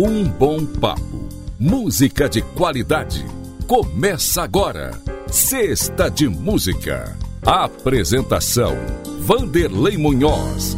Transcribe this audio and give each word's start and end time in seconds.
Um 0.00 0.22
bom 0.22 0.64
papo. 0.64 1.28
Música 1.58 2.28
de 2.28 2.40
qualidade. 2.40 3.26
Começa 3.66 4.44
agora. 4.44 4.92
Sexta 5.26 6.08
de 6.08 6.28
Música. 6.28 7.16
Apresentação: 7.44 8.76
Vanderlei 9.18 9.96
Munhoz. 9.96 10.76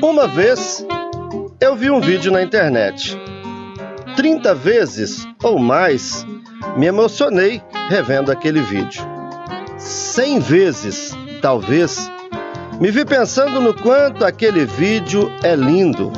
Uma 0.00 0.28
vez 0.28 0.86
eu 1.60 1.74
vi 1.74 1.90
um 1.90 2.00
vídeo 2.00 2.30
na 2.30 2.44
internet. 2.44 3.18
30 4.14 4.54
vezes 4.54 5.26
ou 5.42 5.58
mais 5.58 6.24
me 6.76 6.86
emocionei 6.86 7.60
revendo 7.88 8.30
aquele 8.30 8.62
vídeo. 8.62 9.02
100 9.78 10.38
vezes, 10.40 11.16
talvez, 11.40 12.10
me 12.80 12.90
vi 12.90 13.04
pensando 13.04 13.60
no 13.60 13.74
quanto 13.74 14.24
aquele 14.24 14.64
vídeo 14.64 15.30
é 15.42 15.54
lindo. 15.54 16.12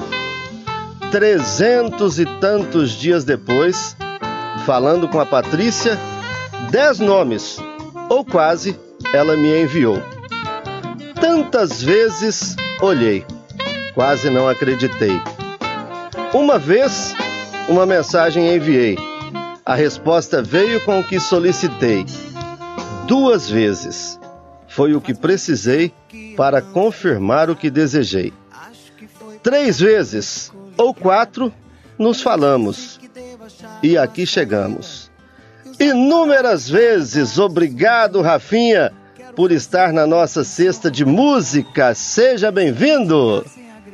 Trezentos 1.11 2.19
e 2.19 2.27
tantos 2.41 2.93
dias 2.93 3.25
depois, 3.25 3.97
falando 4.65 5.09
com 5.09 5.21
a 5.21 5.27
Patrícia, 5.27 5.99
dez 6.71 6.99
nomes, 6.99 7.59
ou 8.09 8.25
quase, 8.25 8.79
ela 9.13 9.37
me 9.37 9.63
enviou. 9.63 10.03
Tantas 11.21 11.83
vezes 11.83 12.57
olhei, 12.81 13.25
quase 13.95 14.31
não 14.31 14.49
acreditei. 14.49 15.21
Uma 16.33 16.59
vez, 16.59 17.15
uma 17.69 17.85
mensagem 17.85 18.55
enviei. 18.55 18.97
A 19.65 19.75
resposta 19.75 20.43
veio 20.43 20.81
com 20.81 21.01
o 21.01 21.05
que 21.05 21.21
solicitei. 21.21 22.05
Duas 23.07 23.49
vezes. 23.49 24.19
Foi 24.75 24.95
o 24.95 25.03
que 25.03 25.13
precisei 25.13 25.93
para 26.35 26.63
confirmar 26.63 27.51
o 27.51 27.57
que 27.57 27.69
desejei. 27.69 28.33
Três 29.43 29.79
vezes 29.79 30.51
ou 30.79 30.95
quatro 30.95 31.53
nos 31.99 32.23
falamos. 32.23 32.99
E 33.83 33.99
aqui 33.99 34.25
chegamos. 34.25 35.11
Inúmeras 35.79 36.71
vezes, 36.71 37.39
obrigado, 37.39 38.23
Rafinha, 38.23 38.91
por 39.37 39.53
estar 39.53 39.93
na 39.93 40.07
nossa 40.07 40.43
cesta 40.43 40.91
de 40.91 41.05
música. 41.05 41.95
Seja 41.95 42.51
bem-vindo! 42.51 43.45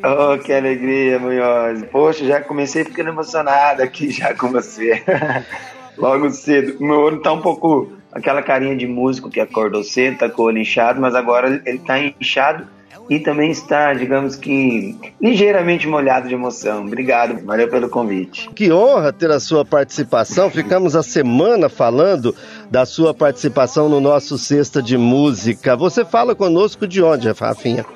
Oh, 0.05 0.39
que 0.39 0.53
alegria, 0.53 1.19
Munhoz. 1.19 1.83
Poxa, 1.91 2.25
já 2.25 2.41
comecei 2.41 2.85
ficando 2.85 3.09
emocionado 3.09 3.83
aqui 3.83 4.13
já 4.13 4.33
com 4.33 4.53
você. 4.53 5.03
Logo 5.99 6.31
cedo. 6.31 6.77
Meu 6.79 7.01
olho 7.01 7.21
tá 7.21 7.33
um 7.33 7.41
pouco 7.41 7.98
aquela 8.13 8.43
carinha 8.43 8.77
de 8.77 8.87
músico 8.87 9.31
que 9.31 9.41
acordou 9.41 9.83
cedo, 9.83 10.19
tá 10.19 10.29
com 10.29 10.43
o 10.43 10.45
olho 10.47 10.59
inchado, 10.59 11.01
mas 11.01 11.15
agora 11.15 11.63
ele 11.65 11.79
tá 11.79 11.99
inchado 11.99 12.67
e 13.09 13.19
também 13.19 13.51
está, 13.51 13.95
digamos 13.95 14.37
que, 14.37 14.95
ligeiramente 15.21 15.89
molhado 15.89 16.29
de 16.29 16.35
emoção. 16.35 16.85
Obrigado, 16.85 17.45
valeu 17.45 17.69
pelo 17.69 17.89
convite. 17.89 18.51
Que 18.51 18.71
honra 18.71 19.13
ter 19.13 19.31
a 19.31 19.41
sua 19.41 19.65
participação. 19.65 20.51
Ficamos 20.51 20.95
a 20.95 21.03
semana 21.03 21.69
falando 21.69 22.35
da 22.71 22.85
sua 22.85 23.15
participação 23.15 23.89
no 23.89 23.99
nosso 24.01 24.37
Sexta 24.37 24.83
de 24.83 24.99
Música. 24.99 25.75
Você 25.75 26.05
fala 26.05 26.35
conosco 26.35 26.87
de 26.87 27.03
onde, 27.03 27.31
Rafinha? 27.31 27.87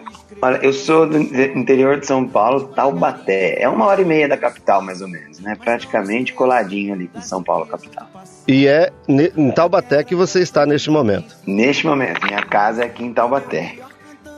Olha, 0.41 0.57
eu 0.63 0.73
sou 0.73 1.07
do 1.07 1.19
interior 1.19 2.01
de 2.01 2.07
São 2.07 2.27
Paulo, 2.27 2.69
Taubaté. 2.69 3.63
É 3.63 3.69
uma 3.69 3.85
hora 3.85 4.01
e 4.01 4.05
meia 4.05 4.27
da 4.27 4.37
capital, 4.37 4.81
mais 4.81 5.03
ou 5.03 5.09
menos, 5.09 5.39
né? 5.41 5.57
Praticamente 5.63 6.33
coladinho 6.33 6.95
ali 6.95 7.07
com 7.07 7.21
São 7.21 7.43
Paulo, 7.43 7.67
capital. 7.67 8.09
E 8.47 8.67
é 8.67 8.91
em 9.09 9.51
Taubaté 9.51 10.03
que 10.03 10.15
você 10.15 10.41
está 10.41 10.67
neste 10.67 10.91
momento? 10.91 11.37
Neste 11.47 11.87
momento. 11.87 12.25
Minha 12.27 12.43
casa 12.43 12.83
é 12.83 12.87
aqui 12.87 13.05
em 13.05 13.13
Taubaté. 13.13 13.77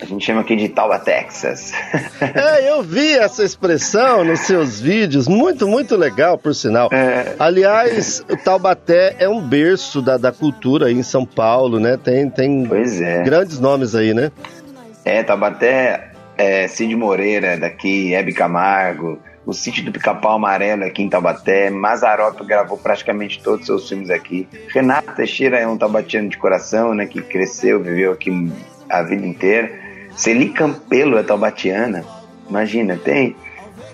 A 0.01 0.05
gente 0.07 0.27
chama 0.27 0.41
aqui 0.41 0.57
de 0.57 0.69
Tauba, 0.69 0.99
Texas. 0.99 1.73
é, 2.21 2.71
eu 2.71 2.83
vi 2.83 3.13
essa 3.13 3.45
expressão 3.45 4.25
nos 4.25 4.41
seus 4.41 4.81
vídeos, 4.81 5.29
muito, 5.29 5.67
muito 5.69 5.97
legal, 5.97 6.37
por 6.37 6.55
sinal. 6.55 6.91
É... 6.93 7.35
Aliás, 7.39 8.23
o 8.29 8.37
Taubaté 8.37 9.17
é 9.19 9.29
um 9.29 9.41
berço 9.41 10.03
da, 10.03 10.17
da 10.17 10.33
cultura 10.33 10.87
aí 10.87 10.95
em 10.95 11.03
São 11.03 11.25
Paulo, 11.25 11.79
né? 11.79 11.97
Tem, 11.97 12.29
tem 12.29 12.69
é. 13.03 13.23
grandes 13.23 13.61
nomes 13.61 13.95
aí, 13.95 14.13
né? 14.13 14.31
É, 15.05 15.23
Taubaté, 15.23 16.11
é, 16.37 16.67
Cid 16.67 16.95
Moreira 16.97 17.57
daqui, 17.57 18.15
Hebe 18.15 18.33
Camargo, 18.35 19.19
o 19.47 19.53
sítio 19.53 19.85
do 19.85 19.93
Pica-Pau 19.93 20.37
Amarelo 20.37 20.85
aqui 20.85 21.03
em 21.03 21.09
Taubaté, 21.09 21.69
Mazarop 21.69 22.41
gravou 22.45 22.79
praticamente 22.79 23.43
todos 23.43 23.61
os 23.61 23.67
seus 23.67 23.89
filmes 23.89 24.11
aqui. 24.11 24.49
Renato 24.69 25.13
Teixeira 25.15 25.59
é 25.59 25.67
um 25.67 25.77
taubatiano 25.77 26.29
de 26.29 26.39
coração, 26.39 26.95
né, 26.95 27.07
que 27.07 27.21
cresceu, 27.21 27.83
viveu 27.83 28.13
aqui 28.13 28.31
a 28.89 29.03
vida 29.03 29.27
inteira. 29.27 29.71
Celi 30.17 30.49
Campelo 30.49 31.19
é 31.19 31.23
taubatiana, 31.23 32.05
imagina, 32.49 32.97
tem 32.97 33.37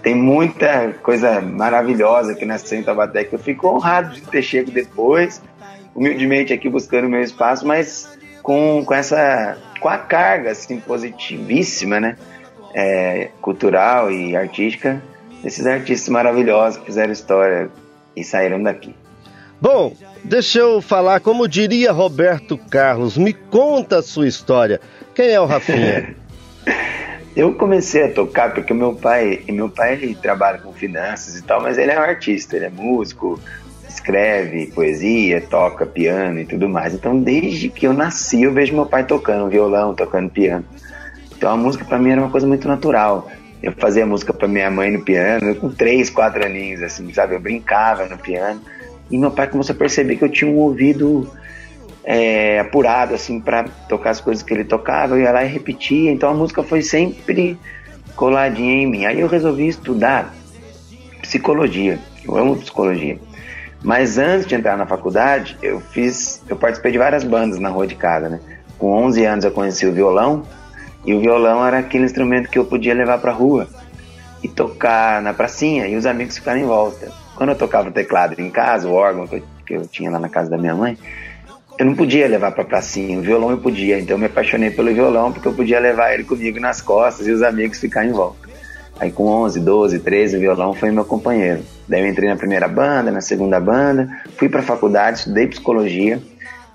tem 0.03 0.15
muita 0.15 0.95
coisa 1.03 1.43
maravilhosa 1.43 2.33
aqui 2.33 2.47
nessa 2.47 2.75
em 2.75 2.83
Taubaté 2.83 3.25
que 3.25 3.35
eu 3.35 3.39
fico 3.39 3.69
honrado 3.69 4.15
de 4.15 4.23
ter 4.23 4.41
chego 4.41 4.71
depois, 4.71 5.43
humildemente 5.95 6.55
aqui 6.55 6.71
buscando 6.71 7.09
meu 7.09 7.21
espaço, 7.21 7.67
mas 7.67 8.19
com, 8.43 8.83
com 8.85 8.95
essa 8.95 9.59
com 9.79 9.89
a 9.89 9.99
carga 9.99 10.53
assim, 10.53 10.81
positivíssima, 10.81 12.01
né? 12.01 12.17
É, 12.73 13.31
cultural 13.41 14.13
e 14.13 14.37
artística 14.37 15.03
desses 15.43 15.67
artistas 15.67 16.09
maravilhosos 16.09 16.79
que 16.79 16.87
fizeram 16.87 17.13
história 17.13 17.71
e 18.17 18.25
saíram 18.25 18.63
daqui. 18.63 18.95
Bom, 19.61 19.95
deixa 20.25 20.59
eu 20.59 20.81
falar, 20.81 21.21
como 21.21 21.47
diria 21.47 21.93
Roberto 21.93 22.57
Carlos, 22.57 23.19
me 23.19 23.33
conta 23.33 23.99
a 23.99 24.03
sua 24.03 24.27
história. 24.27 24.81
Quem 25.15 25.29
é 25.31 25.41
o 25.41 25.45
Rafinha? 25.45 26.17
eu 27.37 27.55
comecei 27.55 28.05
a 28.05 28.13
tocar 28.13 28.55
porque 28.55 28.73
meu 28.73 28.95
pai, 28.95 29.43
meu 29.49 29.69
pai 29.69 29.95
ele 29.95 30.15
trabalha 30.15 30.59
com 30.59 30.73
finanças 30.73 31.37
e 31.37 31.43
tal, 31.43 31.61
mas 31.61 31.79
ele 31.79 31.91
é 31.91 31.99
um 31.99 32.03
artista, 32.03 32.57
ele 32.57 32.67
é 32.67 32.71
músico, 32.71 33.39
escreve 33.87 34.69
poesia, 34.69 35.41
toca 35.43 35.85
piano 35.85 36.41
e 36.41 36.47
tudo 36.47 36.69
mais. 36.69 36.95
Então, 36.95 37.21
desde 37.21 37.69
que 37.69 37.87
eu 37.87 37.93
nasci, 37.93 38.43
eu 38.43 38.53
vejo 38.53 38.75
meu 38.75 38.87
pai 38.87 39.05
tocando 39.05 39.51
violão, 39.51 39.95
tocando 39.95 40.31
piano. 40.31 40.65
Então, 41.37 41.53
a 41.53 41.57
música 41.57 41.85
para 41.85 41.99
mim 41.99 42.11
era 42.11 42.21
uma 42.21 42.31
coisa 42.31 42.47
muito 42.47 42.67
natural. 42.67 43.31
Eu 43.63 43.73
fazia 43.73 44.07
música 44.07 44.33
para 44.33 44.49
minha 44.49 44.71
mãe 44.71 44.91
no 44.91 45.03
piano, 45.03 45.55
com 45.55 45.71
três, 45.71 46.09
quatro 46.09 46.45
aninhos, 46.45 46.83
assim, 46.83 47.13
sabe? 47.13 47.35
Eu 47.35 47.41
brincava 47.41 48.07
no 48.07 48.17
piano. 48.17 48.61
E 49.11 49.19
meu 49.19 49.31
pai 49.31 49.49
começou 49.49 49.75
a 49.75 49.79
perceber 49.79 50.17
que 50.17 50.25
eu 50.25 50.29
tinha 50.31 50.51
um 50.51 50.57
ouvido 50.57 51.31
é, 52.03 52.61
apurado, 52.61 53.15
assim, 53.15 53.41
para 53.41 53.65
tocar 53.89 54.11
as 54.11 54.21
coisas 54.21 54.43
que 54.43 54.55
ele 54.55 54.65
tocava. 54.65 55.15
Eu 55.15 55.21
ia 55.21 55.33
lá 55.33 55.45
e 55.45 55.49
repetia. 55.49 56.11
Então, 56.11 56.31
a 56.31 56.35
música 56.35 56.63
foi 56.63 56.81
sempre 56.81 57.59
coladinha 58.17 58.83
em 58.83 58.87
mim. 58.87 59.05
Aí 59.05 59.21
eu 59.21 59.29
resolvi 59.29 59.69
estudar 59.69 60.35
psicologia. 61.21 61.99
Eu 62.25 62.37
amo 62.37 62.57
psicologia. 62.57 63.19
Mas 63.83 64.19
antes 64.19 64.47
de 64.47 64.55
entrar 64.55 64.77
na 64.77 64.87
faculdade, 64.87 65.57
eu 65.63 65.81
fiz, 65.81 66.43
eu 66.49 66.57
participei 66.57 66.93
de 66.93 66.99
várias 66.99 67.25
bandas 67.25 67.59
na 67.59 67.69
rua 67.69 67.87
de 67.87 67.95
casa, 67.95 68.29
né? 68.29 68.41
Com 68.79 68.93
11 69.05 69.25
anos 69.25 69.45
eu 69.45 69.51
conheci 69.51 69.87
o 69.87 69.93
violão, 69.93 70.45
e 71.05 71.15
o 71.15 71.21
violão 71.21 71.67
era 71.67 71.79
aquele 71.79 72.05
instrumento 72.05 72.49
que 72.51 72.59
eu 72.59 72.65
podia 72.65 72.95
levar 72.95 73.19
pra 73.19 73.33
rua 73.33 73.69
e 74.43 74.49
tocar 74.49 75.21
na 75.23 75.33
pracinha 75.33 75.87
e 75.87 75.97
os 75.97 76.07
amigos 76.07 76.37
ficaram 76.37 76.61
em 76.61 76.65
volta. 76.65 77.11
Quando 77.35 77.51
eu 77.51 77.57
tocava 77.57 77.89
o 77.89 77.93
teclado 77.93 78.39
em 78.39 78.51
casa, 78.51 78.89
o 78.89 78.93
órgão 78.93 79.27
que 79.27 79.37
eu, 79.37 79.43
que 79.67 79.75
eu 79.75 79.87
tinha 79.87 80.11
lá 80.11 80.19
na 80.19 80.29
casa 80.29 80.51
da 80.51 80.59
minha 80.59 80.75
mãe, 80.75 80.97
eu 81.79 81.87
não 81.87 81.95
podia 81.95 82.29
levar 82.29 82.53
pra 82.53 82.65
pracinha, 82.65 83.19
o 83.19 83.23
violão 83.23 83.51
eu 83.51 83.59
podia, 83.59 83.99
então 83.99 84.17
eu 84.17 84.19
me 84.19 84.27
apaixonei 84.27 84.71
pelo 84.71 84.93
violão 84.93 85.33
porque 85.33 85.49
eu 85.49 85.55
podia 85.55 85.81
levar 85.81 86.13
ele 86.13 86.25
comigo 86.25 86.61
nas 86.61 86.83
costas 86.83 87.27
e 87.27 87.31
os 87.31 87.43
amigos 87.43 87.79
ficarem 87.79 88.11
em 88.11 88.13
volta. 88.13 88.51
Aí 88.99 89.11
com 89.11 89.25
11, 89.25 89.61
12, 89.61 89.99
13, 90.01 90.37
o 90.37 90.41
violão 90.41 90.75
foi 90.75 90.91
meu 90.91 91.07
companheiro. 91.07 91.63
Daí 91.89 92.03
eu 92.03 92.07
entrei 92.07 92.29
na 92.29 92.37
primeira 92.37 92.69
banda, 92.69 93.11
na 93.11 93.23
segunda 93.23 93.59
banda, 93.59 94.07
fui 94.37 94.51
para 94.51 94.63
faculdade, 94.63 95.21
estudei 95.21 95.47
psicologia, 95.47 96.21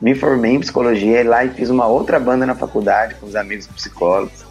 me 0.02 0.14
formei 0.14 0.54
em 0.54 0.60
psicologia 0.60 1.22
e 1.22 1.24
lá 1.24 1.48
fiz 1.48 1.70
uma 1.70 1.88
outra 1.88 2.20
banda 2.20 2.46
na 2.46 2.56
faculdade 2.56 3.16
com 3.16 3.26
os 3.26 3.36
amigos 3.36 3.68
psicólogos 3.68 4.46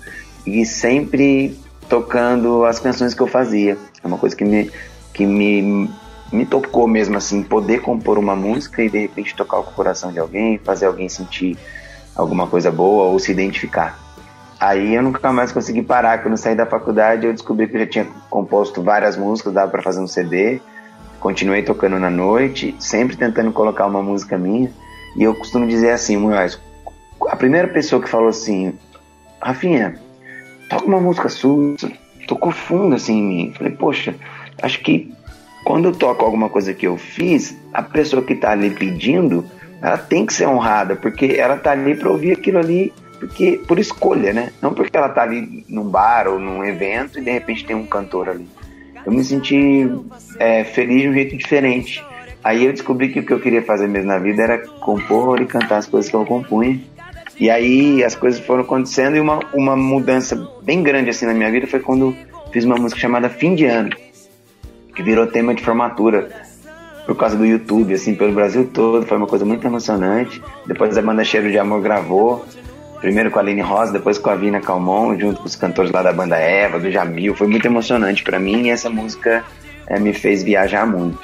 e 0.47 0.65
sempre 0.65 1.59
tocando 1.89 2.65
as 2.65 2.79
canções 2.79 3.15
que 3.15 3.21
eu 3.21 3.27
fazia. 3.27 3.77
É 4.03 4.07
uma 4.07 4.19
coisa 4.19 4.35
que 4.35 4.45
me 4.45 4.71
que 5.13 5.27
me 5.27 5.89
me 6.33 6.45
tocou 6.45 6.89
mesmo 6.89 7.17
assim, 7.17 7.43
poder 7.43 7.81
compor 7.81 8.19
uma 8.19 8.35
música 8.35 8.83
e 8.83 8.91
de 8.91 8.99
repente 8.99 9.37
tocar 9.37 9.59
o 9.59 9.63
coração 9.63 10.13
de 10.13 10.19
alguém, 10.19 10.59
fazer 10.59 10.87
alguém 10.87 11.09
sentir 11.09 11.57
alguma 12.17 12.47
coisa 12.49 12.73
boa 12.73 13.05
ou 13.05 13.19
se 13.19 13.31
identificar. 13.31 13.99
Aí 14.59 14.95
eu 14.95 15.03
nunca 15.03 15.33
mais 15.33 15.53
consegui 15.53 15.83
parar. 15.83 16.23
Quando 16.23 16.37
saí 16.37 16.55
da 16.55 16.67
faculdade, 16.67 17.27
eu 17.27 17.33
descobri 17.33 17.69
que 17.69 17.77
eu 17.77 17.81
já 17.81 17.87
tinha 17.87 18.07
composto 18.31 18.83
várias 18.83 19.17
músicas, 19.17 19.53
dava 19.53 19.71
para 19.71 19.83
fazer 19.83 20.01
um 20.01 20.07
CD. 20.07 20.61
Continuei 21.21 21.63
tocando 21.63 21.99
na 21.99 22.11
noite, 22.11 22.75
sempre 22.79 23.17
tentando 23.17 23.53
colocar 23.53 23.87
uma 23.87 24.03
música 24.03 24.39
minha. 24.39 24.71
E 25.17 25.23
eu 25.23 25.35
costumo 25.35 25.67
dizer 25.67 25.91
assim, 25.91 26.17
Munhoz, 26.17 26.61
a 27.29 27.37
primeira 27.37 27.69
pessoa 27.69 28.03
que 28.03 28.09
falou 28.09 28.29
assim, 28.29 28.75
Rafinha, 29.41 29.99
toca 30.69 30.87
uma 30.87 31.01
música 31.01 31.29
sua, 31.29 31.77
tocou 32.27 32.53
fundo 32.53 32.95
assim 32.95 33.19
em 33.19 33.23
mim. 33.23 33.55
Falei, 33.57 33.73
poxa, 33.73 34.15
acho 34.61 34.81
que 34.81 35.13
quando 35.65 35.89
eu 35.89 35.93
toco 35.93 36.25
alguma 36.25 36.49
coisa 36.49 36.75
que 36.75 36.87
eu 36.87 36.97
fiz, 36.97 37.57
a 37.73 37.83
pessoa 37.83 38.23
que 38.23 38.35
tá 38.35 38.51
ali 38.51 38.71
pedindo, 38.71 39.45
ela 39.81 39.99
tem 39.99 40.27
que 40.27 40.33
ser 40.33 40.47
honrada, 40.47 40.97
porque 40.97 41.37
ela 41.39 41.57
tá 41.57 41.73
ali 41.73 41.95
para 41.95 42.11
ouvir 42.11 42.33
aquilo 42.33 42.59
ali 42.59 42.93
porque 43.19 43.61
por 43.67 43.79
escolha, 43.79 44.33
né? 44.33 44.53
Não 44.61 44.75
porque 44.75 44.97
ela 44.97 45.09
tá 45.09 45.23
ali 45.23 45.65
num 45.69 45.89
bar 45.89 46.29
ou 46.29 46.39
num 46.39 46.65
evento 46.65 47.19
e 47.19 47.23
de 47.23 47.31
repente 47.31 47.65
tem 47.65 47.75
um 47.75 47.87
cantor 47.87 48.29
ali. 48.29 48.47
Eu 49.05 49.13
me 49.13 49.23
senti 49.23 49.89
é, 50.39 50.65
feliz 50.65 51.03
de 51.03 51.09
um 51.09 51.13
jeito 51.13 51.37
diferente. 51.37 52.05
Aí 52.45 52.67
eu 52.67 52.73
descobri 52.73 53.09
que 53.09 53.21
o 53.21 53.23
que 53.25 53.33
eu 53.33 53.41
queria 53.41 53.63
fazer 53.63 53.89
mesmo 53.89 54.09
na 54.09 54.19
vida 54.19 54.43
era 54.43 54.59
compor 54.59 55.41
e 55.41 55.47
cantar 55.47 55.79
as 55.79 55.87
coisas 55.87 56.11
que 56.11 56.15
eu 56.15 56.27
compunha. 56.27 56.79
E 57.41 57.51
aí 57.51 58.05
as 58.05 58.15
coisas 58.15 58.39
foram 58.39 58.63
acontecendo 58.63 59.17
e 59.17 59.21
uma, 59.21 59.41
uma 59.55 59.75
mudança 59.75 60.37
bem 60.63 60.83
grande 60.83 61.09
assim 61.09 61.25
na 61.25 61.33
minha 61.33 61.51
vida 61.51 61.67
foi 61.67 61.81
quando 61.81 62.15
fiz 62.53 62.65
uma 62.65 62.77
música 62.77 63.01
chamada 63.01 63.31
Fim 63.31 63.55
de 63.55 63.65
Ano, 63.65 63.91
que 64.95 65.03
virou 65.03 65.27
tema 65.27 65.55
de 65.55 65.63
formatura 65.63 66.29
por 67.07 67.17
causa 67.17 67.37
do 67.37 67.45
YouTube, 67.45 67.93
assim, 67.95 68.15
pelo 68.15 68.33
Brasil 68.33 68.69
todo. 68.73 69.07
Foi 69.07 69.17
uma 69.17 69.27
coisa 69.27 69.45
muito 69.45 69.67
emocionante. 69.67 70.41
Depois 70.67 70.97
a 70.97 71.03
banda 71.03 71.25
Cheiro 71.25 71.51
de 71.51 71.59
Amor 71.59 71.81
gravou, 71.81 72.45
primeiro 73.01 73.31
com 73.31 73.39
a 73.39 73.43
Aline 73.43 73.63
Rosa, 73.63 73.93
depois 73.93 74.19
com 74.19 74.31
a 74.31 74.37
Vina 74.37 74.61
Calmon, 74.61 75.19
junto 75.19 75.41
com 75.41 75.47
os 75.47 75.57
cantores 75.57 75.91
lá 75.91 76.03
da 76.03 76.13
banda 76.13 76.37
Eva, 76.37 76.79
do 76.79 76.91
Jamil. 76.91 77.35
Foi 77.35 77.47
muito 77.47 77.67
emocionante 77.67 78.23
para 78.23 78.39
mim 78.39 78.67
e 78.67 78.71
essa 78.71 78.91
música 78.91 79.43
é, 79.87 79.99
me 79.99 80.13
fez 80.13 80.43
viajar 80.43 80.87
muito. 80.87 81.19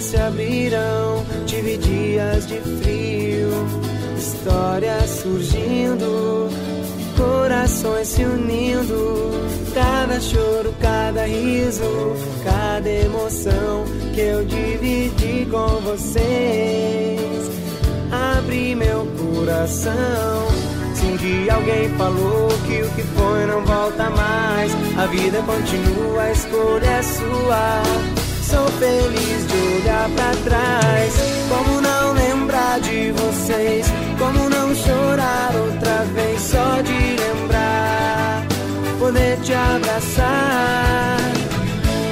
Se 0.00 0.16
abrirão, 0.16 1.24
tive 1.46 1.76
dias 1.76 2.46
de 2.46 2.60
frio, 2.60 3.50
histórias 4.16 5.10
surgindo, 5.10 6.48
corações 7.16 8.06
se 8.06 8.22
unindo, 8.22 9.30
cada 9.74 10.20
choro, 10.20 10.72
cada 10.80 11.26
riso, 11.26 12.14
cada 12.44 12.88
emoção 12.88 13.84
que 14.14 14.20
eu 14.20 14.44
dividi 14.44 15.46
com 15.50 15.66
vocês. 15.80 17.20
Abri 18.38 18.74
meu 18.74 19.06
coração. 19.18 20.48
Se 20.94 21.06
um 21.06 21.16
dia 21.16 21.54
alguém 21.54 21.88
falou 21.90 22.48
que 22.66 22.82
o 22.82 22.90
que 22.90 23.02
foi 23.02 23.46
não 23.46 23.64
volta 23.64 24.10
mais, 24.10 24.72
a 24.96 25.06
vida 25.06 25.42
continua, 25.42 26.22
a 26.22 26.32
escolha 26.32 26.86
é 26.86 27.02
sua. 27.02 27.82
Sou 28.42 28.66
feliz 28.78 29.47
olhar 29.78 30.10
pra 30.10 30.30
trás. 30.44 31.14
Como 31.48 31.80
não 31.80 32.12
lembrar 32.12 32.80
de 32.80 33.12
vocês? 33.12 33.86
Como 34.18 34.48
não 34.48 34.74
chorar 34.74 35.54
outra 35.54 36.04
vez? 36.14 36.40
Só 36.40 36.80
de 36.82 37.16
lembrar, 37.16 38.46
poder 38.98 39.38
te 39.40 39.52
abraçar. 39.52 41.18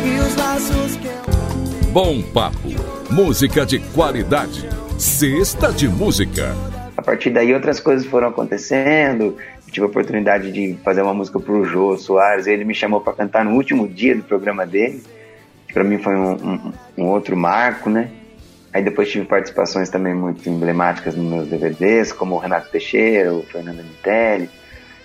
E 0.05 0.21
os 0.21 0.37
laços 0.37 0.97
que 0.97 1.07
eu. 1.07 1.93
Bom 1.93 2.23
Papo. 2.23 2.57
Música 3.11 3.65
de 3.65 3.79
qualidade. 3.79 4.69
Sexta 4.99 5.73
de 5.73 5.89
música. 5.89 6.55
A 6.97 7.03
partir 7.03 7.31
daí 7.31 7.53
outras 7.55 7.79
coisas 7.81 8.07
foram 8.07 8.29
acontecendo. 8.29 9.37
tive 9.71 9.85
a 9.85 9.89
oportunidade 9.89 10.51
de 10.51 10.77
fazer 10.85 11.03
uma 11.03 11.15
música 11.15 11.39
pro 11.39 11.65
Jô 11.65 11.97
Soares. 11.97 12.47
Ele 12.47 12.65
me 12.65 12.75
chamou 12.75 13.01
para 13.01 13.12
cantar 13.12 13.45
no 13.45 13.53
último 13.53 13.87
dia 13.87 14.15
do 14.15 14.23
programa 14.23 14.67
dele 14.67 15.03
para 15.76 15.84
mim 15.84 15.99
foi 15.99 16.17
um, 16.17 16.32
um, 16.32 16.73
um, 16.96 17.05
outro 17.08 17.37
marco, 17.37 17.90
né? 17.90 18.08
Aí 18.73 18.82
depois 18.82 19.11
tive 19.11 19.26
participações 19.26 19.90
também 19.90 20.14
muito 20.14 20.49
emblemáticas 20.49 21.14
nos 21.14 21.31
meus 21.31 21.49
DVDs, 21.49 22.14
como 22.14 22.34
o 22.34 22.38
Renato 22.38 22.70
Teixeira, 22.70 23.34
o 23.34 23.43
Fernando 23.43 23.84
Mitelli, 23.84 24.49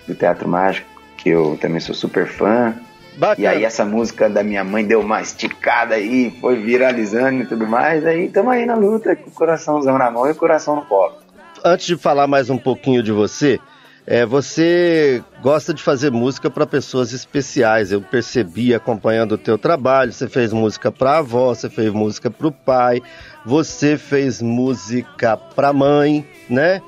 do 0.08 0.14
Teatro 0.14 0.48
Mágico, 0.48 0.88
que 1.18 1.28
eu 1.28 1.58
também 1.60 1.78
sou 1.78 1.94
super 1.94 2.26
fã. 2.26 2.74
Bacana. 3.18 3.38
E 3.38 3.46
aí 3.46 3.64
essa 3.66 3.84
música 3.84 4.30
da 4.30 4.42
minha 4.42 4.64
mãe 4.64 4.82
deu 4.82 5.00
uma 5.00 5.20
esticada 5.20 5.96
aí, 5.96 6.34
foi 6.40 6.56
viralizando 6.56 7.42
e 7.42 7.46
tudo 7.46 7.66
mais. 7.66 8.06
Aí 8.06 8.24
estamos 8.24 8.50
aí 8.54 8.64
na 8.64 8.74
luta, 8.74 9.14
com 9.14 9.28
o 9.28 9.34
coraçãozão 9.34 9.98
na 9.98 10.10
mão 10.10 10.26
e 10.26 10.30
o 10.30 10.34
coração 10.34 10.74
no 10.74 10.86
colo. 10.86 11.16
Antes 11.62 11.84
de 11.84 11.98
falar 11.98 12.26
mais 12.26 12.48
um 12.48 12.56
pouquinho 12.56 13.02
de 13.02 13.12
você, 13.12 13.60
é, 14.06 14.26
você 14.26 15.22
gosta 15.40 15.72
de 15.72 15.82
fazer 15.82 16.10
música 16.10 16.50
para 16.50 16.66
pessoas 16.66 17.12
especiais. 17.12 17.92
Eu 17.92 18.00
percebi 18.00 18.74
acompanhando 18.74 19.32
o 19.32 19.38
teu 19.38 19.56
trabalho. 19.56 20.12
Você 20.12 20.28
fez 20.28 20.52
música 20.52 20.90
para 20.90 21.18
avó, 21.18 21.54
você 21.54 21.70
fez 21.70 21.92
música 21.92 22.30
para 22.30 22.48
o 22.48 22.52
pai, 22.52 23.00
você 23.44 23.96
fez 23.96 24.42
música 24.42 25.36
para 25.36 25.72
mãe, 25.72 26.26
né? 26.50 26.82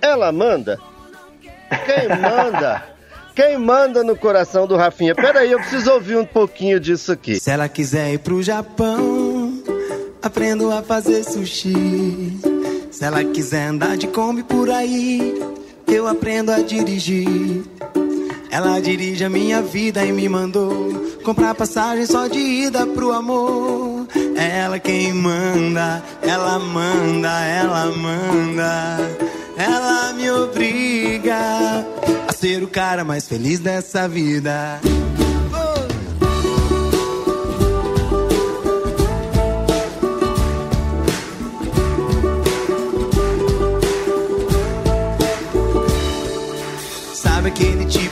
Ela 0.00 0.32
manda. 0.32 0.78
Quem 1.84 2.08
manda? 2.08 2.82
Quem 3.34 3.58
manda 3.58 4.02
no 4.02 4.16
coração 4.16 4.66
do 4.66 4.74
Rafinha? 4.74 5.14
Peraí, 5.14 5.52
eu 5.52 5.58
preciso 5.58 5.92
ouvir 5.92 6.16
um 6.16 6.24
pouquinho 6.24 6.80
disso 6.80 7.12
aqui. 7.12 7.38
Se 7.38 7.50
ela 7.50 7.68
quiser 7.68 8.14
ir 8.14 8.18
pro 8.18 8.42
Japão, 8.42 9.62
aprendo 10.22 10.72
a 10.72 10.82
fazer 10.82 11.22
sushi. 11.24 12.40
Se 12.90 13.04
ela 13.04 13.22
quiser 13.22 13.66
andar 13.68 13.96
de 13.98 14.08
Kombi 14.08 14.42
por 14.42 14.70
aí 14.70 15.57
eu 15.94 16.06
aprendo 16.06 16.50
a 16.50 16.60
dirigir. 16.60 17.64
Ela 18.50 18.80
dirige 18.80 19.24
a 19.24 19.28
minha 19.28 19.60
vida 19.62 20.04
e 20.04 20.12
me 20.12 20.28
mandou 20.28 21.08
comprar 21.22 21.54
passagem 21.54 22.06
só 22.06 22.26
de 22.26 22.38
ida 22.38 22.86
pro 22.86 23.12
amor. 23.12 24.06
É 24.36 24.60
ela 24.60 24.78
quem 24.78 25.12
manda, 25.12 26.02
ela 26.22 26.58
manda, 26.58 27.44
ela 27.44 27.86
manda. 27.86 28.96
Ela 29.56 30.12
me 30.14 30.30
obriga 30.30 31.36
a 32.26 32.32
ser 32.32 32.62
o 32.62 32.68
cara 32.68 33.04
mais 33.04 33.28
feliz 33.28 33.58
dessa 33.58 34.08
vida. 34.08 34.80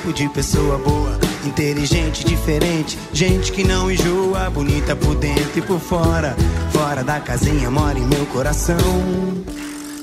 Tipo 0.07 0.12
de 0.12 0.28
pessoa 0.31 0.78
boa, 0.78 1.19
inteligente, 1.45 2.25
diferente, 2.25 2.99
gente 3.12 3.52
que 3.52 3.62
não 3.64 3.90
enjoa, 3.90 4.49
bonita 4.50 4.97
por 4.97 5.14
dentro 5.14 5.59
e 5.59 5.62
por 5.62 5.78
fora. 5.78 6.35
Fora 6.73 7.05
da 7.05 7.21
casinha 7.21 7.71
mora 7.71 7.99
em 7.99 8.07
meu 8.07 8.25
coração. 8.26 8.76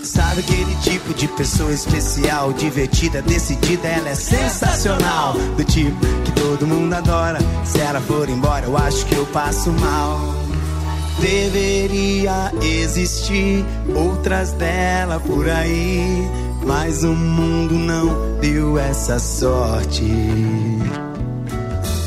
Sabe 0.04 0.42
aquele 0.42 0.76
tipo 0.76 1.14
de 1.14 1.28
pessoa 1.30 1.72
especial, 1.72 2.54
divertida, 2.54 3.22
decidida, 3.22 3.88
ela 3.88 4.10
é 4.10 4.16
sensacional. 4.16 5.34
Do 5.56 5.64
tipo 5.64 6.00
que 6.24 6.32
todo 6.34 6.68
mundo 6.68 6.94
adora. 6.94 7.40
Se 7.66 7.80
ela 7.80 8.02
for 8.02 8.30
embora, 8.30 8.66
eu 8.66 8.78
acho 8.78 9.06
que 9.06 9.16
eu 9.16 9.26
passo 9.28 9.72
mal. 9.72 10.20
Deveria 11.20 12.52
existir 12.62 13.66
outras 13.96 14.52
dela 14.52 15.20
por 15.20 15.50
aí 15.50 16.28
mas 16.66 17.04
o 17.04 17.14
mundo 17.14 17.76
não 17.76 18.40
deu 18.40 18.78
essa 18.78 19.20
sorte. 19.20 20.04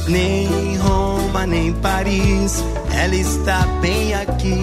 Nem 0.08 0.76
Roma, 0.78 1.46
nem 1.46 1.72
Paris, 1.74 2.64
ela 2.92 3.14
está 3.14 3.66
bem 3.80 4.14
aqui. 4.14 4.62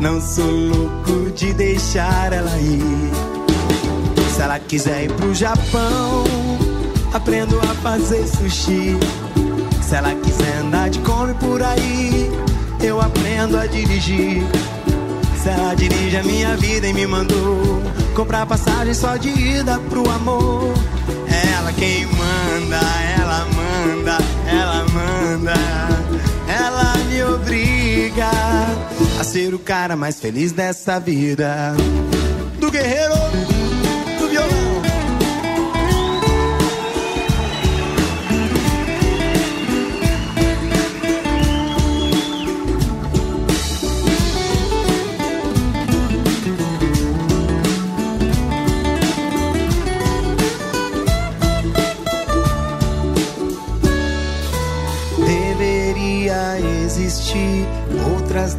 Não 0.00 0.20
sou 0.20 0.50
louco 0.50 1.30
de 1.34 1.52
deixar 1.54 2.32
ela 2.32 2.56
ir. 2.58 3.10
Se 4.34 4.42
ela 4.42 4.58
quiser 4.58 5.04
ir 5.04 5.12
pro 5.12 5.32
Japão, 5.34 6.24
aprendo 7.12 7.58
a 7.60 7.74
fazer 7.82 8.26
sushi. 8.26 8.98
Se 9.82 9.94
ela 9.94 10.14
quiser 10.16 10.58
andar 10.58 10.90
de 10.90 10.98
come 11.00 11.34
por 11.34 11.62
aí, 11.62 12.30
eu 12.82 13.00
aprendo 13.00 13.56
a 13.56 13.66
dirigir. 13.66 14.42
Ela 15.46 15.74
dirige 15.74 16.16
a 16.16 16.22
minha 16.22 16.56
vida 16.56 16.86
e 16.86 16.92
me 16.94 17.06
mandou 17.06 17.82
comprar 18.14 18.46
passagem 18.46 18.94
só 18.94 19.16
de 19.16 19.28
ida 19.28 19.78
pro 19.90 20.08
amor. 20.10 20.72
Ela 21.56 21.72
quem 21.72 22.06
manda, 22.06 22.80
ela 23.18 23.46
manda, 23.46 24.18
ela 24.46 24.86
manda. 24.88 25.54
Ela 26.48 26.96
me 27.10 27.22
obriga 27.24 28.30
a 29.20 29.24
ser 29.24 29.52
o 29.52 29.58
cara 29.58 29.96
mais 29.96 30.18
feliz 30.18 30.52
dessa 30.52 30.98
vida. 30.98 31.74
Do 32.58 32.70
guerreiro. 32.70 33.33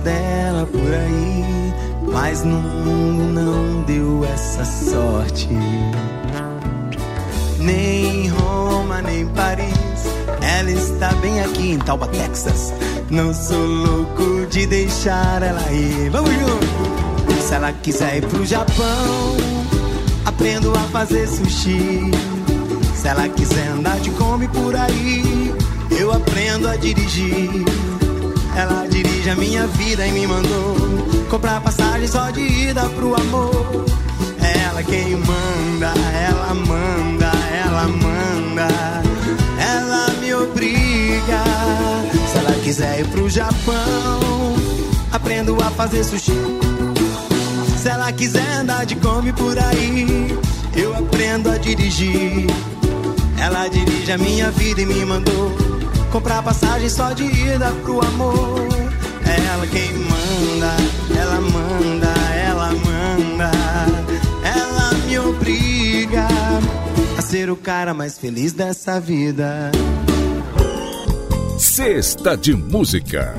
Dela 0.05 0.67
por 0.67 0.93
aí, 0.93 1.73
mas 2.13 2.43
no 2.43 2.61
mundo 2.61 3.41
não 3.41 3.81
deu 3.81 4.23
essa 4.23 4.63
sorte. 4.63 5.49
Nem 7.59 8.25
em 8.25 8.27
Roma, 8.27 9.01
nem 9.01 9.25
Paris, 9.29 9.73
ela 10.59 10.69
está 10.69 11.11
bem 11.13 11.41
aqui 11.41 11.71
em 11.71 11.79
Tauba, 11.79 12.07
Texas. 12.07 12.71
Não 13.09 13.33
sou 13.33 13.65
louco 13.65 14.45
de 14.45 14.67
deixar 14.67 15.41
ela 15.41 15.71
ir. 15.71 16.11
Vamos 16.11 16.31
junto! 16.31 17.41
Se 17.41 17.55
ela 17.55 17.73
quiser 17.73 18.17
ir 18.17 18.27
pro 18.27 18.45
Japão, 18.45 19.35
aprendo 20.23 20.71
a 20.71 20.81
fazer 20.91 21.27
sushi. 21.27 22.11
Se 22.95 23.07
ela 23.07 23.27
quiser 23.29 23.69
andar 23.69 23.99
de 23.99 24.11
Kombi 24.11 24.47
por 24.49 24.75
aí, 24.75 25.53
eu 25.99 26.11
aprendo 26.11 26.67
a 26.67 26.75
dirigir. 26.75 27.94
Ela 28.55 28.87
dirige 28.87 29.29
a 29.29 29.35
minha 29.35 29.67
vida 29.67 30.07
e 30.07 30.11
me 30.11 30.25
mandou 30.25 30.75
comprar 31.29 31.59
passagem 31.61 32.07
só 32.07 32.29
de 32.29 32.41
ida 32.41 32.87
pro 32.89 33.13
amor. 33.19 33.85
É 34.41 34.59
ela 34.59 34.83
quem 34.83 35.15
manda, 35.15 35.93
ela 36.27 36.53
manda, 36.53 37.31
ela 37.51 37.87
manda. 37.87 38.67
Ela 39.59 40.07
me 40.21 40.33
obriga. 40.33 41.43
Se 42.31 42.37
ela 42.37 42.53
quiser 42.63 42.99
ir 43.01 43.07
pro 43.07 43.29
Japão, 43.29 44.55
aprendo 45.11 45.57
a 45.61 45.69
fazer 45.71 46.03
sushi. 46.03 46.33
Se 47.77 47.89
ela 47.89 48.11
quiser 48.11 48.49
andar 48.59 48.85
de 48.85 48.95
come 48.95 49.33
por 49.33 49.57
aí, 49.59 50.37
eu 50.75 50.95
aprendo 50.95 51.49
a 51.49 51.57
dirigir. 51.57 52.47
Ela 53.37 53.67
dirige 53.67 54.11
a 54.11 54.17
minha 54.17 54.49
vida 54.51 54.81
e 54.81 54.85
me 54.85 55.05
mandou 55.05 55.64
comprar 56.15 56.41
passagem 56.41 56.87
só 56.87 57.11
de 57.11 57.25
ida 57.25 57.69
pro 57.83 57.99
amor. 58.05 58.69
É 59.27 59.53
ela 59.53 59.67
quem 59.67 59.91
manda, 59.95 60.73
ela 61.19 61.41
manda, 61.41 62.13
ela 62.33 62.69
manda. 62.71 63.51
Ela 64.41 64.93
me 65.05 65.19
obriga 65.19 66.25
a 67.17 67.21
ser 67.21 67.49
o 67.49 67.55
cara 67.57 67.93
mais 67.93 68.17
feliz 68.17 68.53
dessa 68.53 68.97
vida. 68.97 69.71
Cesta 71.59 72.37
de 72.37 72.55
música. 72.55 73.35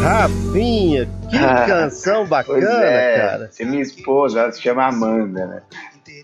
Rafinha, 0.00 1.08
que 1.28 1.36
Ah, 1.36 1.64
canção 1.66 2.26
bacana, 2.28 2.84
é, 2.84 3.18
cara. 3.18 3.48
se 3.50 3.64
minha 3.64 3.82
esposa, 3.82 4.38
ela 4.38 4.52
se 4.52 4.62
chama 4.62 4.86
Amanda, 4.86 5.46
né? 5.48 5.62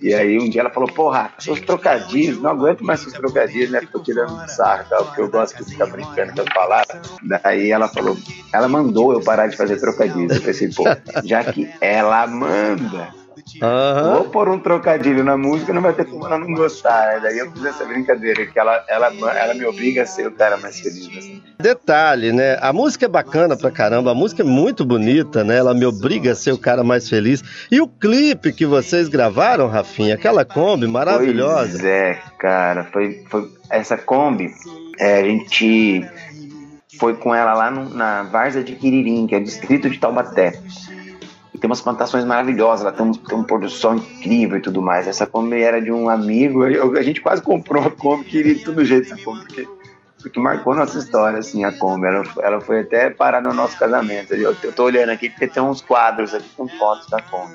E 0.01 0.15
aí 0.15 0.39
um 0.39 0.49
dia 0.49 0.61
ela 0.61 0.71
falou, 0.71 0.91
porra, 0.91 1.33
seus 1.39 1.61
trocadilhos, 1.61 2.41
não 2.41 2.51
aguento 2.51 2.85
mais 2.85 3.01
seus 3.01 3.13
trocadilhos, 3.13 3.71
né? 3.71 3.81
Tô 3.91 4.01
tirando 4.01 4.33
um 4.33 4.49
sarro 4.49 4.85
tal, 4.89 5.05
porque 5.07 5.21
eu 5.21 5.29
gosto 5.29 5.65
de 5.65 5.71
ficar 5.71 5.87
brincando 5.87 6.33
com 6.35 6.43
as 6.43 6.55
palavras. 6.55 7.01
Daí 7.23 7.71
ela 7.71 7.89
falou, 7.89 8.17
ela 8.53 8.69
mandou 8.69 9.13
eu 9.13 9.21
parar 9.21 9.47
de 9.47 9.57
fazer 9.57 9.81
trocadilhos. 9.81 10.37
Eu 10.37 10.43
pensei, 10.43 10.69
pô, 10.73 10.85
já 11.25 11.45
que 11.45 11.69
ela 11.81 12.27
manda, 12.27 13.13
Vou 14.15 14.25
pôr 14.25 14.49
um 14.49 14.59
trocadilho 14.59 15.23
na 15.23 15.37
música, 15.37 15.73
não 15.73 15.81
vai 15.81 15.93
ter 15.93 16.05
como 16.05 16.27
ela 16.27 16.37
não 16.39 16.53
gostar. 16.53 17.15
né? 17.15 17.21
Daí 17.23 17.39
eu 17.39 17.51
fiz 17.53 17.65
essa 17.65 17.85
brincadeira, 17.85 18.45
que 18.45 18.59
ela, 18.59 18.85
ela, 18.89 19.07
ela 19.37 19.55
me 19.55 19.65
obriga 19.65 20.03
a 20.03 20.07
ser 20.07 20.27
o 20.27 20.33
cara 20.33 20.57
mais 20.57 20.81
feliz 20.81 21.07
vida. 21.07 21.41
Detalhe, 21.59 22.33
né? 22.33 22.59
A 22.61 22.73
música 22.73 23.07
é 23.07 23.09
bacana 23.09 23.57
pra 23.57 23.71
caramba, 23.71 24.11
a 24.11 24.15
música 24.15 24.43
é 24.43 24.45
muito 24.45 24.85
bonita, 24.85 25.45
né? 25.45 25.57
Ela 25.59 25.73
me 25.75 25.87
obriga 25.87 26.33
a 26.33 26.35
ser 26.35 26.53
o 26.53 26.59
cara 26.59 26.83
mais 26.83 27.09
feliz. 27.09 27.43
E 27.71 27.81
o 27.81 27.87
clipe 27.87 28.53
que 28.53 28.67
vocês 28.67 29.09
gravaram, 29.09 29.69
Rafinha, 29.69 30.15
aquela 30.17 30.45
Kombi 30.45 30.87
maravilhosa. 30.87 31.71
Pois 31.79 31.85
é, 31.85 32.19
cara. 32.39 32.85
Foi, 32.93 33.25
foi 33.31 33.49
essa 33.71 33.97
Kombi, 33.97 34.51
é, 34.99 35.21
a 35.21 35.23
gente 35.25 36.05
foi 36.99 37.15
com 37.15 37.35
ela 37.35 37.53
lá 37.55 37.71
no- 37.71 37.91
na 37.95 38.23
Várzea 38.25 38.65
de 38.65 38.75
Quiririm, 38.75 39.27
que 39.27 39.35
é 39.35 39.39
o 39.39 39.45
distrito 39.45 39.89
de 39.89 39.99
Taubaté. 39.99 40.59
E 41.57 41.59
tem 41.59 41.71
umas 41.71 41.81
plantações 41.81 42.23
maravilhosas, 42.27 42.85
lá 42.85 42.93
tem 42.93 43.07
um, 43.07 43.13
tem 43.13 43.39
incrível 43.95 44.59
e 44.59 44.61
tudo 44.61 44.83
mais. 44.83 45.09
Essa 45.09 45.27
Kombi 45.27 45.63
era 45.63 45.81
de 45.81 45.91
um 45.91 46.07
amigo, 46.11 46.67
eu- 46.67 46.95
a 46.99 47.03
gente 47.03 47.23
quase 47.23 47.41
comprou 47.41 47.83
a 47.83 47.91
Kombi, 47.91 48.25
queria 48.25 48.55
de 48.55 48.63
todo 48.63 48.85
jeito 48.85 49.11
essa 49.11 49.25
Kombi, 49.25 49.41
porque, 49.41 49.67
porque 50.27 50.41
marcou 50.41 50.75
nossa 50.75 50.99
história, 50.99 51.39
assim, 51.39 51.63
a 51.65 51.71
Kombi. 51.71 52.05
Ela, 52.07 52.25
ela 52.43 52.61
foi 52.61 52.81
até 52.81 53.11
parar 53.11 53.41
no 53.41 53.55
nosso 53.55 53.79
casamento. 53.79 54.35
Eu, 54.35 54.57
eu 54.61 54.73
tô 54.73 54.83
olhando 54.85 55.11
aqui 55.11 55.31
porque 55.31 55.47
tem 55.47 55.63
uns 55.63 55.81
quadros 55.81 56.35
aqui 56.35 56.49
com 56.57 56.67
fotos 56.69 57.07
da 57.09 57.23
Kombi. 57.23 57.55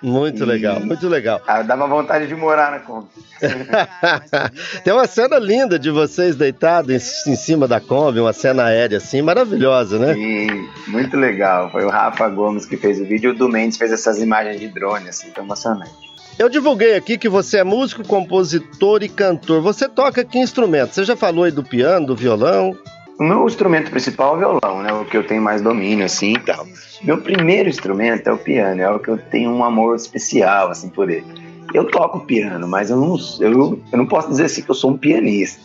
Muito 0.00 0.42
E- 0.44 0.46
legal, 0.46 0.78
muito 0.80 1.08
legal. 1.08 1.40
Ah, 1.46 1.62
dava 1.62 1.86
vontade 1.88 2.28
de 2.28 2.34
morar 2.36 2.70
na 2.70 2.78
Kombi. 2.78 3.08
Tem 4.84 4.92
uma 4.92 5.06
cena 5.06 5.38
linda 5.38 5.78
de 5.78 5.90
vocês 5.90 6.36
deitados 6.36 7.26
em, 7.26 7.32
em 7.32 7.36
cima 7.36 7.66
da 7.66 7.80
Kombi, 7.80 8.20
uma 8.20 8.32
cena 8.32 8.64
aérea 8.66 8.98
assim, 8.98 9.20
maravilhosa, 9.22 9.98
né? 9.98 10.14
Sim, 10.14 10.68
muito 10.88 11.16
legal. 11.16 11.70
Foi 11.70 11.84
o 11.84 11.88
Rafa 11.88 12.28
Gomes 12.28 12.66
que 12.66 12.76
fez 12.76 13.00
o 13.00 13.04
vídeo 13.04 13.30
e 13.30 13.34
o 13.34 13.36
Du 13.38 13.48
Mendes 13.48 13.76
fez 13.78 13.90
essas 13.92 14.18
imagens 14.20 14.60
de 14.60 14.68
drone, 14.68 15.08
assim, 15.08 15.30
foi 15.34 15.42
emocionante. 15.42 16.11
Eu 16.38 16.48
divulguei 16.48 16.96
aqui 16.96 17.18
que 17.18 17.28
você 17.28 17.58
é 17.58 17.64
músico, 17.64 18.06
compositor 18.06 19.02
e 19.02 19.08
cantor. 19.08 19.60
Você 19.62 19.88
toca 19.88 20.24
que 20.24 20.38
instrumento? 20.38 20.94
Você 20.94 21.04
já 21.04 21.16
falou 21.16 21.44
aí 21.44 21.52
do 21.52 21.62
piano, 21.62 22.06
do 22.06 22.16
violão? 22.16 22.76
O 23.18 23.24
meu 23.24 23.46
instrumento 23.46 23.90
principal 23.90 24.34
é 24.34 24.36
o 24.36 24.38
violão, 24.38 24.82
né? 24.82 24.92
O 24.92 25.04
que 25.04 25.16
eu 25.16 25.26
tenho 25.26 25.42
mais 25.42 25.60
domínio, 25.60 26.04
assim, 26.04 26.32
e 26.32 26.40
tal. 26.40 26.66
Meu 27.02 27.18
primeiro 27.18 27.68
instrumento 27.68 28.26
é 28.28 28.32
o 28.32 28.38
piano, 28.38 28.80
é 28.80 28.90
o 28.90 28.98
que 28.98 29.08
eu 29.08 29.18
tenho 29.18 29.50
um 29.50 29.62
amor 29.62 29.94
especial, 29.94 30.70
assim, 30.70 30.88
por 30.88 31.10
ele. 31.10 31.26
Eu 31.74 31.90
toco 31.90 32.20
piano, 32.20 32.66
mas 32.66 32.90
eu 32.90 32.96
não, 32.96 33.16
eu, 33.40 33.80
eu 33.92 33.98
não 33.98 34.06
posso 34.06 34.28
dizer 34.28 34.44
assim 34.44 34.62
que 34.62 34.70
eu 34.70 34.74
sou 34.74 34.90
um 34.90 34.96
pianista. 34.96 35.60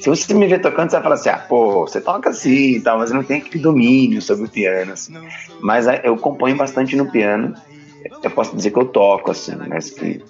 Se 0.00 0.08
você 0.08 0.34
me 0.34 0.46
ver 0.46 0.60
tocando, 0.60 0.90
você 0.90 0.96
vai 0.96 1.02
falar 1.02 1.14
assim, 1.14 1.30
ah, 1.30 1.38
pô, 1.38 1.86
você 1.86 2.00
toca 2.00 2.28
assim 2.28 2.74
e 2.76 2.80
tal, 2.80 2.98
mas 2.98 3.10
eu 3.10 3.16
não 3.16 3.24
tenho 3.24 3.40
aquele 3.40 3.62
domínio 3.62 4.20
sobre 4.20 4.44
o 4.44 4.48
piano, 4.48 4.92
assim. 4.92 5.14
Mas 5.60 5.88
ah, 5.88 5.98
eu 6.04 6.16
componho 6.16 6.56
bastante 6.56 6.94
no 6.94 7.10
piano. 7.10 7.54
Eu 8.22 8.30
posso 8.30 8.54
dizer 8.56 8.70
que 8.70 8.78
eu 8.78 8.84
toco, 8.86 9.30
assim, 9.30 9.54
mas 9.68 9.90
que 9.90 10.22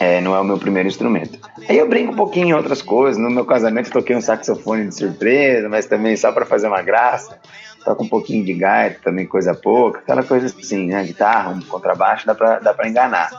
é, 0.00 0.20
não 0.20 0.34
é 0.34 0.40
o 0.40 0.44
meu 0.44 0.58
primeiro 0.58 0.88
instrumento. 0.88 1.38
Aí 1.68 1.78
eu 1.78 1.88
brinco 1.88 2.12
um 2.12 2.16
pouquinho 2.16 2.48
em 2.48 2.52
outras 2.52 2.82
coisas. 2.82 3.20
No 3.20 3.30
meu 3.30 3.44
casamento 3.44 3.88
eu 3.88 3.92
toquei 3.92 4.14
um 4.16 4.20
saxofone 4.20 4.88
de 4.88 4.94
surpresa, 4.96 5.68
mas 5.68 5.86
também 5.86 6.16
só 6.16 6.32
para 6.32 6.44
fazer 6.46 6.66
uma 6.66 6.82
graça. 6.82 7.38
Toco 7.84 8.02
um 8.04 8.08
pouquinho 8.08 8.44
de 8.44 8.54
gaita, 8.54 8.98
também 9.04 9.26
coisa 9.26 9.54
pouca. 9.54 9.98
Aquela 10.00 10.22
coisa 10.22 10.46
assim, 10.46 10.86
né? 10.86 11.02
Guitarra, 11.04 11.50
um 11.50 11.60
contrabaixo, 11.60 12.26
dá 12.26 12.34
pra, 12.34 12.58
dá 12.58 12.72
pra 12.72 12.88
enganar. 12.88 13.30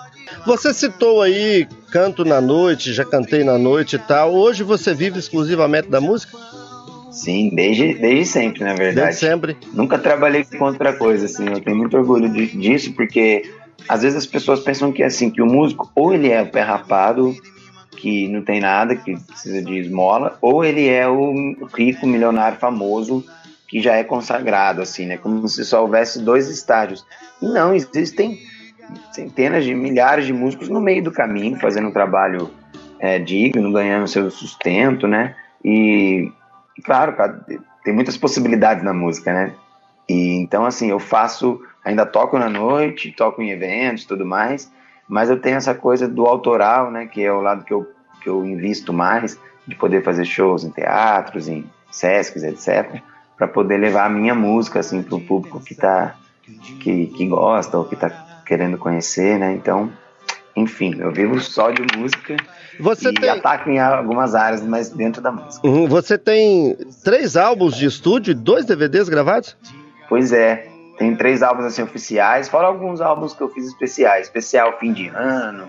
Você 0.46 0.74
citou 0.74 1.22
aí 1.22 1.68
canto 1.92 2.24
na 2.26 2.40
noite, 2.42 2.94
já 2.94 3.04
cantei 3.06 3.44
na 3.44 3.58
noite 3.58 3.96
e 3.96 4.00
tal. 4.00 4.34
Hoje 4.34 4.64
você 4.64 4.94
vive 4.94 5.18
exclusivamente 5.20 5.90
da 5.90 6.00
música? 6.00 6.38
Sim, 7.12 7.50
desde, 7.56 7.94
desde 7.96 8.26
sempre, 8.26 8.64
na 8.64 8.74
verdade. 8.76 8.96
Desde 9.08 9.20
sempre. 9.26 9.58
Nunca 9.74 9.98
trabalhei 9.98 10.44
com 10.44 10.66
outra 10.66 10.94
coisa, 10.94 11.26
assim. 11.26 11.48
Eu 11.50 11.62
tenho 11.62 11.78
muito 11.78 11.96
orgulho 11.98 12.28
de- 12.30 12.48
disso, 12.58 12.94
porque 12.94 13.50
às 13.88 14.02
vezes 14.02 14.18
as 14.18 14.26
pessoas 14.26 14.60
pensam 14.60 14.92
que 14.92 15.04
assim, 15.04 15.30
que 15.30 15.42
o 15.42 15.46
músico, 15.46 15.92
ou 15.96 16.14
ele 16.14 16.30
é 16.30 16.42
o 16.42 16.50
pé 16.50 16.62
rapado, 16.62 17.36
que 17.96 18.28
não 18.28 18.44
tem 18.44 18.60
nada, 18.60 18.96
que 18.96 19.18
precisa 19.18 19.62
de 19.62 19.80
esmola, 19.80 20.38
ou 20.42 20.64
ele 20.64 20.88
é 20.88 21.08
o 21.08 21.34
rico, 21.74 22.06
milionário, 22.06 22.58
famoso, 22.58 23.24
que 23.68 23.82
já 23.82 23.96
é 23.96 24.04
consagrado, 24.04 24.82
assim, 24.82 25.06
né? 25.06 25.18
Como 25.18 25.48
se 25.48 25.66
só 25.66 25.82
houvesse 25.82 26.22
dois 26.22 26.50
estágios. 26.50 27.06
E 27.42 27.46
não, 27.46 27.74
existem 27.74 28.40
centenas 29.12 29.64
de 29.64 29.74
milhares 29.74 30.26
de 30.26 30.34
músicos 30.34 30.70
no 30.70 30.80
meio 30.80 31.04
do 31.04 31.12
caminho, 31.12 31.60
fazendo 31.60 31.88
um 31.88 31.92
trabalho 31.92 32.52
é, 33.00 33.18
digno, 33.20 33.72
ganhando 33.72 34.08
seu 34.08 34.30
sustento, 34.30 35.08
né? 35.08 35.36
E, 35.64 36.32
claro, 36.84 37.16
tem 37.84 37.94
muitas 37.94 38.18
possibilidades 38.18 38.84
na 38.84 38.94
música, 38.94 39.34
né? 39.34 39.54
E 40.08 40.36
então, 40.36 40.66
assim, 40.66 40.90
eu 40.90 41.00
faço, 41.00 41.60
ainda 41.86 42.06
toco 42.06 42.40
na 42.40 42.50
noite, 42.50 43.12
toco 43.12 43.42
em 43.42 43.52
eventos 43.52 44.04
e 44.04 44.08
tudo 44.08 44.26
mais, 44.26 44.72
mas 45.08 45.30
eu 45.30 45.40
tenho 45.40 45.56
essa 45.56 45.76
coisa 45.76 46.08
do 46.08 46.26
autoral, 46.26 46.90
né? 46.90 47.06
Que 47.06 47.24
é 47.24 47.32
o 47.32 47.42
lado 47.42 47.64
que 47.64 47.72
eu, 47.72 47.88
que 48.22 48.28
eu 48.28 48.44
invisto 48.44 48.92
mais, 48.92 49.40
de 49.68 49.76
poder 49.76 50.04
fazer 50.04 50.26
shows 50.26 50.64
em 50.64 50.72
teatros, 50.72 51.48
em 51.48 51.64
sescs, 51.92 52.44
etc., 52.44 53.00
para 53.38 53.48
poder 53.48 53.78
levar 53.78 54.06
a 54.06 54.10
minha 54.10 54.34
música, 54.34 54.80
assim, 54.80 55.04
para 55.04 55.16
o 55.16 55.22
público 55.22 55.60
que 55.60 55.76
tá, 55.76 56.16
que, 56.82 57.08
que 57.08 57.28
gosta 57.28 57.78
ou 57.78 57.86
que 57.86 57.96
tá 57.96 58.10
querendo 58.46 58.78
conhecer, 58.78 59.38
né? 59.38 59.54
Então, 59.54 59.92
enfim, 60.56 60.96
eu 61.00 61.12
vivo 61.12 61.40
só 61.42 61.70
de 61.70 61.82
música 61.98 62.38
Você 62.80 63.10
e 63.10 63.14
tem, 63.14 63.30
ataco 63.30 63.70
em 63.70 63.78
algumas 63.78 64.34
áreas, 64.34 64.64
mas 64.64 64.90
dentro 64.90 65.22
da 65.22 65.32
música. 65.32 65.68
Uhum, 65.68 65.86
você 65.86 66.18
tem 66.18 66.78
três 67.04 67.36
álbuns 67.36 67.76
de 67.76 67.86
estúdio 67.86 68.32
e 68.32 68.36
dois 68.36 68.66
DVDs 68.66 69.10
gravados? 69.10 69.58
Pois 70.08 70.32
é, 70.32 70.68
tem 70.98 71.16
três 71.16 71.44
álbuns 71.44 71.66
assim 71.66 71.82
oficiais, 71.82 72.48
fora 72.48 72.68
alguns 72.68 73.02
álbuns 73.02 73.34
que 73.34 73.42
eu 73.42 73.50
fiz 73.50 73.68
especiais, 73.68 74.28
especial 74.28 74.78
fim 74.80 74.94
de 74.94 75.08
ano, 75.08 75.68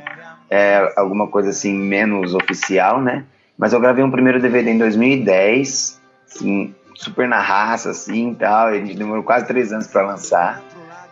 é, 0.50 0.92
alguma 0.96 1.26
coisa 1.28 1.50
assim 1.50 1.74
menos 1.74 2.34
oficial, 2.34 3.00
né? 3.00 3.24
Mas 3.58 3.72
eu 3.72 3.80
gravei 3.80 4.04
um 4.04 4.10
primeiro 4.10 4.40
DVD 4.40 4.70
em 4.70 4.78
2010, 4.78 6.00
assim, 6.26 6.74
super 6.94 7.26
na 7.26 7.40
raça, 7.40 7.90
assim, 7.90 8.34
tal, 8.34 8.74
e 8.74 8.94
demorou 8.94 9.22
quase 9.22 9.46
três 9.46 9.72
anos 9.72 9.86
para 9.86 10.06
lançar. 10.06 10.62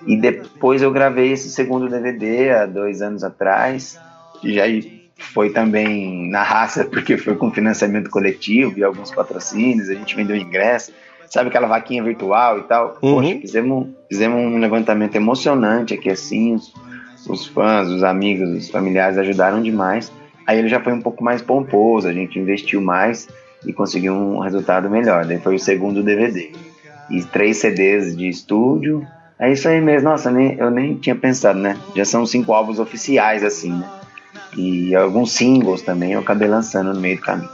E 0.07 0.17
depois 0.17 0.83
eu 0.83 0.91
gravei 0.91 1.33
esse 1.33 1.49
segundo 1.51 1.89
DVD 1.89 2.51
há 2.51 2.67
dois 2.67 3.01
anos 3.01 3.25
atrás, 3.25 3.99
que 4.41 4.53
já 4.53 4.65
foi 5.17 5.51
também 5.51 6.29
na 6.29 6.43
raça, 6.43 6.85
porque 6.91 7.17
foi 7.17 7.35
com 7.37 7.51
financiamento 7.51 8.11
coletivo 8.11 8.79
e 8.79 8.85
alguns 8.85 9.11
patrocínios, 9.11 9.89
a 9.89 9.95
gente 9.95 10.15
vendeu 10.15 10.37
ingresso. 10.37 10.93
Sabe 11.35 11.49
aquela 11.49 11.67
vaquinha 11.67 12.03
virtual 12.03 12.61
e 12.61 12.63
tal. 12.63 12.97
Uhum. 13.03 13.17
Poxa, 13.17 13.39
fizemos, 13.41 13.89
fizemos 14.09 14.41
um 14.41 14.59
levantamento 14.59 15.17
emocionante 15.17 15.93
aqui 15.93 16.09
assim, 16.09 16.55
os, 16.55 16.73
os 17.29 17.47
fãs, 17.47 17.89
os 17.89 18.05
amigos, 18.05 18.49
os 18.51 18.71
familiares 18.71 19.19
ajudaram 19.19 19.61
demais. 19.61 20.13
Aí 20.47 20.59
ele 20.59 20.69
já 20.69 20.79
foi 20.79 20.93
um 20.93 21.01
pouco 21.01 21.25
mais 21.25 21.43
pomposo, 21.43 22.07
a 22.07 22.13
gente 22.13 22.39
investiu 22.39 22.81
mais 22.81 23.29
e 23.67 23.73
conseguiu 23.73 24.15
um 24.15 24.39
resultado 24.39 24.89
melhor. 24.89 25.27
Daí 25.27 25.41
foi 25.41 25.57
o 25.57 25.59
segundo 25.59 26.05
DVD. 26.05 26.53
E 27.11 27.23
três 27.25 27.57
CDs 27.57 28.17
de 28.17 28.29
estúdio. 28.29 29.05
É 29.37 29.51
isso 29.51 29.69
aí 29.69 29.81
mesmo. 29.81 30.11
Nossa, 30.11 30.31
nem, 30.31 30.57
eu 30.57 30.71
nem 30.71 30.95
tinha 30.95 31.17
pensado, 31.17 31.59
né? 31.59 31.77
Já 31.97 32.05
são 32.05 32.25
cinco 32.25 32.53
álbuns 32.53 32.79
oficiais, 32.79 33.43
assim, 33.43 33.73
né? 33.73 33.91
E 34.57 34.95
alguns 34.95 35.33
singles 35.33 35.83
também 35.83 36.13
eu 36.13 36.21
acabei 36.21 36.47
lançando 36.47 36.95
no 36.95 37.01
meio 37.01 37.17
do 37.17 37.23
caminho. 37.23 37.51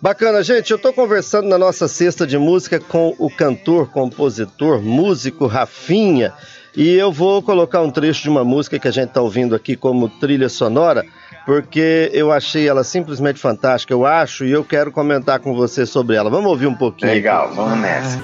Bacana, 0.00 0.42
gente. 0.42 0.70
Eu 0.70 0.78
estou 0.78 0.94
conversando 0.94 1.46
na 1.46 1.58
nossa 1.58 1.86
cesta 1.86 2.26
de 2.26 2.38
música 2.38 2.80
com 2.80 3.14
o 3.18 3.28
cantor, 3.28 3.90
compositor, 3.90 4.80
músico 4.80 5.46
Rafinha. 5.46 6.32
E 6.74 6.94
eu 6.94 7.12
vou 7.12 7.42
colocar 7.42 7.82
um 7.82 7.90
trecho 7.90 8.22
de 8.22 8.30
uma 8.30 8.42
música 8.42 8.78
que 8.78 8.88
a 8.88 8.90
gente 8.90 9.08
está 9.08 9.20
ouvindo 9.20 9.54
aqui 9.54 9.76
como 9.76 10.08
trilha 10.08 10.48
sonora, 10.48 11.04
porque 11.44 12.10
eu 12.14 12.32
achei 12.32 12.66
ela 12.66 12.82
simplesmente 12.82 13.38
fantástica. 13.38 13.92
Eu 13.92 14.06
acho 14.06 14.44
e 14.46 14.50
eu 14.50 14.64
quero 14.64 14.90
comentar 14.90 15.38
com 15.40 15.54
você 15.54 15.84
sobre 15.84 16.16
ela. 16.16 16.30
Vamos 16.30 16.50
ouvir 16.50 16.66
um 16.66 16.74
pouquinho. 16.74 17.12
Legal, 17.12 17.52
vamos 17.54 17.78
nessa. 17.80 18.18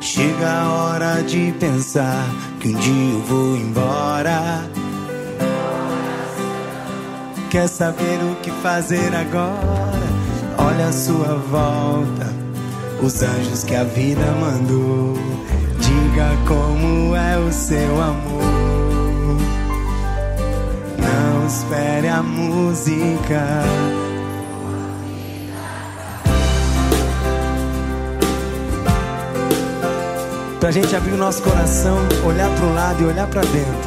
Chega 0.00 0.50
a 0.50 0.72
hora 0.72 1.22
de 1.22 1.52
pensar 1.60 2.26
que 2.60 2.68
um 2.68 2.74
dia 2.74 3.12
eu 3.14 3.20
vou 3.20 3.56
embora. 3.56 4.68
Quer 7.50 7.66
saber 7.66 8.18
o 8.22 8.36
que 8.42 8.50
fazer 8.50 9.14
agora? 9.14 9.98
Olha 10.58 10.88
a 10.88 10.92
sua 10.92 11.34
volta, 11.50 12.26
os 13.02 13.22
anjos 13.22 13.64
que 13.64 13.74
a 13.74 13.84
vida 13.84 14.20
mandou. 14.32 15.14
Diga 15.80 16.36
como 16.46 17.16
é 17.16 17.38
o 17.38 17.50
seu 17.50 18.00
amor. 18.00 19.38
Não 20.98 21.46
espere 21.46 22.08
a 22.08 22.22
música 22.22 23.62
Pra 30.60 30.72
gente 30.72 30.94
abrir 30.94 31.12
o 31.12 31.16
nosso 31.16 31.40
coração, 31.42 31.96
olhar 32.26 32.50
pro 32.56 32.74
lado 32.74 33.02
e 33.02 33.06
olhar 33.06 33.28
para 33.28 33.42
dentro. 33.42 33.77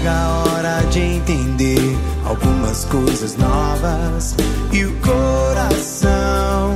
Chega 0.00 0.12
a 0.12 0.44
hora 0.44 0.80
de 0.90 0.98
entender 0.98 1.98
algumas 2.24 2.86
coisas 2.86 3.36
novas 3.36 4.34
e 4.72 4.86
o 4.86 4.94
coração 5.00 6.74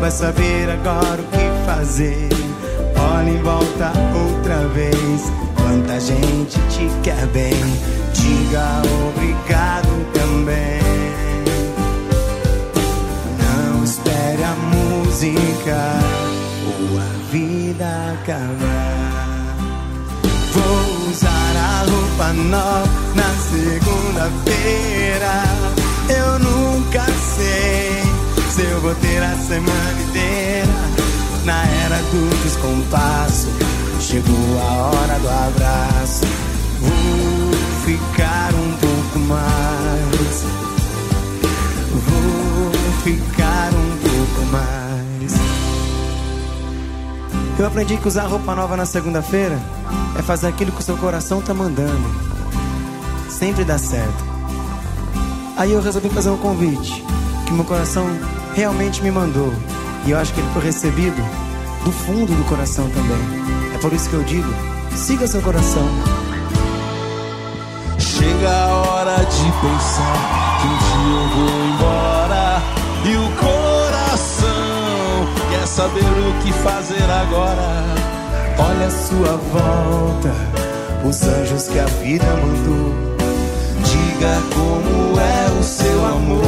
vai 0.00 0.10
saber 0.10 0.70
agora 0.70 1.20
o 1.20 1.24
que 1.24 1.66
fazer. 1.66 2.30
Olha 2.96 3.28
em 3.28 3.42
volta 3.42 3.92
outra 4.14 4.66
vez. 4.68 5.30
Quanta 5.54 6.00
gente 6.00 6.58
te 6.70 6.88
quer 7.02 7.26
bem, 7.26 7.52
diga 8.14 8.80
obrigado 9.06 10.12
também. 10.14 10.80
Não 13.38 13.84
espere 13.84 14.44
a 14.44 14.54
música 14.54 15.76
a 16.98 17.30
vida 17.30 18.14
acabar. 18.14 19.12
Vou 20.54 20.81
usar 21.12 21.56
a 21.56 21.84
roupa 21.90 22.32
nova 22.32 22.88
na 23.14 23.30
segunda-feira. 23.50 25.44
Eu 26.08 26.38
nunca 26.38 27.04
sei 27.36 28.02
se 28.50 28.62
eu 28.62 28.80
vou 28.80 28.94
ter 28.94 29.22
a 29.22 29.36
semana 29.36 30.02
inteira. 30.08 30.72
Na 31.44 31.64
era 31.84 31.96
do 31.96 32.42
descompasso, 32.44 33.48
chegou 34.00 34.58
a 34.58 34.90
hora 34.90 35.18
do 35.18 35.28
abraço. 35.28 36.24
Vou 36.80 37.52
ficar 37.84 38.54
um 38.54 38.72
pouco 38.78 39.18
mais. 39.18 40.44
Vou 42.08 42.72
ficar 43.04 43.70
um 43.74 43.98
pouco 43.98 44.46
mais. 44.50 45.61
Eu 47.58 47.66
aprendi 47.66 47.96
que 47.96 48.08
usar 48.08 48.26
roupa 48.26 48.54
nova 48.54 48.76
na 48.76 48.86
segunda-feira 48.86 49.58
é 50.18 50.22
fazer 50.22 50.48
aquilo 50.48 50.72
que 50.72 50.80
o 50.80 50.82
seu 50.82 50.96
coração 50.96 51.40
tá 51.42 51.52
mandando. 51.52 52.02
Sempre 53.28 53.64
dá 53.64 53.78
certo. 53.78 54.24
Aí 55.56 55.72
eu 55.72 55.82
resolvi 55.82 56.08
fazer 56.08 56.30
um 56.30 56.38
convite 56.38 57.04
que 57.46 57.52
meu 57.52 57.64
coração 57.64 58.06
realmente 58.54 59.02
me 59.02 59.10
mandou. 59.10 59.52
E 60.06 60.10
eu 60.10 60.18
acho 60.18 60.32
que 60.32 60.40
ele 60.40 60.48
foi 60.52 60.62
recebido 60.62 61.22
do 61.84 61.92
fundo 61.92 62.34
do 62.34 62.44
coração 62.48 62.88
também. 62.88 63.74
É 63.74 63.78
por 63.78 63.92
isso 63.92 64.08
que 64.08 64.14
eu 64.14 64.22
digo: 64.24 64.48
siga 64.96 65.26
seu 65.26 65.42
coração. 65.42 65.86
Chega 67.98 68.50
a 68.50 68.66
hora 68.68 69.16
de 69.16 69.44
pensar 69.60 70.58
que 70.60 70.66
um 70.66 70.78
dia 70.88 71.16
eu 71.20 71.28
vou 71.36 71.50
embora 71.66 72.62
e 73.04 73.16
o 73.16 73.61
saber 75.66 76.00
o 76.00 76.42
que 76.42 76.52
fazer 76.52 77.02
agora. 77.02 77.84
Olha 78.58 78.86
a 78.86 78.90
sua 78.90 79.36
volta, 79.36 80.32
os 81.06 81.22
anjos 81.22 81.68
que 81.68 81.78
a 81.78 81.86
vida 81.86 82.24
mandou. 82.24 82.92
Diga 83.84 84.40
como 84.54 85.18
é 85.20 85.58
o 85.58 85.62
seu 85.62 86.04
amor. 86.04 86.42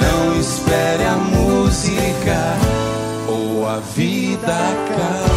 Não 0.00 0.40
espere 0.40 1.04
a 1.04 1.16
música 1.16 2.56
ou 3.28 3.68
a 3.68 3.78
vida 3.78 4.52
acabar. 4.52 5.28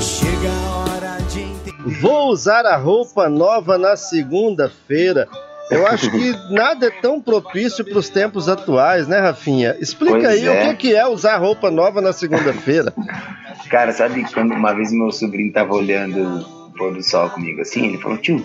Chega 0.00 0.48
a 0.48 0.76
hora 0.78 1.18
de 1.30 1.40
entender. 1.40 2.00
Vou 2.00 2.30
usar 2.30 2.64
a 2.66 2.76
roupa 2.76 3.28
nova 3.28 3.78
na 3.78 3.96
segunda-feira. 3.96 5.28
Eu 5.70 5.86
acho 5.86 6.10
que 6.10 6.32
nada 6.50 6.86
é 6.86 6.90
tão 6.90 7.20
propício 7.20 7.84
para 7.84 7.98
os 7.98 8.08
tempos 8.08 8.48
atuais, 8.48 9.08
né, 9.08 9.18
Rafinha? 9.18 9.76
Explica 9.80 10.20
pois 10.20 10.26
aí 10.26 10.46
é. 10.46 10.70
o 10.70 10.76
que 10.76 10.94
é 10.94 11.06
usar 11.06 11.36
roupa 11.38 11.70
nova 11.70 12.00
na 12.00 12.12
segunda-feira. 12.12 12.92
Cara, 13.68 13.92
sabe 13.92 14.24
quando 14.32 14.52
uma 14.52 14.72
vez 14.72 14.92
meu 14.92 15.10
sobrinho 15.10 15.48
estava 15.48 15.74
olhando 15.74 16.44
o 16.66 16.70
pôr 16.70 16.94
do 16.94 17.02
sol 17.02 17.30
comigo 17.30 17.60
assim, 17.60 17.86
ele 17.86 17.98
falou: 17.98 18.18
tio, 18.18 18.44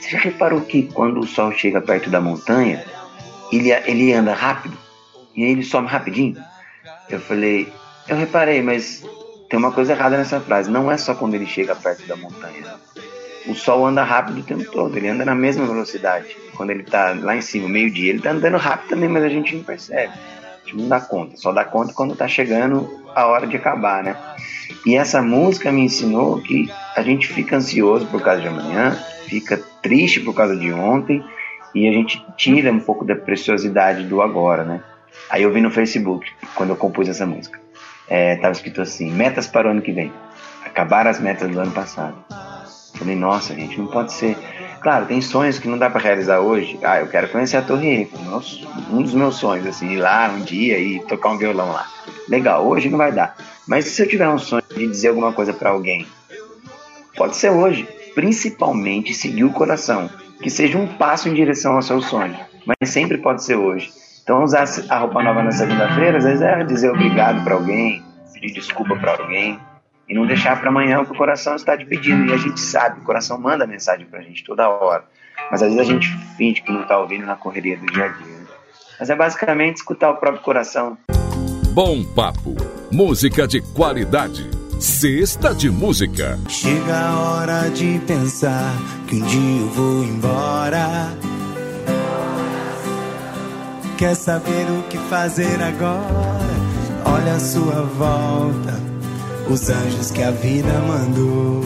você 0.00 0.10
já 0.10 0.18
reparou 0.18 0.62
que 0.62 0.84
quando 0.84 1.20
o 1.20 1.26
sol 1.26 1.52
chega 1.52 1.80
perto 1.80 2.08
da 2.08 2.20
montanha, 2.20 2.82
ele, 3.52 3.70
ele 3.70 4.14
anda 4.14 4.32
rápido? 4.32 4.76
E 5.34 5.44
aí 5.44 5.50
ele 5.50 5.62
some 5.62 5.86
rapidinho? 5.86 6.36
Eu 7.10 7.20
falei: 7.20 7.70
eu 8.08 8.16
reparei, 8.16 8.62
mas 8.62 9.04
tem 9.50 9.58
uma 9.58 9.72
coisa 9.72 9.92
errada 9.92 10.16
nessa 10.16 10.40
frase. 10.40 10.70
Não 10.70 10.90
é 10.90 10.96
só 10.96 11.14
quando 11.14 11.34
ele 11.34 11.46
chega 11.46 11.74
perto 11.74 12.06
da 12.06 12.16
montanha 12.16 12.76
o 13.46 13.54
Sol 13.54 13.86
anda 13.86 14.02
rápido 14.02 14.40
o 14.40 14.42
tempo 14.42 14.64
todo, 14.70 14.96
ele 14.96 15.08
anda 15.08 15.24
na 15.24 15.34
mesma 15.34 15.66
velocidade. 15.66 16.36
Quando 16.56 16.70
ele 16.70 16.82
está 16.82 17.14
lá 17.20 17.36
em 17.36 17.40
cima, 17.40 17.68
meio-dia, 17.68 18.10
ele 18.10 18.18
está 18.18 18.30
andando 18.30 18.56
rápido 18.56 18.90
também, 18.90 19.08
mas 19.08 19.24
a 19.24 19.28
gente 19.28 19.54
não 19.54 19.62
percebe. 19.62 20.12
A 20.12 20.58
gente 20.64 20.76
não 20.76 20.88
dá 20.88 21.00
conta, 21.00 21.36
só 21.36 21.52
dá 21.52 21.64
conta 21.64 21.92
quando 21.92 22.12
está 22.12 22.26
chegando 22.26 22.88
a 23.14 23.26
hora 23.26 23.46
de 23.46 23.56
acabar, 23.56 24.02
né? 24.02 24.16
E 24.84 24.96
essa 24.96 25.22
música 25.22 25.70
me 25.70 25.82
ensinou 25.82 26.40
que 26.40 26.68
a 26.96 27.02
gente 27.02 27.26
fica 27.28 27.56
ansioso 27.56 28.06
por 28.06 28.20
causa 28.20 28.40
de 28.40 28.48
amanhã, 28.48 28.92
fica 29.26 29.56
triste 29.80 30.20
por 30.20 30.34
causa 30.34 30.56
de 30.56 30.72
ontem, 30.72 31.24
e 31.74 31.88
a 31.88 31.92
gente 31.92 32.24
tira 32.36 32.72
um 32.72 32.80
pouco 32.80 33.04
da 33.04 33.14
preciosidade 33.14 34.04
do 34.04 34.22
agora, 34.22 34.64
né? 34.64 34.82
Aí 35.30 35.42
eu 35.42 35.52
vi 35.52 35.60
no 35.60 35.70
Facebook, 35.70 36.30
quando 36.54 36.70
eu 36.70 36.76
compus 36.76 37.08
essa 37.08 37.26
música, 37.26 37.60
é, 38.08 38.36
tava 38.36 38.52
escrito 38.52 38.80
assim: 38.80 39.10
metas 39.10 39.46
para 39.46 39.68
o 39.68 39.70
ano 39.70 39.82
que 39.82 39.92
vem. 39.92 40.12
Acabar 40.64 41.06
as 41.06 41.20
metas 41.20 41.50
do 41.50 41.58
ano 41.58 41.72
passado. 41.72 42.16
Falei, 42.98 43.16
nossa, 43.16 43.54
gente, 43.54 43.78
não 43.78 43.86
pode 43.86 44.12
ser. 44.12 44.36
Claro, 44.80 45.06
tem 45.06 45.20
sonhos 45.20 45.58
que 45.58 45.68
não 45.68 45.78
dá 45.78 45.90
para 45.90 46.00
realizar 46.00 46.40
hoje. 46.40 46.78
Ah, 46.82 47.00
eu 47.00 47.08
quero 47.08 47.28
conhecer 47.28 47.56
a 47.56 47.62
Torre 47.62 47.88
Eiffel, 47.88 48.20
um 48.90 49.02
dos 49.02 49.14
meus 49.14 49.36
sonhos, 49.36 49.66
assim, 49.66 49.92
ir 49.92 49.98
lá 49.98 50.28
um 50.28 50.40
dia 50.40 50.78
e 50.78 51.00
tocar 51.00 51.30
um 51.30 51.38
violão 51.38 51.72
lá. 51.72 51.86
Legal, 52.28 52.66
hoje 52.66 52.88
não 52.88 52.98
vai 52.98 53.12
dar. 53.12 53.36
Mas 53.66 53.86
se 53.86 54.02
eu 54.02 54.08
tiver 54.08 54.28
um 54.28 54.38
sonho 54.38 54.62
de 54.74 54.86
dizer 54.86 55.08
alguma 55.08 55.32
coisa 55.32 55.52
para 55.52 55.70
alguém, 55.70 56.06
pode 57.16 57.36
ser 57.36 57.50
hoje. 57.50 57.88
Principalmente 58.14 59.12
seguir 59.12 59.44
o 59.44 59.52
coração, 59.52 60.08
que 60.40 60.48
seja 60.48 60.78
um 60.78 60.86
passo 60.86 61.28
em 61.28 61.34
direção 61.34 61.74
ao 61.74 61.82
seu 61.82 62.00
sonho. 62.00 62.36
Mas 62.64 62.90
sempre 62.90 63.18
pode 63.18 63.44
ser 63.44 63.56
hoje. 63.56 63.92
Então, 64.22 64.42
usar 64.42 64.64
a 64.88 64.98
roupa 64.98 65.22
nova 65.22 65.42
na 65.42 65.52
segunda-feira, 65.52 66.18
às 66.18 66.24
vezes 66.24 66.42
é 66.42 66.64
dizer 66.64 66.90
obrigado 66.90 67.44
para 67.44 67.54
alguém, 67.54 68.02
pedir 68.32 68.52
desculpa 68.52 68.96
para 68.96 69.12
alguém, 69.12 69.60
e 70.08 70.14
não 70.14 70.26
deixar 70.26 70.60
para 70.60 70.68
amanhã 70.68 71.00
o 71.00 71.06
que 71.06 71.12
o 71.12 71.16
coração 71.16 71.56
está 71.56 71.76
te 71.76 71.84
pedindo. 71.84 72.30
E 72.30 72.32
a 72.32 72.36
gente 72.36 72.60
sabe, 72.60 73.00
o 73.00 73.02
coração 73.02 73.38
manda 73.38 73.66
mensagem 73.66 74.06
para 74.06 74.20
a 74.20 74.22
gente 74.22 74.44
toda 74.44 74.68
hora. 74.68 75.04
Mas 75.50 75.62
às 75.62 75.72
vezes 75.72 75.88
a 75.88 75.92
gente 75.92 76.08
finge 76.36 76.62
que 76.62 76.72
não 76.72 76.82
está 76.82 76.98
ouvindo 76.98 77.26
na 77.26 77.36
correria 77.36 77.76
do 77.76 77.86
dia 77.86 78.04
a 78.04 78.08
dia. 78.08 78.26
Né? 78.26 78.46
Mas 78.98 79.10
é 79.10 79.14
basicamente 79.14 79.76
escutar 79.76 80.10
o 80.10 80.16
próprio 80.16 80.42
coração. 80.42 80.96
Bom 81.72 82.02
papo, 82.14 82.54
música 82.90 83.46
de 83.46 83.60
qualidade. 83.60 84.48
Cesta 84.80 85.54
de 85.54 85.70
Música. 85.70 86.38
Chega 86.48 86.98
a 86.98 87.18
hora 87.18 87.70
de 87.70 87.98
pensar 88.06 88.74
que 89.08 89.16
um 89.16 89.26
dia 89.26 89.60
eu 89.60 89.68
vou 89.68 90.04
embora. 90.04 90.86
Quer 93.96 94.14
saber 94.14 94.66
o 94.70 94.82
que 94.82 94.98
fazer 95.08 95.62
agora? 95.62 96.46
Olha 97.06 97.34
a 97.34 97.40
sua 97.40 97.82
volta, 97.82 98.74
os 99.48 99.70
anjos 99.70 100.10
que 100.10 100.22
a 100.22 100.30
vida 100.30 100.72
mandou. 100.86 101.62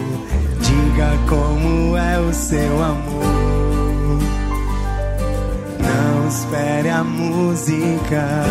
Diga 0.60 1.10
como 1.28 1.96
é 1.96 2.18
o 2.18 2.32
seu 2.32 2.82
amor. 2.82 4.18
Não 5.78 6.28
espere 6.28 6.88
a 6.88 7.02
música. 7.02 8.44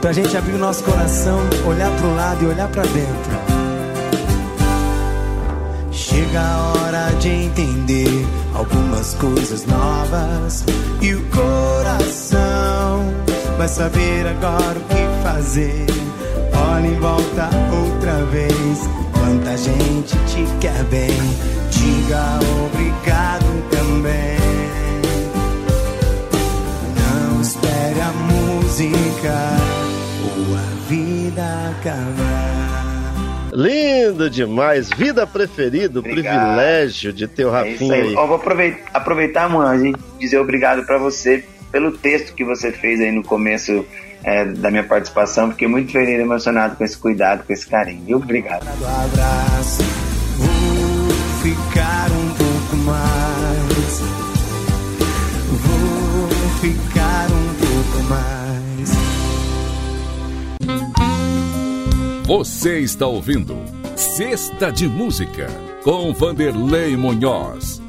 Pra 0.00 0.12
gente 0.12 0.34
abrir 0.34 0.54
o 0.54 0.58
nosso 0.58 0.82
coração, 0.82 1.38
olhar 1.66 1.90
pro 1.98 2.14
lado 2.14 2.42
e 2.42 2.46
olhar 2.46 2.68
pra 2.68 2.82
dentro. 2.82 3.49
Chega 6.20 6.38
a 6.38 6.72
hora 6.72 7.10
de 7.18 7.28
entender 7.30 8.26
algumas 8.54 9.14
coisas 9.14 9.64
novas. 9.64 10.66
E 11.00 11.14
o 11.14 11.24
coração 11.30 13.06
vai 13.56 13.66
saber 13.66 14.26
agora 14.26 14.78
o 14.78 14.82
que 14.82 15.22
fazer. 15.22 15.86
Olha 16.52 16.86
em 16.86 17.00
volta 17.00 17.48
outra 17.72 18.22
vez. 18.26 18.80
Quanta 19.14 19.56
gente 19.56 20.14
te 20.26 20.44
quer 20.60 20.84
bem. 20.90 21.16
Diga 21.70 22.38
obrigado 22.66 23.70
também. 23.70 24.36
Não 27.00 27.40
espere 27.40 27.98
a 27.98 28.12
música 28.12 29.56
ou 30.22 30.54
a 30.54 30.86
vida 30.86 31.70
acabar. 31.70 32.69
Lindo 33.52 34.30
demais, 34.30 34.88
vida 34.90 35.26
preferida, 35.26 36.00
privilégio 36.00 37.12
de 37.12 37.26
ter 37.26 37.44
o 37.44 37.48
É 37.48 37.52
Rafinha 37.52 37.74
isso 37.74 37.92
aí. 37.92 38.00
aí. 38.08 38.14
Ó, 38.16 38.26
vou 38.26 38.36
aproveitar, 38.36 38.90
aproveitar 38.94 39.48
mano, 39.48 39.86
e 39.86 39.94
dizer 40.18 40.38
obrigado 40.38 40.84
pra 40.84 40.98
você 40.98 41.44
pelo 41.72 41.92
texto 41.92 42.34
que 42.34 42.44
você 42.44 42.72
fez 42.72 43.00
aí 43.00 43.12
no 43.12 43.22
começo 43.22 43.84
é, 44.24 44.44
da 44.44 44.70
minha 44.70 44.84
participação. 44.84 45.50
Fiquei 45.50 45.68
muito 45.68 45.92
feliz 45.92 46.18
e 46.18 46.22
emocionado 46.22 46.76
com 46.76 46.84
esse 46.84 46.96
cuidado, 46.96 47.44
com 47.44 47.52
esse 47.52 47.66
carinho. 47.66 48.04
Viu? 48.04 48.16
Obrigado. 48.18 48.64
do 48.64 48.86
abraço. 48.86 49.82
Vou 50.36 51.10
ficar 51.42 52.10
um 52.10 52.28
pouco 52.34 52.76
mais. 52.84 54.00
Vou 55.50 56.28
ficar 56.60 57.26
um 57.30 57.54
pouco 57.54 58.08
mais. 58.08 58.39
Você 62.30 62.78
está 62.78 63.08
ouvindo 63.08 63.56
Cesta 63.96 64.70
de 64.70 64.86
Música 64.86 65.48
com 65.82 66.12
Vanderlei 66.12 66.96
Munhoz. 66.96 67.82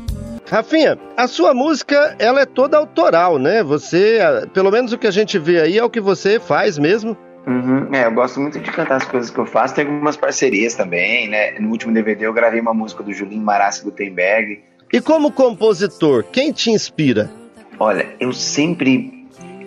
Rafinha, 0.49 0.97
a 1.15 1.27
sua 1.27 1.53
música, 1.53 2.15
ela 2.17 2.41
é 2.41 2.45
toda 2.47 2.75
autoral, 2.75 3.37
né? 3.37 3.61
Você, 3.61 4.17
pelo 4.51 4.71
menos 4.71 4.91
o 4.91 4.97
que 4.97 5.05
a 5.05 5.11
gente 5.11 5.37
vê 5.37 5.61
aí 5.61 5.77
é 5.77 5.83
o 5.83 5.91
que 5.91 6.01
você 6.01 6.39
faz 6.39 6.79
mesmo. 6.79 7.15
Uhum. 7.45 7.93
É, 7.93 8.07
eu 8.07 8.11
gosto 8.13 8.39
muito 8.39 8.59
de 8.59 8.71
cantar 8.71 8.95
as 8.95 9.05
coisas 9.05 9.29
que 9.29 9.37
eu 9.37 9.45
faço. 9.45 9.75
Tem 9.75 9.85
algumas 9.85 10.17
parcerias 10.17 10.73
também, 10.73 11.27
né? 11.29 11.59
No 11.59 11.69
último 11.69 11.93
DVD 11.93 12.25
eu 12.25 12.33
gravei 12.33 12.61
uma 12.61 12.73
música 12.73 13.03
do 13.03 13.13
Julinho 13.13 13.43
Marassi 13.43 13.83
Gutenberg. 13.83 14.63
E 14.91 14.99
como 14.99 15.31
compositor, 15.31 16.23
quem 16.23 16.51
te 16.51 16.71
inspira? 16.71 17.29
Olha, 17.77 18.07
eu 18.19 18.33
sempre 18.33 19.21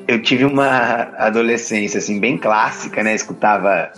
eu 0.08 0.20
tive 0.20 0.44
uma 0.44 1.12
adolescência 1.16 1.98
assim 1.98 2.18
bem 2.18 2.36
clássica, 2.36 3.04
né? 3.04 3.14
Escutava 3.14 3.92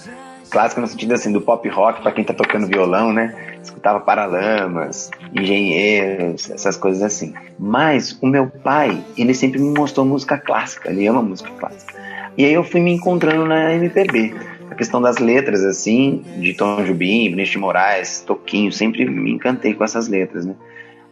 clássica 0.50 0.80
no 0.80 0.86
sentido 0.86 1.14
assim 1.14 1.32
do 1.32 1.40
pop 1.40 1.68
rock 1.68 2.02
para 2.02 2.12
quem 2.12 2.24
tá 2.24 2.32
tocando 2.32 2.66
violão, 2.66 3.12
né? 3.12 3.58
Escutava 3.62 4.00
Paralamas, 4.00 5.10
Engenheiros, 5.34 6.50
essas 6.50 6.76
coisas 6.76 7.02
assim. 7.02 7.34
Mas 7.58 8.16
o 8.20 8.26
meu 8.26 8.46
pai, 8.46 9.02
ele 9.16 9.34
sempre 9.34 9.60
me 9.60 9.76
mostrou 9.76 10.06
música 10.06 10.38
clássica, 10.38 10.90
ele 10.90 11.06
ama 11.06 11.22
música 11.22 11.50
clássica. 11.58 11.94
E 12.38 12.44
aí 12.44 12.52
eu 12.52 12.62
fui 12.62 12.80
me 12.80 12.92
encontrando 12.92 13.46
na 13.46 13.74
MPB. 13.74 14.34
A 14.70 14.74
questão 14.74 15.00
das 15.00 15.18
letras, 15.18 15.64
assim, 15.64 16.22
de 16.38 16.52
Tom 16.52 16.84
Jobim, 16.84 17.30
Vinícius 17.30 17.56
Moraes, 17.56 18.20
Toquinho, 18.20 18.70
sempre 18.72 19.04
me 19.04 19.32
encantei 19.32 19.74
com 19.74 19.82
essas 19.84 20.06
letras, 20.08 20.44
né? 20.44 20.54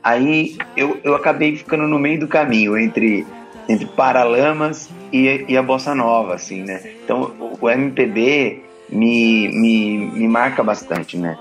Aí 0.03 0.59
eu, 0.77 0.99
eu 1.03 1.15
acabei 1.15 1.57
ficando 1.57 1.89
no 1.89 1.99
meio 1.99 2.21
do 2.21 2.29
caminho 2.29 2.77
entre, 2.77 3.27
entre 3.67 3.87
Paralamas 3.87 4.91
e, 5.11 5.47
e 5.49 5.57
a 5.57 5.63
Bossa 5.63 5.95
Nova, 5.95 6.35
assim, 6.35 6.63
né? 6.63 6.83
Então 7.03 7.33
o 7.59 7.71
MPB 7.71 8.64
me, 8.95 9.49
me, 9.49 9.99
me 10.13 10.29
marca 10.29 10.63
bastante, 10.63 11.19
né? 11.19 11.37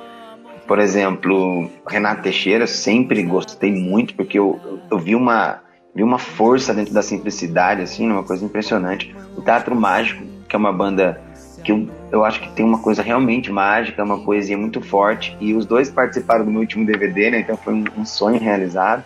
Por 0.67 0.79
exemplo, 0.79 1.69
Renato 1.87 2.23
Teixeira, 2.23 2.65
sempre 2.65 3.21
gostei 3.23 3.71
muito, 3.71 4.15
porque 4.15 4.39
eu, 4.39 4.59
eu, 4.89 4.97
vi 4.97 5.15
uma 5.15 5.61
vi 5.93 6.01
uma 6.01 6.17
força 6.17 6.73
dentro 6.73 6.93
da 6.93 7.03
simplicidade, 7.03 7.81
assim, 7.81 8.09
uma 8.09 8.23
coisa 8.23 8.43
impressionante. 8.43 9.15
O 9.37 9.41
Teatro 9.41 9.75
Mágico, 9.75 10.23
que 10.49 10.55
é 10.55 10.59
uma 10.59 10.73
banda 10.73 11.21
que 11.63 11.71
eu, 11.71 11.87
eu 12.11 12.25
acho 12.25 12.41
que 12.41 12.51
tem 12.53 12.65
uma 12.65 12.79
coisa 12.79 13.03
realmente 13.03 13.51
mágica, 13.51 14.03
uma 14.03 14.19
poesia 14.19 14.57
muito 14.57 14.81
forte, 14.81 15.37
e 15.39 15.53
os 15.53 15.65
dois 15.65 15.89
participaram 15.89 16.43
do 16.43 16.51
meu 16.51 16.61
último 16.61 16.85
DVD, 16.85 17.29
né? 17.29 17.39
Então 17.41 17.55
foi 17.55 17.73
um, 17.73 17.83
um 17.97 18.05
sonho 18.05 18.39
realizado. 18.39 19.03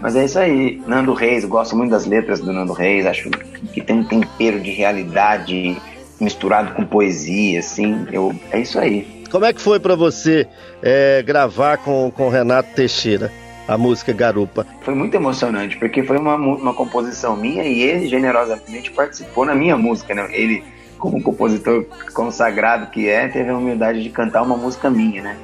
Mas 0.00 0.14
é 0.14 0.24
isso 0.24 0.38
aí, 0.38 0.82
Nando 0.86 1.12
Reis, 1.12 1.44
gosto 1.44 1.76
muito 1.76 1.90
das 1.90 2.06
letras 2.06 2.40
do 2.40 2.52
Nando 2.52 2.72
Reis, 2.72 3.04
acho 3.04 3.30
que 3.30 3.80
tem 3.80 3.98
um 3.98 4.04
tempero 4.04 4.60
de 4.60 4.70
realidade 4.70 5.76
misturado 6.20 6.74
com 6.74 6.84
poesia, 6.84 7.60
assim, 7.60 8.06
eu, 8.12 8.34
é 8.50 8.60
isso 8.60 8.78
aí. 8.78 9.24
Como 9.30 9.44
é 9.44 9.52
que 9.52 9.60
foi 9.60 9.78
para 9.78 9.94
você 9.94 10.46
é, 10.82 11.22
gravar 11.22 11.78
com 11.78 12.12
o 12.16 12.28
Renato 12.28 12.74
Teixeira 12.74 13.30
a 13.66 13.76
música 13.76 14.12
Garupa? 14.12 14.66
Foi 14.80 14.94
muito 14.94 15.14
emocionante, 15.14 15.76
porque 15.76 16.02
foi 16.02 16.16
uma, 16.16 16.36
uma 16.36 16.72
composição 16.72 17.36
minha 17.36 17.62
e 17.64 17.82
ele 17.82 18.08
generosamente 18.08 18.90
participou 18.90 19.44
na 19.44 19.54
minha 19.54 19.76
música, 19.76 20.14
né? 20.14 20.26
Ele, 20.32 20.64
como 20.98 21.22
compositor 21.22 21.84
consagrado 22.14 22.90
que 22.90 23.08
é, 23.08 23.28
teve 23.28 23.50
a 23.50 23.56
humildade 23.56 24.02
de 24.02 24.08
cantar 24.08 24.42
uma 24.42 24.56
música 24.56 24.88
minha, 24.88 25.22
né? 25.22 25.36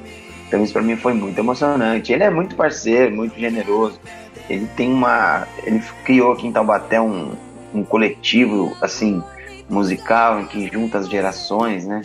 Então 0.49 0.63
isso 0.65 0.73
para 0.73 0.83
mim 0.83 0.97
foi 0.97 1.13
muito 1.13 1.39
emocionante. 1.39 2.13
Ele 2.13 2.23
é 2.23 2.31
muito 2.31 2.57
parceiro, 2.57 3.15
muito 3.15 3.39
generoso. 3.39 4.01
Ele 4.49 4.67
tem 4.77 4.91
uma, 4.93 5.47
ele 5.63 5.83
criou 6.05 6.33
aqui 6.33 6.47
em 6.47 6.53
Taubaté 6.53 7.01
um, 7.01 7.33
um 7.75 7.85
coletivo 7.85 8.75
assim 8.81 9.23
musical 9.69 10.41
em 10.41 10.47
que 10.47 10.69
junta 10.69 10.99
as 10.99 11.09
gerações, 11.09 11.87
né? 11.87 12.03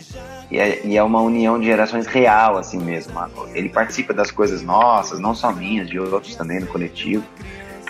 E 0.50 0.58
é, 0.58 0.80
e 0.84 0.96
é, 0.96 1.02
uma 1.02 1.20
união 1.20 1.58
de 1.58 1.66
gerações 1.66 2.06
real, 2.06 2.56
assim 2.56 2.78
mesmo. 2.78 3.12
Ele 3.54 3.68
participa 3.68 4.12
das 4.12 4.30
coisas 4.30 4.62
nossas, 4.62 5.20
não 5.20 5.34
só 5.34 5.52
minhas, 5.52 5.88
de 5.88 5.98
outros 5.98 6.34
também 6.34 6.60
no 6.60 6.66
coletivo. 6.66 7.24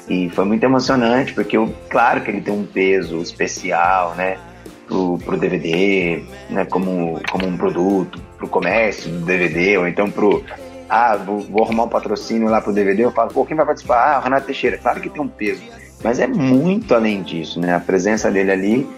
E 0.09 0.29
foi 0.31 0.45
muito 0.45 0.65
emocionante, 0.65 1.33
porque 1.33 1.57
eu, 1.57 1.73
claro 1.89 2.21
que 2.23 2.31
ele 2.31 2.41
tem 2.41 2.53
um 2.53 2.67
peso 2.67 3.19
especial, 3.19 4.15
né? 4.15 4.39
Pro, 4.87 5.19
pro 5.19 5.39
DVD, 5.39 6.23
né? 6.51 6.65
Como, 6.65 7.21
como 7.31 7.47
um 7.47 7.57
produto, 7.57 8.21
pro 8.37 8.49
comércio 8.49 9.11
do 9.11 9.25
DVD, 9.25 9.79
ou 9.79 9.87
então 9.87 10.11
pro. 10.11 10.45
Ah, 10.89 11.17
vou, 11.17 11.39
vou 11.39 11.63
arrumar 11.63 11.85
um 11.85 11.89
patrocínio 11.89 12.49
lá 12.49 12.61
pro 12.61 12.73
DVD, 12.73 13.05
eu 13.05 13.13
falo, 13.13 13.31
pô, 13.31 13.47
quem 13.47 13.57
vai 13.57 13.65
participar? 13.65 14.17
Ah, 14.17 14.19
o 14.19 14.23
Renato 14.25 14.47
Teixeira. 14.47 14.77
Claro 14.77 15.01
que 15.01 15.09
tem 15.09 15.23
um 15.23 15.29
peso, 15.29 15.63
mas 16.03 16.19
é 16.19 16.27
muito 16.27 16.93
além 16.93 17.23
disso, 17.23 17.61
né? 17.61 17.77
A 17.77 17.81
presença 17.81 18.29
dele 18.29 18.51
ali 18.51 18.89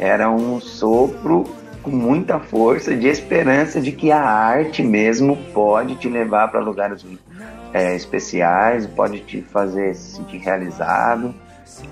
era 0.00 0.30
um 0.30 0.58
sopro 0.58 1.44
com 1.82 1.90
muita 1.90 2.40
força 2.40 2.96
de 2.96 3.06
esperança 3.06 3.80
de 3.80 3.92
que 3.92 4.10
a 4.10 4.22
arte 4.22 4.82
mesmo 4.82 5.36
pode 5.52 5.94
te 5.96 6.08
levar 6.08 6.48
para 6.48 6.60
lugares 6.60 7.04
é, 7.74 7.94
especiais, 7.94 8.86
pode 8.86 9.20
te 9.20 9.42
fazer 9.42 9.94
se 9.94 10.16
sentir 10.16 10.38
realizado. 10.38 11.34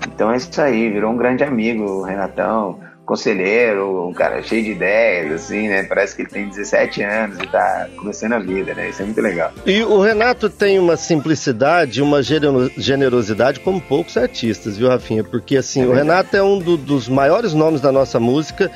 Então 0.07 0.31
é 0.31 0.37
isso 0.37 0.59
aí, 0.59 0.89
virou 0.89 1.11
um 1.11 1.17
grande 1.17 1.43
amigo, 1.43 2.01
Renatão, 2.01 2.79
conselheiro, 3.09 4.07
um 4.07 4.13
cara 4.13 4.43
cheio 4.43 4.63
de 4.63 4.71
ideias, 4.73 5.31
assim, 5.31 5.67
né? 5.67 5.81
Parece 5.81 6.15
que 6.15 6.21
ele 6.21 6.29
tem 6.29 6.47
17 6.47 7.01
anos 7.01 7.39
e 7.39 7.47
tá 7.47 7.87
começando 7.97 8.33
a 8.33 8.39
vida, 8.39 8.75
né? 8.75 8.89
Isso 8.89 9.01
é 9.01 9.05
muito 9.05 9.19
legal. 9.19 9.51
E 9.65 9.81
o 9.81 9.99
Renato 9.99 10.47
tem 10.47 10.77
uma 10.77 10.95
simplicidade, 10.95 12.03
uma 12.03 12.21
generosidade 12.21 13.61
como 13.61 13.81
poucos 13.81 14.15
artistas, 14.15 14.77
viu, 14.77 14.89
Rafinha? 14.89 15.23
Porque 15.23 15.57
assim, 15.57 15.81
é 15.81 15.87
o 15.87 15.91
Renato 15.91 16.37
é 16.37 16.43
um 16.43 16.59
do, 16.59 16.77
dos 16.77 17.09
maiores 17.09 17.51
nomes 17.51 17.81
da 17.81 17.91
nossa 17.91 18.19
música 18.19 18.71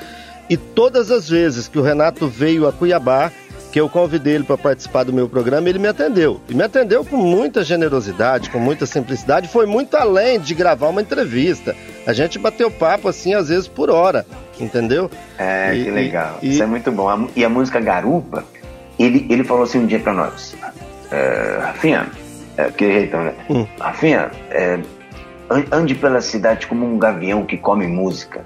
e 0.50 0.58
todas 0.58 1.12
as 1.12 1.30
vezes 1.30 1.67
que 1.67 1.78
o 1.78 1.84
Renato 1.84 2.28
veio 2.28 2.67
a 2.67 2.74
Cuiabá, 2.74 3.32
que 3.73 3.81
eu 3.81 3.89
convidei 3.89 4.36
ele 4.36 4.43
para 4.43 4.55
participar 4.55 5.03
do 5.03 5.12
meu 5.12 5.27
programa, 5.27 5.67
ele 5.67 5.79
me 5.79 5.88
atendeu. 5.88 6.39
E 6.47 6.53
me 6.53 6.62
atendeu 6.63 7.03
com 7.03 7.17
muita 7.17 7.63
generosidade, 7.63 8.51
com 8.51 8.59
muita 8.59 8.86
simplicidade. 8.86 9.47
Foi 9.47 9.65
muito 9.65 9.97
além 9.97 10.39
de 10.39 10.53
gravar 10.53 10.89
uma 10.89 11.01
entrevista. 11.01 11.75
A 12.05 12.13
gente 12.13 12.38
bateu 12.38 12.69
papo 12.69 13.09
assim, 13.09 13.33
às 13.33 13.49
vezes 13.49 13.67
por 13.67 13.89
hora, 13.89 14.27
entendeu? 14.59 15.09
É, 15.39 15.73
e, 15.73 15.86
que 15.86 15.89
legal. 15.89 16.38
E, 16.43 16.51
Isso 16.51 16.62
é 16.62 16.67
muito 16.67 16.91
bom. 16.91 17.27
E 17.36 17.43
a 17.43 17.49
música 17.49 17.79
Garupa, 17.79 18.45
ele, 18.99 19.25
ele 19.27 19.43
falou 19.43 19.63
assim 19.63 19.79
um 19.79 19.88
dia 19.88 19.99
para 19.99 20.13
nós: 20.13 20.55
é, 21.09 21.57
Rafinha, 21.59 22.05
é, 22.55 22.65
que 22.65 22.86
jeitão, 22.86 23.23
né? 23.23 23.33
Hum. 23.49 23.65
Rafinha, 23.79 24.29
é, 24.51 24.79
ande 25.71 25.95
pela 25.95 26.21
cidade 26.21 26.67
como 26.67 26.86
um 26.86 26.99
gavião 26.99 27.43
que 27.43 27.57
come 27.57 27.88
música. 27.88 28.45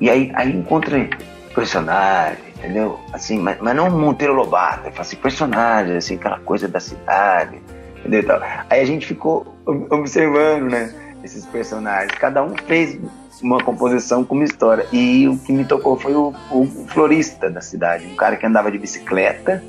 E 0.00 0.10
aí, 0.10 0.32
aí 0.34 0.50
encontra 0.50 1.08
personagem, 1.54 2.45
entendeu? 2.56 2.98
Assim, 3.12 3.38
mas, 3.38 3.58
mas 3.60 3.76
não 3.76 3.90
Monteiro 3.90 4.34
Lobato, 4.34 4.88
eu 4.88 4.92
faço 4.92 5.16
personagem, 5.16 5.96
assim, 5.96 6.16
aquela 6.16 6.40
coisa 6.40 6.66
da 6.66 6.80
cidade, 6.80 7.60
entendeu? 7.98 8.40
Aí 8.68 8.80
a 8.80 8.84
gente 8.84 9.06
ficou 9.06 9.54
observando, 9.90 10.70
né, 10.70 10.94
esses 11.22 11.44
personagens. 11.46 12.12
Cada 12.12 12.42
um 12.42 12.54
fez 12.66 12.98
uma 13.42 13.62
composição 13.62 14.24
com 14.24 14.34
uma 14.34 14.44
história. 14.44 14.86
E 14.92 15.28
o 15.28 15.38
que 15.38 15.52
me 15.52 15.64
tocou 15.64 15.98
foi 15.98 16.14
o, 16.14 16.34
o 16.50 16.66
florista 16.88 17.50
da 17.50 17.60
cidade, 17.60 18.06
um 18.06 18.16
cara 18.16 18.36
que 18.36 18.46
andava 18.46 18.70
de 18.70 18.78
bicicleta, 18.78 19.62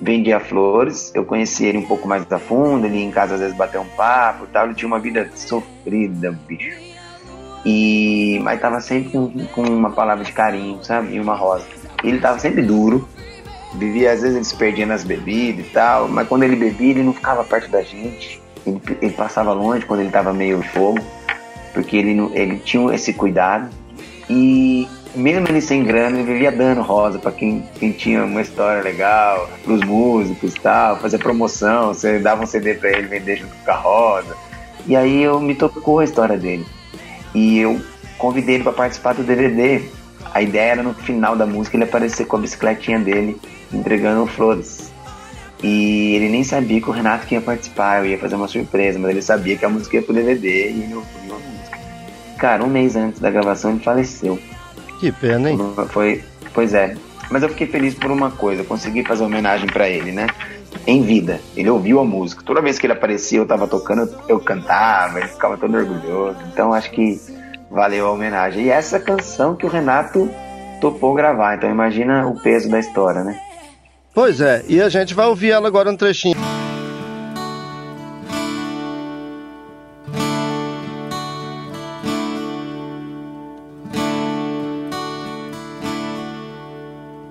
vendia 0.00 0.40
flores. 0.40 1.12
Eu 1.14 1.24
conheci 1.24 1.66
ele 1.66 1.78
um 1.78 1.86
pouco 1.86 2.08
mais 2.08 2.30
a 2.30 2.38
fundo, 2.38 2.86
ele 2.86 3.02
em 3.02 3.10
casa 3.10 3.34
às 3.34 3.40
vezes 3.40 3.56
bateu 3.56 3.82
um 3.82 3.88
papo 3.88 4.46
tal. 4.52 4.66
Ele 4.66 4.74
tinha 4.74 4.88
uma 4.88 4.98
vida 4.98 5.30
sofrida, 5.34 6.32
bicho. 6.46 6.90
E, 7.64 8.40
mas 8.42 8.58
tava 8.58 8.80
sempre 8.80 9.10
com, 9.10 9.28
com 9.48 9.62
uma 9.62 9.90
palavra 9.90 10.24
de 10.24 10.32
carinho, 10.32 10.82
sabe? 10.82 11.14
E 11.14 11.20
uma 11.20 11.34
rosa. 11.34 11.66
Ele 12.02 12.18
tava 12.18 12.38
sempre 12.38 12.62
duro, 12.62 13.08
vivia, 13.74 14.12
às 14.12 14.20
vezes 14.20 14.36
ele 14.36 14.44
se 14.44 14.56
perdia 14.56 14.86
nas 14.86 15.04
bebidas 15.04 15.66
e 15.66 15.68
tal, 15.70 16.08
mas 16.08 16.26
quando 16.26 16.42
ele 16.42 16.56
bebia, 16.56 16.90
ele 16.90 17.02
não 17.02 17.12
ficava 17.12 17.44
perto 17.44 17.70
da 17.70 17.82
gente. 17.82 18.40
Ele, 18.66 18.80
ele 19.00 19.12
passava 19.12 19.52
longe 19.52 19.86
quando 19.86 20.00
ele 20.00 20.10
tava 20.10 20.32
meio 20.32 20.62
fogo 20.62 21.00
porque 21.72 21.96
ele, 21.96 22.18
ele 22.34 22.58
tinha 22.58 22.94
esse 22.94 23.12
cuidado 23.12 23.68
e 24.28 24.88
mesmo 25.14 25.48
ele 25.48 25.60
sem 25.60 25.82
grana, 25.82 26.18
ele 26.18 26.32
vivia 26.32 26.52
dando 26.52 26.82
rosa 26.82 27.18
para 27.18 27.32
quem, 27.32 27.64
quem 27.78 27.92
tinha 27.92 28.24
uma 28.24 28.40
história 28.40 28.82
legal, 28.82 29.48
para 29.64 29.72
os 29.72 29.80
músicos 29.82 30.54
e 30.54 30.60
tal, 30.60 30.98
fazer 31.00 31.18
promoção, 31.18 31.88
você 31.88 32.18
dava 32.18 32.42
um 32.42 32.46
CD 32.46 32.74
para 32.74 32.90
ele 32.90 33.08
vender 33.08 33.36
junto 33.36 33.54
com 33.64 33.70
a 33.70 33.74
rosa. 33.74 34.36
E 34.86 34.94
aí 34.94 35.22
eu 35.22 35.40
me 35.40 35.54
tocou 35.54 35.98
a 35.98 36.04
história 36.04 36.36
dele. 36.36 36.64
E 37.34 37.58
eu 37.58 37.80
convidei 38.18 38.56
ele 38.56 38.64
para 38.64 38.72
participar 38.72 39.14
do 39.14 39.22
DVD. 39.22 39.82
A 40.40 40.42
ideia 40.42 40.72
era 40.72 40.82
no 40.82 40.94
final 40.94 41.36
da 41.36 41.44
música 41.44 41.76
ele 41.76 41.84
aparecer 41.84 42.24
com 42.24 42.38
a 42.38 42.40
bicicletinha 42.40 42.98
dele 42.98 43.38
entregando 43.70 44.26
flores. 44.26 44.90
E 45.62 46.14
ele 46.16 46.30
nem 46.30 46.42
sabia 46.42 46.80
que 46.80 46.88
o 46.88 46.92
Renato 46.92 47.30
ia 47.30 47.42
participar, 47.42 47.98
eu 47.98 48.06
ia 48.06 48.18
fazer 48.18 48.36
uma 48.36 48.48
surpresa, 48.48 48.98
mas 48.98 49.10
ele 49.10 49.20
sabia 49.20 49.58
que 49.58 49.66
a 49.66 49.68
música 49.68 49.96
ia 49.96 50.02
pro 50.02 50.14
DVD 50.14 50.48
e 50.48 50.82
ele 50.84 50.94
ouviu 50.94 51.36
Cara, 52.38 52.64
um 52.64 52.68
mês 52.68 52.96
antes 52.96 53.20
da 53.20 53.30
gravação 53.30 53.72
ele 53.72 53.80
faleceu. 53.80 54.38
Que 54.98 55.12
pena, 55.12 55.50
hein? 55.50 55.58
Foi, 55.90 56.24
pois 56.54 56.72
é. 56.72 56.96
Mas 57.30 57.42
eu 57.42 57.50
fiquei 57.50 57.66
feliz 57.66 57.94
por 57.94 58.10
uma 58.10 58.30
coisa, 58.30 58.62
eu 58.62 58.66
consegui 58.66 59.04
fazer 59.04 59.22
homenagem 59.22 59.66
para 59.66 59.90
ele, 59.90 60.10
né? 60.10 60.26
Em 60.86 61.02
vida. 61.02 61.38
Ele 61.54 61.68
ouviu 61.68 62.00
a 62.00 62.04
música. 62.04 62.42
Toda 62.42 62.62
vez 62.62 62.78
que 62.78 62.86
ele 62.86 62.94
aparecia, 62.94 63.40
eu 63.40 63.46
tava 63.46 63.68
tocando, 63.68 64.10
eu 64.26 64.40
cantava, 64.40 65.18
ele 65.18 65.28
ficava 65.28 65.58
todo 65.58 65.76
orgulhoso. 65.76 66.38
Então 66.50 66.72
acho 66.72 66.90
que 66.92 67.20
valeu 67.70 68.06
a 68.06 68.12
homenagem. 68.12 68.64
E 68.64 68.70
essa 68.70 68.98
canção 68.98 69.54
que 69.54 69.64
o 69.64 69.68
Renato 69.68 70.28
topou 70.80 71.14
gravar. 71.14 71.54
Então 71.54 71.70
imagina 71.70 72.26
o 72.26 72.40
peso 72.40 72.68
da 72.68 72.80
história, 72.80 73.22
né? 73.22 73.38
Pois 74.12 74.40
é, 74.40 74.64
e 74.68 74.82
a 74.82 74.88
gente 74.88 75.14
vai 75.14 75.26
ouvir 75.26 75.50
ela 75.50 75.68
agora 75.68 75.90
um 75.90 75.96
trechinho. 75.96 76.36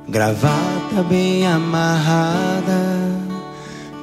Gravata 0.08 1.04
bem 1.08 1.46
amarrada, 1.46 2.74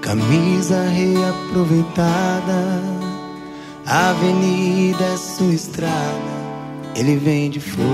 camisa 0.01 0.83
reaproveitada. 0.83 2.96
Avenida 3.89 5.05
é 5.05 5.17
sua 5.17 5.55
estrada, 5.55 5.95
ele 6.97 7.15
vende 7.15 7.61
flores. 7.61 7.87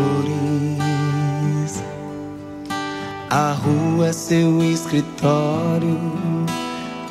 A 3.29 3.53
rua 3.53 4.09
é 4.09 4.13
seu 4.15 4.63
escritório, 4.63 5.99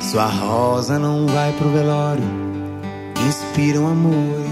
sua 0.00 0.26
rosa 0.26 0.98
não 0.98 1.28
vai 1.28 1.52
pro 1.52 1.70
velório. 1.70 2.24
Inspiram 3.24 3.86
amores 3.86 4.42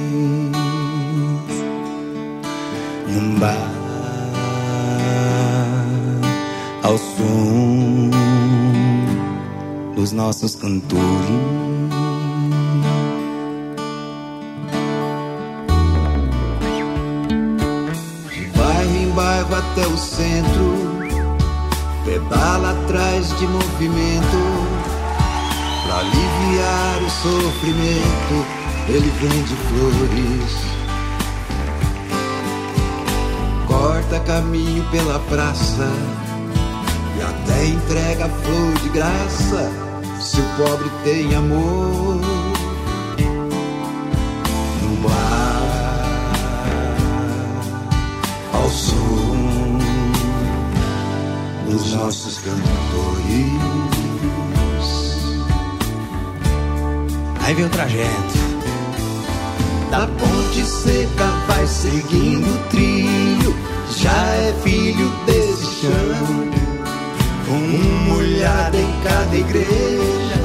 num 3.08 3.34
bar 3.40 3.56
ao 6.84 6.96
som 6.96 8.10
dos 9.96 10.12
nossos 10.12 10.54
cantores. 10.54 11.89
Até 19.80 19.86
o 19.86 19.96
centro, 19.96 20.98
pedala 22.04 22.72
atrás 22.72 23.28
de 23.38 23.46
movimento. 23.46 24.40
Pra 25.86 25.98
aliviar 25.98 27.02
o 27.02 27.10
sofrimento, 27.10 28.46
ele 28.88 29.10
vende 29.20 29.54
flores. 29.68 30.52
Corta 33.66 34.20
caminho 34.20 34.84
pela 34.90 35.18
praça 35.30 35.88
e 37.16 37.22
até 37.22 37.66
entrega 37.66 38.28
flor 38.28 38.74
de 38.82 38.88
graça 38.90 39.70
se 40.20 40.40
o 40.40 40.44
pobre 40.58 40.90
tem 41.04 41.34
amor. 41.34 42.29
Nossos 52.10 52.38
cantores. 52.38 52.60
Aí 57.40 57.54
vem 57.54 57.66
o 57.66 57.68
trajeto. 57.68 58.50
Da 59.92 60.08
ponte 60.08 60.64
seca 60.64 61.26
vai 61.46 61.64
seguindo 61.68 62.48
o 62.48 62.68
trio, 62.68 63.54
já 63.96 64.10
é 64.10 64.52
filho 64.64 65.08
desse 65.24 65.82
chão 65.82 66.50
uma 67.48 68.16
olhada 68.16 68.76
em 68.76 69.00
cada 69.02 69.36
igreja, 69.36 70.42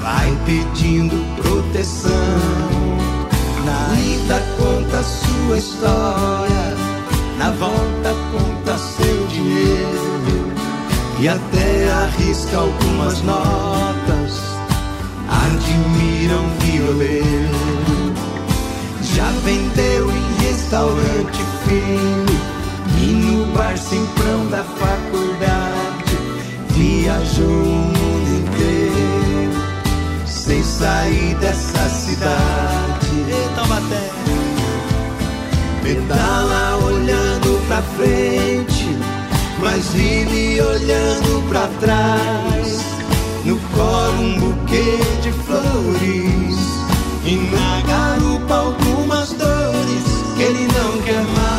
vai 0.00 0.36
pedindo 0.46 1.16
proteção. 1.42 2.10
Na 3.64 4.00
ida 4.00 4.40
conta 4.56 5.02
sua 5.02 5.58
história, 5.58 6.76
na 7.38 7.50
volta 7.52 8.14
conta 8.32 8.78
seu 8.78 9.26
dinheiro 9.28 9.95
e 11.18 11.28
até 11.28 11.90
arrisca 11.92 12.56
algumas 12.56 13.22
notas. 13.22 14.40
Admiram 15.28 16.48
violeiro, 16.60 18.14
já 19.02 19.30
vendeu 19.44 20.10
em 20.10 20.44
restaurante 20.46 21.40
fino 21.66 22.36
e 23.02 23.06
no 23.12 23.46
bar 23.52 23.76
simprão 23.76 24.46
da 24.50 24.62
faculdade 24.62 25.86
viajou 26.70 27.46
o 27.46 27.92
mundo 27.92 28.30
inteiro 28.38 29.56
sem 30.26 30.62
sair 30.62 31.34
dessa 31.36 31.88
cidade. 31.88 32.36
Taubaté. 33.54 34.10
Pedala 35.82 36.76
olhando 36.84 37.66
pra 37.66 37.82
frente, 37.82 38.75
mas 39.60 39.86
vive 39.88 40.60
olhando 40.60 41.48
pra 41.48 41.68
trás. 41.80 42.80
No 43.44 43.58
colo 43.74 44.22
um 44.22 44.40
buquê 44.40 44.98
de 45.22 45.32
flores 45.32 46.56
e 47.24 47.36
na 47.54 47.80
garupa 47.82 48.54
algumas 48.54 49.32
dores 49.32 50.04
que 50.36 50.42
ele 50.42 50.66
não 50.66 51.02
quer 51.02 51.22
mais. 51.22 51.56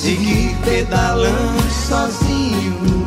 seguir 0.00 0.56
pedalando 0.64 1.70
sozinho, 1.70 2.99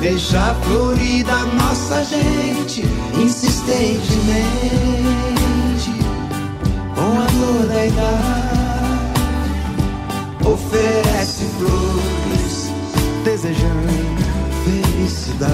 deixar 0.00 0.54
florida 0.62 1.32
a 1.32 1.44
nossa 1.46 2.02
gente 2.04 2.82
insistentemente 3.22 4.30
com 6.94 7.20
a 7.20 7.28
flor 7.28 7.66
da 7.66 7.86
idade 7.86 8.60
oferece 10.44 11.44
flores 11.58 12.72
desejando 13.24 13.90
felicidade. 14.64 15.50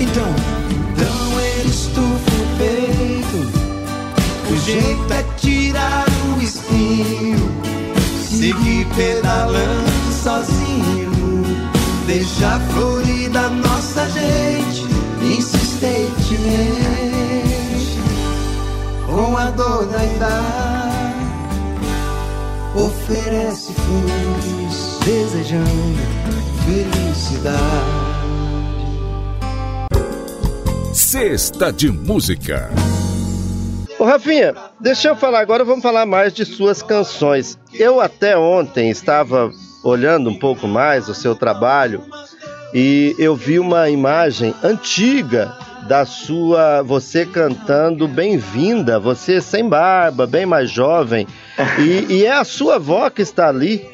Então 0.00 0.34
então 0.70 1.40
ele 1.40 1.68
estufa 1.68 2.06
o 2.06 2.46
peito 2.56 3.66
o 4.50 4.56
jeito 4.64 5.12
é 5.12 5.22
tirar 5.36 6.06
o 6.36 6.42
espinho 6.42 7.66
seguir 8.36 8.86
pedalando 8.94 10.12
sozinho. 10.12 11.05
Seja 12.06 12.60
florida 12.72 13.50
nossa 13.50 14.08
gente, 14.10 14.84
insistentemente, 15.20 17.98
com 19.04 19.36
a 19.36 19.50
dor 19.50 19.86
da 19.86 20.04
idade, 20.04 21.16
oferece 22.76 23.72
flores, 23.74 25.00
desejando 25.04 25.98
felicidade. 26.64 27.58
Cesta 30.94 31.72
de 31.72 31.90
Música. 31.90 32.70
Ô 33.98 34.04
Rafinha, 34.04 34.54
deixa 34.78 35.08
eu 35.08 35.16
falar 35.16 35.40
agora, 35.40 35.64
vamos 35.64 35.82
falar 35.82 36.06
mais 36.06 36.32
de 36.32 36.44
suas 36.44 36.82
canções. 36.82 37.58
Eu 37.74 38.00
até 38.00 38.38
ontem 38.38 38.90
estava 38.90 39.50
olhando 39.86 40.28
um 40.28 40.34
pouco 40.34 40.66
mais 40.66 41.08
o 41.08 41.14
seu 41.14 41.34
trabalho 41.34 42.02
e 42.74 43.14
eu 43.18 43.36
vi 43.36 43.58
uma 43.58 43.88
imagem 43.88 44.54
antiga 44.62 45.56
da 45.88 46.04
sua 46.04 46.82
você 46.82 47.24
cantando 47.24 48.08
Bem-vinda, 48.08 48.98
você 48.98 49.40
sem 49.40 49.68
barba, 49.68 50.26
bem 50.26 50.44
mais 50.44 50.70
jovem. 50.70 51.26
E, 51.78 52.12
e, 52.12 52.26
é 52.26 52.32
a 52.32 52.44
sua 52.44 52.74
avó 52.74 53.08
que 53.08 53.22
está 53.22 53.48
ali 53.48 53.86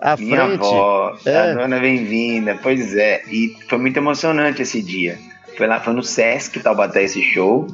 à 0.00 0.16
Minha 0.16 0.46
frente. 0.46 0.64
avó, 0.64 1.16
É. 1.26 1.36
a 1.36 1.54
dona 1.54 1.78
Bem-vinda, 1.78 2.58
pois 2.62 2.96
é. 2.96 3.22
E 3.28 3.56
foi 3.68 3.78
muito 3.78 3.96
emocionante 3.98 4.62
esse 4.62 4.82
dia. 4.82 5.18
Foi 5.58 5.66
lá, 5.66 5.80
foi 5.80 5.92
no 5.92 6.02
Sesc 6.02 6.60
Taubaté 6.60 7.02
esse 7.02 7.22
show. 7.22 7.66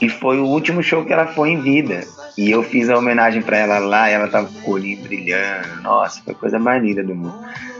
E 0.00 0.08
foi 0.08 0.38
o 0.38 0.44
último 0.44 0.82
show 0.82 1.04
que 1.04 1.12
ela 1.12 1.26
foi 1.26 1.50
em 1.50 1.60
vida. 1.60 2.04
E 2.36 2.50
eu 2.50 2.62
fiz 2.62 2.90
a 2.90 2.98
homenagem 2.98 3.40
pra 3.40 3.56
ela 3.56 3.78
lá, 3.78 4.10
e 4.10 4.14
ela 4.14 4.28
tava 4.28 4.48
com 4.62 4.70
o 4.70 4.74
olhinho 4.74 5.02
brilhando. 5.02 5.80
Nossa, 5.82 6.20
foi 6.22 6.34
a 6.34 6.36
coisa 6.36 6.58
mais 6.58 6.82
linda 6.82 7.02
do 7.02 7.14
mundo. 7.14 7.38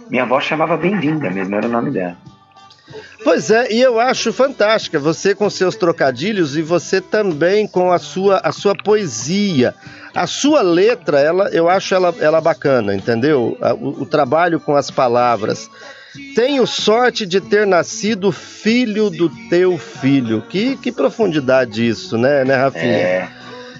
Minha 0.09 0.23
avó 0.23 0.40
chamava 0.40 0.77
Bem-vinda 0.77 1.31
mesmo, 1.31 1.55
era 1.55 1.66
o 1.66 1.71
nome 1.71 1.90
dela. 1.90 2.16
Pois 3.23 3.51
é, 3.51 3.73
e 3.73 3.81
eu 3.81 3.99
acho 3.99 4.33
fantástica 4.33 4.99
você 4.99 5.35
com 5.35 5.51
seus 5.51 5.75
trocadilhos 5.75 6.57
e 6.57 6.62
você 6.62 7.01
também 7.01 7.66
com 7.66 7.90
a 7.90 7.99
sua, 7.99 8.40
a 8.42 8.53
sua 8.53 8.75
poesia. 8.75 9.75
A 10.14 10.27
sua 10.27 10.62
letra, 10.62 11.21
ela, 11.21 11.49
eu 11.51 11.69
acho 11.69 11.95
ela, 11.95 12.14
ela 12.21 12.40
bacana, 12.40 12.95
entendeu? 12.95 13.59
O, 13.81 14.03
o 14.03 14.07
trabalho 14.07 14.61
com 14.61 14.75
as 14.75 14.90
palavras. 14.90 15.69
Tenho 16.35 16.66
sorte 16.66 17.27
de 17.27 17.40
ter 17.40 17.66
nascido 17.66 18.33
filho 18.33 19.11
do 19.11 19.29
teu 19.51 19.77
filho. 19.77 20.42
Que, 20.42 20.77
que 20.77 20.90
profundidade 20.90 21.87
isso, 21.87 22.16
né, 22.16 22.45
né 22.45 22.55
Rafinha? 22.55 22.85
É. 22.85 23.29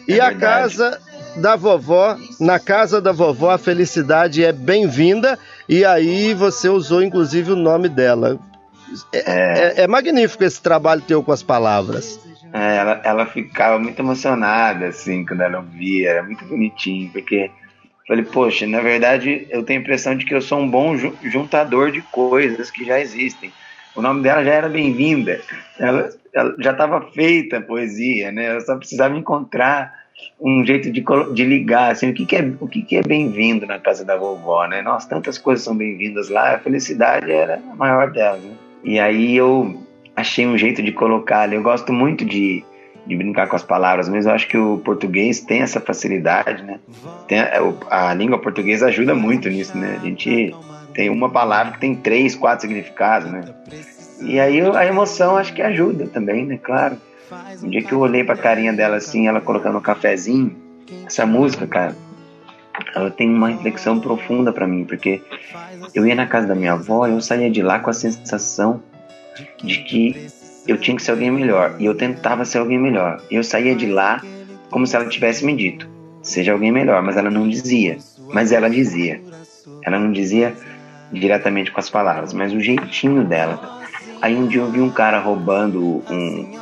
e 0.09 0.19
é 0.19 0.21
a 0.21 0.35
casa 0.35 1.01
da 1.37 1.57
vovó, 1.57 2.17
na 2.41 2.59
casa 2.59 3.01
da 3.01 3.13
vovó, 3.13 3.51
a 3.51 3.59
felicidade 3.59 4.45
é 4.45 4.53
bem-vinda. 4.53 5.39
E 5.69 5.85
aí 5.85 6.33
você 6.35 6.69
usou 6.69 7.03
inclusive 7.03 7.53
o 7.53 7.57
nome 7.57 7.89
dela. 7.89 8.39
É, 9.13 9.19
é- 9.19 9.75
é 9.83 9.87
magnífico 9.87 10.45
esse 10.45 10.61
trabalho 10.63 11.03
teu 11.03 11.23
com 11.23 11.33
as 11.33 11.43
palavras. 11.43 12.19
É, 12.53 12.77
ela, 12.77 13.01
ela 13.05 13.27
ficava 13.27 13.79
muito 13.79 13.99
emocionada, 13.99 14.87
assim, 14.87 15.27
quando 15.27 15.43
ela 15.43 15.59
ouvia, 15.59 16.11
era 16.11 16.23
muito 16.23 16.45
bonitinho, 16.47 17.11
porque 17.13 17.51
falei, 18.07 18.25
poxa, 18.25 18.67
na 18.67 18.81
verdade 18.81 19.47
eu 19.51 19.63
tenho 19.65 19.81
a 19.81 19.83
impressão 19.83 20.17
de 20.17 20.25
que 20.25 20.33
eu 20.35 20.41
sou 20.41 20.61
um 20.61 20.71
bom 20.71 20.97
ju- 20.97 21.17
juntador 21.25 21.91
de 21.91 22.01
coisas 22.03 22.71
que 22.71 22.85
já 22.85 23.01
existem. 23.01 23.53
O 23.95 24.01
nome 24.01 24.23
dela 24.23 24.45
já 24.45 24.53
era 24.53 24.69
Bem-vinda, 24.69 25.41
ela 25.79 26.09
já 26.59 26.73
estava 26.73 27.01
feita 27.13 27.59
a 27.59 27.63
poesia, 27.63 28.31
né? 28.31 28.57
Eu 28.57 28.61
só 28.61 28.77
precisava 28.77 29.17
encontrar 29.17 29.93
um 30.41 30.65
jeito 30.65 30.91
de, 30.91 31.05
de 31.35 31.45
ligar, 31.45 31.93
assim, 31.93 32.11
o 32.11 32.15
que, 32.15 32.27
que 32.27 32.37
é, 32.37 32.53
o 32.61 32.67
que, 32.67 32.83
que 32.83 32.97
é 32.97 33.03
bem-vindo 33.03 33.67
na 33.67 33.79
casa 33.79 34.05
da 34.05 34.17
vovó, 34.17 34.67
né? 34.67 34.83
Nossa, 34.83 35.09
tantas 35.09 35.39
coisas 35.39 35.65
são 35.65 35.77
bem-vindas 35.77 36.29
lá, 36.29 36.55
a 36.55 36.59
felicidade 36.59 37.31
era 37.31 37.57
a 37.57 37.75
maior 37.75 38.11
delas, 38.11 38.43
né? 38.43 38.55
E 38.85 38.99
aí 38.99 39.37
eu 39.37 39.83
achei 40.15 40.47
um 40.47 40.57
jeito 40.57 40.83
de 40.83 40.93
colocar. 40.93 41.53
Eu 41.53 41.63
gosto 41.63 41.93
muito 41.93 42.25
de, 42.25 42.63
de 43.07 43.17
brincar 43.17 43.49
com 43.49 43.57
as 43.57 43.63
palavras, 43.63 44.09
mas 44.09 44.27
eu 44.27 44.33
acho 44.33 44.47
que 44.49 44.57
o 44.57 44.79
português 44.79 45.41
tem 45.41 45.63
essa 45.63 45.81
facilidade, 45.81 46.63
né? 46.63 46.79
Tem 47.29 47.41
a, 47.41 47.61
a 47.91 48.15
língua 48.15 48.39
portuguesa 48.39 48.87
ajuda 48.87 49.15
muito 49.15 49.49
nisso, 49.49 49.77
né? 49.77 49.99
A 50.01 50.05
gente 50.05 50.55
tem 50.95 51.11
uma 51.11 51.31
palavra 51.31 51.73
que 51.73 51.81
tem 51.81 51.95
três, 51.95 52.35
quatro 52.35 52.63
significados, 52.63 53.31
né? 53.31 53.43
E 54.21 54.41
aí 54.41 54.61
a 54.61 54.87
emoção 54.87 55.37
acho 55.37 55.53
que 55.55 55.63
ajuda 55.63 56.07
também, 56.07 56.47
né? 56.47 56.59
Claro. 56.63 56.97
Um 57.63 57.69
dia 57.69 57.83
que 57.83 57.93
eu 57.93 57.99
olhei 58.01 58.23
pra 58.25 58.37
carinha 58.37 58.73
dela 58.73 58.97
assim, 58.97 59.27
ela 59.27 59.41
colocando 59.41 59.79
um 59.79 59.81
cafezinho, 59.81 60.57
essa 61.05 61.27
música, 61.27 61.67
cara, 61.67 61.97
ela 62.95 63.11
tem 63.11 63.29
uma 63.29 63.49
reflexão 63.49 63.99
profunda 63.99 64.53
pra 64.53 64.67
mim, 64.67 64.85
porque 64.85 65.21
eu 65.95 66.07
ia 66.07 66.15
na 66.15 66.27
casa 66.27 66.47
da 66.47 66.55
minha 66.55 66.75
avó 66.75 67.07
e 67.07 67.13
eu 67.13 67.21
saía 67.21 67.51
de 67.51 67.63
lá 67.63 67.81
com 67.81 67.91
a 67.91 67.93
sensação 67.93 68.83
de 69.63 69.79
que 69.79 70.29
eu 70.67 70.77
tinha 70.79 70.97
que 70.97 71.03
ser 71.03 71.13
alguém 71.13 71.31
melhor. 71.31 71.77
E 71.79 71.85
eu 71.85 71.95
tentava 71.95 72.45
ser 72.45 72.59
alguém 72.59 72.79
melhor. 72.79 73.21
E 73.31 73.37
eu 73.37 73.45
saía 73.45 73.75
de 73.75 73.87
lá 73.87 74.23
como 74.71 74.87
se 74.87 74.97
ela 74.97 75.07
tivesse 75.07 75.45
me 75.45 75.55
dito: 75.55 75.89
seja 76.23 76.53
alguém 76.53 76.73
melhor. 76.73 77.03
Mas 77.03 77.17
ela 77.17 77.31
não 77.31 77.49
dizia. 77.49 77.99
Mas 78.33 78.53
ela 78.53 78.69
dizia. 78.69 79.21
Ela 79.83 79.99
não 79.99 80.11
dizia 80.11 80.55
diretamente 81.13 81.71
com 81.71 81.79
as 81.79 81.89
palavras, 81.89 82.33
mas 82.33 82.53
o 82.53 82.61
jeitinho 82.61 83.25
dela. 83.25 83.86
Aí 84.21 84.37
um 84.37 84.47
dia 84.47 84.61
eu 84.61 84.71
vi 84.71 84.81
um 84.81 84.91
cara 84.91 85.19
roubando 85.19 86.03
um, 86.11 86.59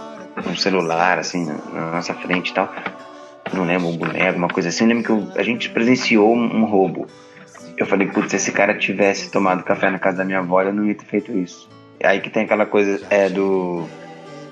um 0.51 0.57
celular, 0.57 1.19
assim, 1.19 1.47
na, 1.47 1.93
nossa 1.93 2.15
frente 2.15 2.51
e 2.51 2.55
tal. 2.55 2.73
Não 3.53 3.65
lembro, 3.65 3.89
um 3.89 3.97
boneco, 3.97 4.27
alguma 4.27 4.49
coisa 4.49 4.69
assim. 4.69 4.85
Eu 4.85 4.89
lembro 4.89 5.05
que 5.05 5.11
eu- 5.11 5.29
a 5.37 5.43
gente 5.43 5.71
presenciou 5.71 6.35
um, 6.35 6.65
roubo. 6.65 7.07
Eu 7.77 7.87
falei, 7.87 8.07
putz, 8.09 8.31
se 8.31 8.37
esse 8.37 8.53
cara 8.53 8.75
tivesse 8.77 9.31
tomado 9.31 9.63
café 9.63 9.91
na 9.91 9.99
casa 9.99 10.19
da 10.19 10.25
minha 10.25 10.39
avó, 10.39 10.63
eu 10.63 10.73
não 10.73 10.85
ia 10.85 10.95
ter 10.95 11.05
feito 11.05 11.33
isso. 11.33 11.69
Aí 12.03 12.21
que 12.21 12.31
tem 12.31 12.45
aquela 12.45 12.67
coisa 12.67 13.01
é 13.11 13.29
do 13.29 13.85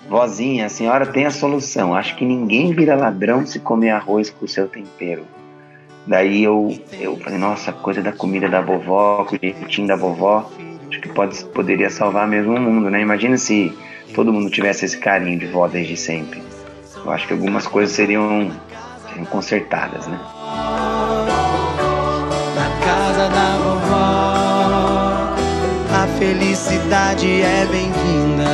vozinha, 0.09 0.67
a 0.67 0.69
senhora 0.69 1.07
tem 1.07 1.27
a 1.27 1.31
solução. 1.31 1.95
Acho 1.95 2.17
que 2.17 2.25
ninguém 2.25 2.73
vira 2.73 2.95
ladrão 2.95 3.47
se 3.47 3.59
comer 3.59 3.91
arroz 3.91 4.31
com 4.31 4.45
o 4.45 4.49
seu 4.49 4.69
tempero. 4.69 5.25
Daí 6.07 6.43
eu, 6.43 6.77
eu 6.99 7.17
falei, 7.19 7.39
nossa, 7.39 7.73
coisa 7.73 8.03
da 8.03 8.13
comida 8.13 8.49
da 8.49 8.61
vovó, 8.61 9.25
com 9.25 9.37
o 9.37 9.39
jeitinho 9.41 9.87
da 9.87 9.97
vovó, 9.97 10.51
acho 10.93 11.01
que 11.01 11.09
pode, 11.09 11.43
poderia 11.47 11.89
salvar 11.89 12.29
mesmo 12.29 12.55
o 12.55 12.61
mundo, 12.61 12.91
né? 12.91 13.01
Imagina 13.01 13.39
se 13.39 13.73
todo 14.15 14.31
mundo 14.31 14.51
tivesse 14.51 14.85
esse 14.85 14.99
carinho 14.99 15.39
de 15.39 15.47
vó 15.47 15.67
desde 15.67 15.97
sempre. 15.97 16.43
Eu 16.95 17.11
acho 17.11 17.27
que 17.27 17.33
algumas 17.33 17.67
coisas 17.67 17.97
seriam, 17.97 18.53
seriam 19.09 19.25
consertadas, 19.25 20.07
né? 20.07 20.21
Na 22.55 22.69
casa 22.85 23.29
da 23.31 23.57
vovó, 23.57 25.35
a 25.95 26.07
felicidade 26.19 27.41
é 27.41 27.67
bem-vinda. 27.71 28.51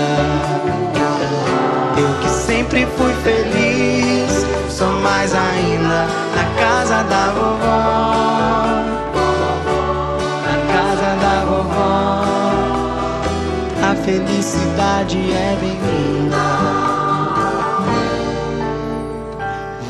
Eu 1.99 2.21
que 2.21 2.29
sempre 2.29 2.87
fui 2.97 3.13
feliz, 3.25 4.47
sou 4.71 4.93
mais 5.01 5.35
ainda 5.35 6.07
na 6.37 6.45
casa 6.61 7.03
da 7.03 7.33
vovó. 7.33 8.08
Felicidade 14.09 15.19
é 15.19 15.57
bem-vinda. 15.61 16.37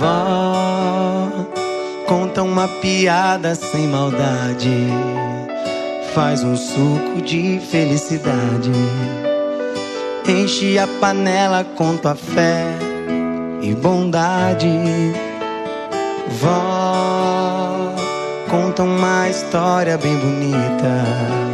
Vó, 0.00 1.28
conta 2.04 2.42
uma 2.42 2.66
piada 2.66 3.54
sem 3.54 3.86
maldade. 3.86 4.88
Faz 6.14 6.42
um 6.42 6.56
suco 6.56 7.22
de 7.22 7.60
felicidade. 7.70 8.72
Enche 10.28 10.80
a 10.80 10.88
panela 11.00 11.62
com 11.76 11.96
tua 11.96 12.16
fé 12.16 12.64
e 13.62 13.72
bondade. 13.72 14.68
Vó, 16.40 17.94
conta 18.50 18.82
uma 18.82 19.28
história 19.28 19.96
bem 19.96 20.16
bonita. 20.16 21.47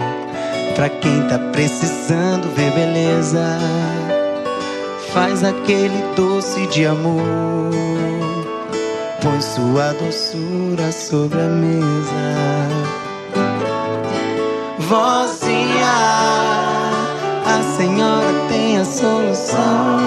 Pra 0.74 0.88
quem 0.88 1.22
tá 1.28 1.38
precisando 1.52 2.52
ver 2.56 2.72
beleza. 2.72 3.58
Faz 5.12 5.44
aquele 5.44 6.02
doce 6.16 6.66
de 6.66 6.84
amor. 6.84 7.22
Põe 9.22 9.40
sua 9.40 9.92
doçura 9.92 10.90
sobre 10.90 11.40
a 11.40 11.46
mesa. 11.46 12.84
Vozinha, 14.80 15.86
a 17.46 17.76
senhora 17.76 18.48
tem 18.48 18.78
a 18.78 18.84
solução. 18.84 19.98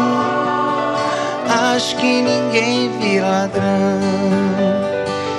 Acho 1.76 1.96
que 1.96 2.22
ninguém 2.22 2.92
vira 3.00 3.26
ladrão. 3.26 4.02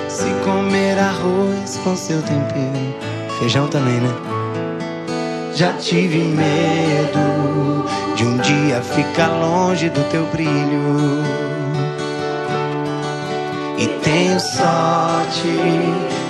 Se 0.09 0.31
comer 0.45 0.99
arroz 0.99 1.79
com 1.85 1.95
seu 1.95 2.23
tempero, 2.23 2.95
feijão 3.39 3.69
também, 3.69 4.01
né? 4.01 4.38
Já 5.59 5.73
tive 5.73 6.19
medo 6.19 7.85
de 8.15 8.25
um 8.25 8.37
dia 8.37 8.81
ficar 8.81 9.27
longe 9.27 9.91
do 9.91 10.09
teu 10.09 10.25
brilho. 10.27 11.25
E 13.77 13.89
tenho 14.01 14.39
sorte 14.39 15.49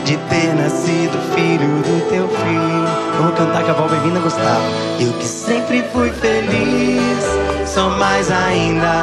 de 0.06 0.16
ter 0.16 0.54
nascido 0.54 1.18
filho 1.34 1.68
do 1.82 2.08
teu 2.08 2.26
filho. 2.26 3.18
Vamos 3.18 3.36
cantar 3.36 3.64
que 3.64 3.70
a 3.70 3.74
Val 3.74 3.90
Bem-vinda 3.90 4.18
gostava. 4.20 4.64
Eu 4.98 5.12
que 5.12 5.26
sempre 5.26 5.82
fui 5.92 6.10
feliz, 6.10 7.68
sou 7.68 7.90
mais 7.98 8.30
ainda. 8.30 9.02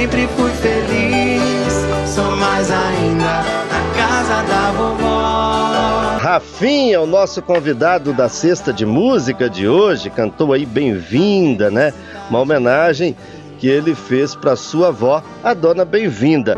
Sempre 0.00 0.26
fui 0.28 0.50
feliz, 0.52 2.14
sou 2.14 2.34
mais 2.36 2.70
ainda. 2.70 3.44
Na 3.70 3.94
casa 3.94 4.42
da 4.44 4.72
vovó. 4.72 6.16
Rafinha, 6.18 7.02
o 7.02 7.06
nosso 7.06 7.42
convidado 7.42 8.14
da 8.14 8.28
Sexta 8.28 8.72
de 8.72 8.86
Música 8.86 9.50
de 9.50 9.68
hoje, 9.68 10.08
cantou 10.08 10.54
aí 10.54 10.64
Bem-vinda, 10.64 11.70
né? 11.70 11.92
Uma 12.30 12.40
homenagem 12.40 13.14
que 13.58 13.68
ele 13.68 13.94
fez 13.94 14.34
para 14.34 14.56
sua 14.56 14.88
avó, 14.88 15.22
a 15.44 15.52
dona 15.52 15.84
Bem-vinda. 15.84 16.56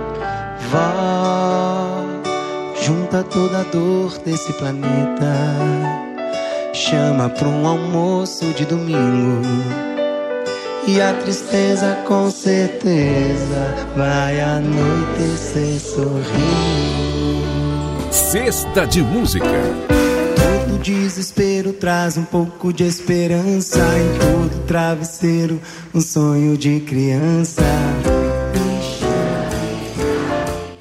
Vó, 0.70 2.04
junta 2.80 3.24
toda 3.24 3.58
a 3.58 3.64
dor 3.64 4.12
desse 4.24 4.52
planeta. 4.52 5.32
Chama 6.72 7.28
pra 7.28 7.48
um 7.48 7.66
almoço 7.66 8.46
de 8.52 8.64
domingo. 8.64 9.91
E 10.84 11.00
a 11.00 11.14
tristeza 11.14 11.96
com 12.08 12.28
certeza 12.28 13.74
vai 13.96 14.40
anoitecer 14.40 15.78
sorrindo. 15.78 16.22
Sexta 18.10 18.84
de 18.84 19.00
Música. 19.00 19.46
Todo 19.46 20.78
desespero 20.82 21.72
traz 21.72 22.16
um 22.16 22.24
pouco 22.24 22.72
de 22.72 22.82
esperança. 22.82 23.78
Em 23.78 24.18
todo 24.18 24.66
travesseiro, 24.66 25.60
um 25.94 26.00
sonho 26.00 26.58
de 26.58 26.80
criança. 26.80 27.62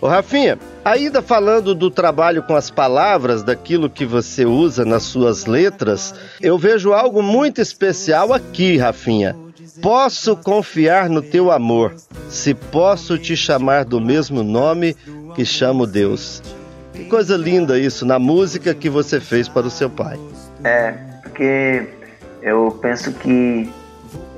Ô 0.01 0.07
Rafinha, 0.07 0.57
ainda 0.83 1.21
falando 1.21 1.75
do 1.75 1.91
trabalho 1.91 2.41
com 2.41 2.55
as 2.55 2.71
palavras, 2.71 3.43
daquilo 3.43 3.87
que 3.87 4.03
você 4.03 4.45
usa 4.45 4.83
nas 4.83 5.03
suas 5.03 5.45
letras, 5.45 6.15
eu 6.41 6.57
vejo 6.57 6.91
algo 6.91 7.21
muito 7.21 7.61
especial 7.61 8.33
aqui, 8.33 8.77
Rafinha. 8.77 9.35
Posso 9.81 10.37
confiar 10.37 11.09
no 11.09 11.21
teu 11.21 11.51
amor, 11.51 11.95
se 12.29 12.53
posso 12.53 13.17
te 13.17 13.35
chamar 13.35 13.83
do 13.83 13.99
mesmo 13.99 14.43
nome 14.43 14.95
que 15.35 15.43
chamo 15.43 15.87
Deus. 15.87 16.41
Que 16.93 17.05
coisa 17.05 17.35
linda 17.35 17.79
isso 17.79 18.05
na 18.05 18.19
música 18.19 18.75
que 18.75 18.89
você 18.89 19.19
fez 19.19 19.47
para 19.47 19.65
o 19.65 19.71
seu 19.71 19.89
pai. 19.89 20.19
É, 20.63 20.91
porque 21.23 21.87
eu 22.41 22.77
penso 22.81 23.11
que 23.13 23.69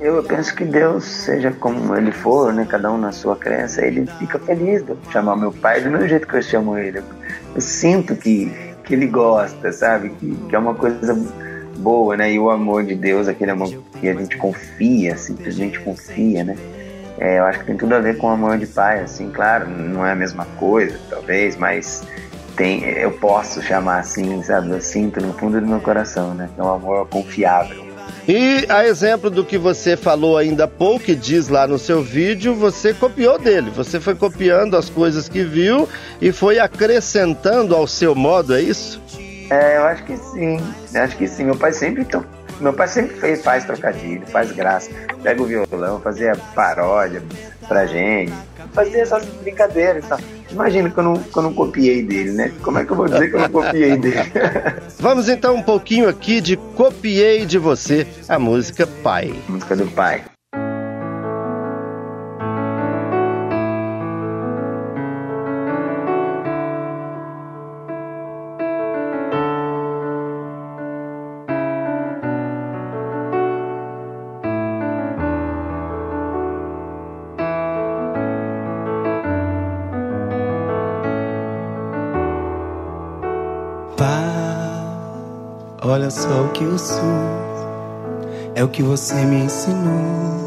eu 0.00 0.22
penso 0.22 0.54
que 0.54 0.64
Deus, 0.64 1.04
seja 1.04 1.50
como 1.50 1.96
ele 1.96 2.12
for, 2.12 2.52
né, 2.52 2.66
cada 2.68 2.92
um 2.92 2.98
na 2.98 3.10
sua 3.10 3.36
crença, 3.36 3.84
ele 3.84 4.06
fica 4.18 4.38
feliz 4.38 4.82
de 4.82 4.90
eu 4.90 4.98
chamar 5.10 5.36
meu 5.36 5.52
pai 5.52 5.80
do 5.80 5.90
mesmo 5.90 6.08
jeito 6.08 6.26
que 6.26 6.36
eu 6.36 6.42
chamo 6.42 6.78
ele. 6.78 7.02
Eu 7.54 7.60
sinto 7.60 8.14
que, 8.14 8.52
que 8.84 8.94
ele 8.94 9.06
gosta, 9.06 9.72
sabe? 9.72 10.10
Que, 10.10 10.34
que 10.48 10.54
é 10.54 10.58
uma 10.58 10.74
coisa 10.74 11.14
boa, 11.78 12.16
né? 12.16 12.32
E 12.32 12.38
o 12.38 12.50
amor 12.50 12.84
de 12.84 12.94
Deus, 12.94 13.28
aquele 13.28 13.50
amor 13.50 13.70
que 14.04 14.08
a 14.10 14.14
gente 14.14 14.36
confia, 14.36 15.16
simplesmente 15.16 15.80
confia, 15.80 16.44
né? 16.44 16.56
É, 17.18 17.38
eu 17.38 17.44
acho 17.44 17.60
que 17.60 17.66
tem 17.66 17.76
tudo 17.76 17.94
a 17.94 18.00
ver 18.00 18.18
com 18.18 18.28
amor 18.28 18.58
de 18.58 18.66
pai, 18.66 19.00
assim, 19.00 19.30
claro, 19.30 19.68
não 19.68 20.04
é 20.04 20.12
a 20.12 20.14
mesma 20.16 20.44
coisa, 20.58 20.98
talvez, 21.08 21.56
mas 21.56 22.02
tem, 22.56 22.84
eu 22.84 23.12
posso 23.12 23.62
chamar 23.62 24.00
assim, 24.00 24.42
sabe? 24.42 24.70
Eu 24.70 24.80
sinto 24.80 25.20
no 25.20 25.32
fundo 25.32 25.60
do 25.60 25.66
meu 25.66 25.80
coração, 25.80 26.34
né? 26.34 26.50
É 26.58 26.62
um 26.62 26.72
amor 26.72 27.08
confiável. 27.08 27.84
E 28.28 28.66
a 28.68 28.86
exemplo 28.86 29.30
do 29.30 29.44
que 29.44 29.56
você 29.56 29.96
falou 29.96 30.36
ainda 30.36 30.64
há 30.64 30.68
pouco, 30.68 31.10
e 31.10 31.14
diz 31.14 31.48
lá 31.48 31.66
no 31.66 31.78
seu 31.78 32.02
vídeo, 32.02 32.54
você 32.54 32.92
copiou 32.92 33.38
dele. 33.38 33.70
Você 33.70 34.00
foi 34.00 34.14
copiando 34.14 34.76
as 34.76 34.90
coisas 34.90 35.28
que 35.28 35.42
viu 35.42 35.88
e 36.20 36.32
foi 36.32 36.58
acrescentando 36.58 37.74
ao 37.74 37.86
seu 37.86 38.14
modo, 38.14 38.54
é 38.54 38.60
isso? 38.60 39.00
É, 39.50 39.76
eu 39.76 39.84
acho 39.84 40.04
que 40.04 40.16
sim. 40.16 40.58
Eu 40.92 41.02
acho 41.02 41.16
que 41.16 41.28
sim. 41.28 41.44
Meu 41.44 41.56
pai 41.56 41.72
sempre. 41.72 42.06
Meu 42.60 42.72
pai 42.72 42.88
sempre 42.88 43.16
fez 43.16 43.42
faz 43.42 43.64
trocadilho, 43.64 44.26
faz 44.26 44.52
graça, 44.52 44.90
pega 45.22 45.42
o 45.42 45.46
violão, 45.46 46.00
fazia 46.00 46.36
paródia 46.54 47.22
pra 47.68 47.86
gente, 47.86 48.32
fazia 48.72 49.02
essas 49.02 49.24
brincadeiras 49.24 50.04
e 50.04 50.08
tal. 50.08 50.18
Imagina 50.50 50.90
que 50.90 50.98
eu, 50.98 51.04
não, 51.04 51.14
que 51.14 51.36
eu 51.36 51.42
não 51.42 51.54
copiei 51.54 52.02
dele, 52.02 52.32
né? 52.32 52.52
Como 52.62 52.78
é 52.78 52.84
que 52.84 52.92
eu 52.92 52.96
vou 52.96 53.06
dizer 53.06 53.28
que 53.28 53.36
eu 53.36 53.40
não 53.40 53.50
copiei 53.50 53.96
dele? 53.96 54.32
Vamos 55.00 55.28
então 55.28 55.56
um 55.56 55.62
pouquinho 55.62 56.08
aqui 56.08 56.40
de 56.40 56.56
Copiei 56.56 57.44
de 57.44 57.58
Você, 57.58 58.06
a 58.28 58.38
música 58.38 58.86
Pai. 58.86 59.34
Música 59.48 59.74
do 59.74 59.86
pai. 59.88 60.22
Só 86.14 86.44
o 86.44 86.48
que 86.50 86.62
eu 86.62 86.78
sou, 86.78 87.02
é 88.54 88.62
o 88.62 88.68
que 88.68 88.82
você 88.82 89.14
me 89.14 89.44
ensinou. 89.44 90.44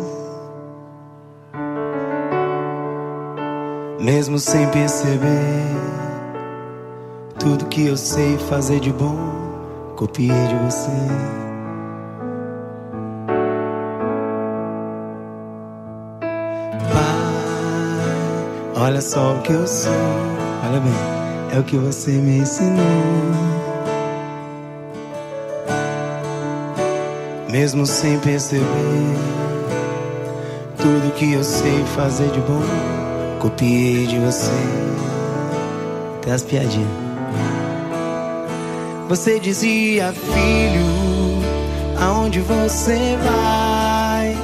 Mesmo 4.00 4.40
sem 4.40 4.66
perceber, 4.70 5.66
tudo 7.38 7.66
que 7.66 7.86
eu 7.86 7.98
sei 7.98 8.38
fazer 8.38 8.80
de 8.80 8.94
bom, 8.94 9.18
copiei 9.98 10.30
de 10.30 10.56
você. 10.56 10.92
Pai, 16.94 18.84
olha 18.84 19.02
só 19.02 19.34
o 19.34 19.42
que 19.42 19.52
eu 19.52 19.68
sou, 19.68 19.92
olha 20.66 20.80
bem, 20.80 20.94
é 21.58 21.60
o 21.60 21.64
que 21.64 21.76
você 21.76 22.12
me 22.12 22.38
ensinou. 22.38 23.67
Mesmo 27.50 27.86
sem 27.86 28.20
perceber, 28.20 28.66
tudo 30.78 31.14
que 31.16 31.32
eu 31.32 31.44
sei 31.44 31.84
fazer 31.96 32.30
de 32.32 32.42
bom, 32.42 32.62
copiei 33.40 34.06
de 34.06 34.20
você. 34.20 34.52
Até 36.18 36.32
as 36.34 36.44
piadinhas. 36.44 36.90
Você 39.08 39.40
dizia, 39.40 40.12
filho, 40.12 41.42
aonde 42.02 42.42
você 42.42 43.18
vai? 43.24 44.36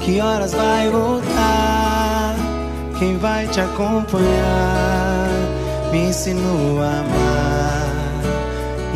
Que 0.00 0.20
horas 0.20 0.52
vai 0.52 0.90
voltar? 0.90 2.34
Quem 2.98 3.16
vai 3.18 3.46
te 3.46 3.60
acompanhar? 3.60 5.28
Me 5.92 6.08
ensinou 6.08 6.82
a 6.82 6.98
amar. 6.98 7.88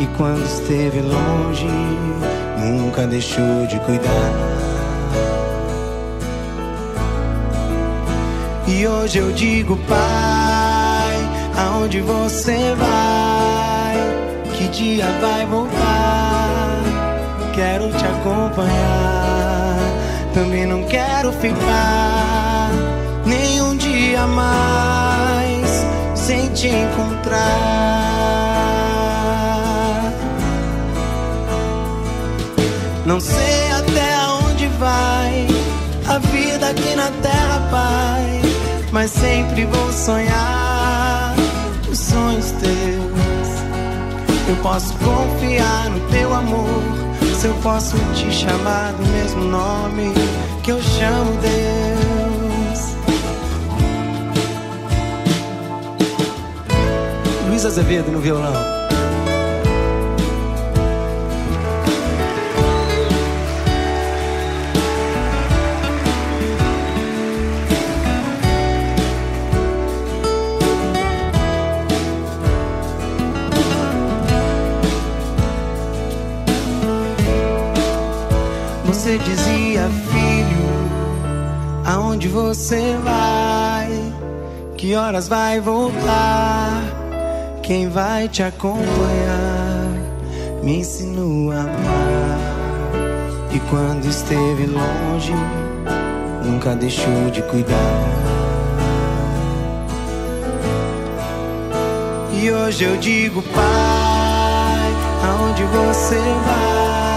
E 0.01 0.05
quando 0.17 0.43
esteve 0.43 0.99
longe, 0.99 1.67
nunca 2.71 3.05
deixou 3.07 3.65
de 3.67 3.79
cuidar. 3.81 4.31
E 8.67 8.87
hoje 8.87 9.17
eu 9.19 9.31
digo, 9.31 9.77
pai, 9.87 11.17
aonde 11.57 12.01
você 12.01 12.73
vai? 12.75 14.53
Que 14.57 14.67
dia 14.69 15.05
vai 15.21 15.45
voltar? 15.45 16.81
Quero 17.53 17.89
te 17.91 18.05
acompanhar. 18.05 19.77
Também 20.33 20.65
não 20.65 20.83
quero 20.85 21.31
ficar 21.33 22.71
nenhum 23.25 23.75
dia 23.77 24.25
mais 24.25 25.85
sem 26.15 26.49
te 26.49 26.67
encontrar. 26.67 28.52
Não 33.13 33.19
sei 33.19 33.71
até 33.71 34.27
onde 34.27 34.67
vai 34.79 35.47
a 36.07 36.17
vida 36.17 36.69
aqui 36.69 36.95
na 36.95 37.11
terra, 37.21 37.59
pai. 37.69 38.41
Mas 38.91 39.11
sempre 39.11 39.65
vou 39.65 39.93
sonhar 39.93 41.35
os 41.91 41.99
sonhos 41.99 42.49
teus. 42.53 43.49
Eu 44.49 44.55
posso 44.63 44.95
confiar 44.95 45.91
no 45.91 45.99
teu 46.09 46.33
amor. 46.33 46.81
Se 47.39 47.45
eu 47.45 47.53
posso 47.61 47.95
te 48.15 48.31
chamar 48.31 48.93
do 48.93 49.05
mesmo 49.05 49.43
nome 49.43 50.11
que 50.63 50.71
eu 50.71 50.81
chamo 50.81 51.37
Deus. 51.39 52.95
Luiz 57.47 57.63
Azevedo 57.63 58.11
no 58.11 58.19
violão. 58.19 58.82
Aonde 81.85 82.27
você 82.27 82.97
vai? 83.03 84.13
Que 84.77 84.95
horas 84.95 85.27
vai 85.27 85.59
voltar? 85.59 86.81
Quem 87.61 87.89
vai 87.89 88.27
te 88.27 88.41
acompanhar? 88.41 89.91
Me 90.63 90.79
ensinou 90.79 91.51
a 91.51 91.59
amar. 91.59 92.39
E 93.51 93.59
quando 93.69 94.05
esteve 94.05 94.65
longe, 94.65 95.33
nunca 96.43 96.75
deixou 96.75 97.29
de 97.31 97.41
cuidar. 97.43 97.77
E 102.33 102.51
hoje 102.51 102.83
eu 102.85 102.97
digo, 102.97 103.41
Pai, 103.41 104.91
aonde 105.23 105.63
você 105.63 106.15
vai? 106.15 107.12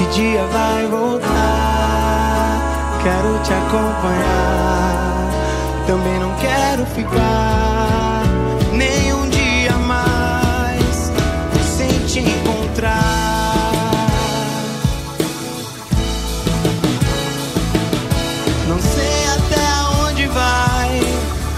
Que 0.00 0.06
dia 0.06 0.42
vai 0.46 0.86
voltar? 0.86 1.28
Quero 3.02 3.38
te 3.42 3.52
acompanhar. 3.52 5.30
Também 5.86 6.18
não 6.18 6.34
quero 6.36 6.86
ficar 6.86 8.22
nem 8.72 9.12
um 9.12 9.28
dia 9.28 9.72
mais 9.72 11.12
sem 11.76 11.90
te 12.06 12.20
encontrar. 12.20 12.96
Não 18.68 18.80
sei 18.80 19.26
até 19.36 20.06
onde 20.06 20.26
vai 20.28 21.00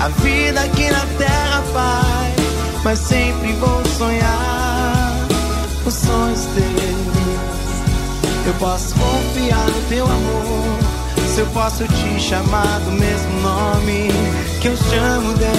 a 0.01 0.09
vida 0.21 0.63
aqui 0.63 0.91
na 0.91 1.07
terra, 1.17 1.63
Pai, 1.73 2.35
mas 2.83 2.99
sempre 2.99 3.53
vou 3.53 3.85
sonhar 3.97 4.62
Eu 8.45 8.55
posso 8.55 8.93
confiar 8.97 9.67
no 9.69 9.89
teu 9.89 10.05
amor. 10.05 10.79
Se 11.33 11.41
eu 11.41 11.47
posso 11.47 11.85
te 11.87 12.21
chamar 12.21 12.81
do 12.81 12.91
mesmo 12.91 13.41
nome 13.41 14.09
que 14.61 14.67
eu 14.67 14.77
chamo 14.77 15.33
Deus. 15.35 15.53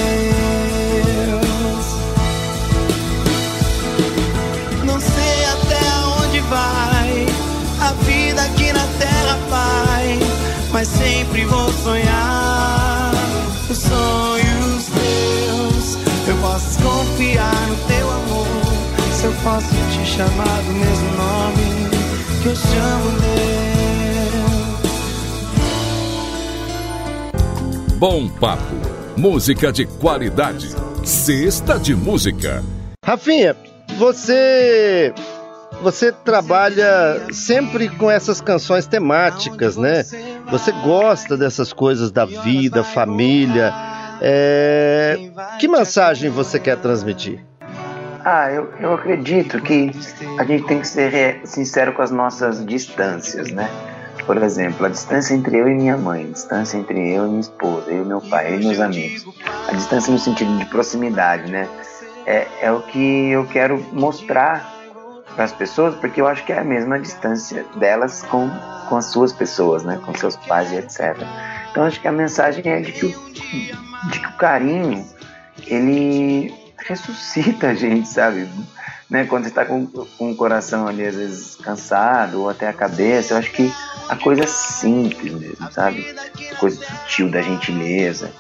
Não 4.84 5.00
sei 5.00 5.46
até 5.46 5.80
onde 6.22 6.40
vai 6.42 7.26
a 7.80 7.94
vida 8.04 8.42
aqui 8.44 8.74
na 8.74 8.86
terra, 9.00 9.40
Pai, 9.50 10.20
mas 10.74 10.90
sempre 10.90 11.46
vou 11.46 11.72
sonhar 11.72 13.14
os 13.70 13.78
sonhos 13.78 14.88
teus. 14.88 15.98
Eu 16.28 16.36
posso 16.42 16.78
confiar 16.80 17.68
no 17.70 17.76
teu 17.88 18.12
amor. 18.12 18.48
Se 19.14 19.24
eu 19.24 19.34
posso 19.42 19.68
te 19.68 20.06
chamar 20.06 20.62
do 20.64 20.74
mesmo 20.74 21.12
nome 21.16 22.03
que 22.44 22.50
eu 22.50 22.56
chamo 22.58 23.10
Deus. 23.22 23.54
Bom 27.98 28.28
papo. 28.28 28.76
Música 29.16 29.72
de 29.72 29.86
qualidade. 29.86 30.68
Sexta 31.06 31.80
de 31.80 31.96
música. 31.96 32.62
Rafinha, 33.06 33.56
você 33.98 35.14
você 35.82 36.12
trabalha 36.12 37.28
sempre 37.32 37.88
com 37.88 38.12
essas 38.12 38.42
canções 38.42 38.86
temáticas, 38.88 39.78
né? 39.78 40.04
Você 40.52 40.74
gosta 40.84 41.38
dessas 41.38 41.72
coisas 41.72 42.12
da 42.12 42.26
vida, 42.26 42.84
família. 42.84 43.74
É... 44.22 45.18
Que 45.60 45.68
mensagem 45.70 46.30
você 46.30 46.60
quer 46.60 46.78
transmitir? 46.78 47.46
Ah, 48.26 48.50
eu, 48.50 48.72
eu 48.80 48.94
acredito 48.94 49.62
que 49.62 49.92
a 50.40 50.46
gente 50.46 50.66
tem 50.66 50.80
que 50.80 50.88
ser 50.88 51.42
sincero 51.44 51.92
com 51.92 52.02
as 52.02 52.12
nossas 52.12 52.66
distâncias, 52.66 53.52
né? 53.52 53.70
Por 54.26 54.38
exemplo, 54.38 54.86
a 54.86 54.90
distância 54.90 55.34
entre 55.34 55.58
eu 55.58 55.68
e 55.68 55.74
minha 55.74 55.98
mãe, 55.98 56.24
a 56.24 56.32
distância 56.32 56.78
entre 56.78 57.14
eu 57.14 57.26
e 57.26 57.30
minha 57.30 57.42
esposa, 57.42 57.92
eu 57.92 58.04
e 58.04 58.06
meu 58.06 58.22
pai, 58.22 58.54
eu 58.54 58.62
e 58.62 58.66
meus 58.66 58.80
amigos. 58.80 59.26
A 59.68 59.74
distância 59.74 60.12
no 60.14 60.18
sentido 60.18 60.58
de 60.58 60.66
proximidade, 60.66 61.52
né? 61.52 61.68
É, 62.26 62.48
é 62.62 62.72
o 62.72 62.82
que 62.84 63.32
eu 63.32 63.46
quero 63.48 63.78
mostrar 63.92 64.74
para 65.36 65.44
as 65.44 65.52
pessoas, 65.52 65.94
porque 65.96 66.22
eu 66.22 66.28
acho 66.28 66.46
que 66.46 66.54
é 66.54 66.60
a 66.60 66.64
mesma 66.64 66.98
distância 66.98 67.66
delas 67.76 68.24
com, 68.24 68.50
com 68.88 68.96
as 68.96 69.06
suas 69.08 69.34
pessoas, 69.34 69.84
né? 69.84 70.00
Com 70.06 70.14
seus 70.16 70.38
pais 70.38 70.72
e 70.72 70.78
etc. 70.78 71.18
Então 71.72 71.84
acho 71.84 72.00
que 72.00 72.08
a 72.08 72.12
mensagem 72.12 72.64
é 72.66 72.80
de 72.80 72.94
que 72.94 73.06
o, 73.08 73.10
de 74.10 74.20
que 74.22 74.28
o 74.28 74.38
carinho, 74.38 75.06
ele 75.68 76.63
ressuscita 76.86 77.70
a 77.70 77.74
gente, 77.74 78.08
sabe? 78.08 78.48
Né? 79.10 79.26
Quando 79.26 79.44
você 79.44 79.50
está 79.50 79.66
com, 79.66 79.86
com 79.86 80.32
o 80.32 80.36
coração 80.36 80.88
ali, 80.88 81.06
às 81.06 81.16
vezes, 81.16 81.56
cansado, 81.56 82.42
ou 82.42 82.50
até 82.50 82.68
a 82.68 82.74
cabeça, 82.74 83.34
eu 83.34 83.38
acho 83.38 83.52
que 83.52 83.72
a 84.10 84.16
coisa 84.16 84.44
é 84.44 84.48
simples 84.48 85.34
mesmo, 85.34 85.72
sabe? 85.72 86.06
A 86.52 86.56
coisa 86.56 86.84
sutil 86.84 87.30
da 87.30 87.42
gentileza, 87.42 88.32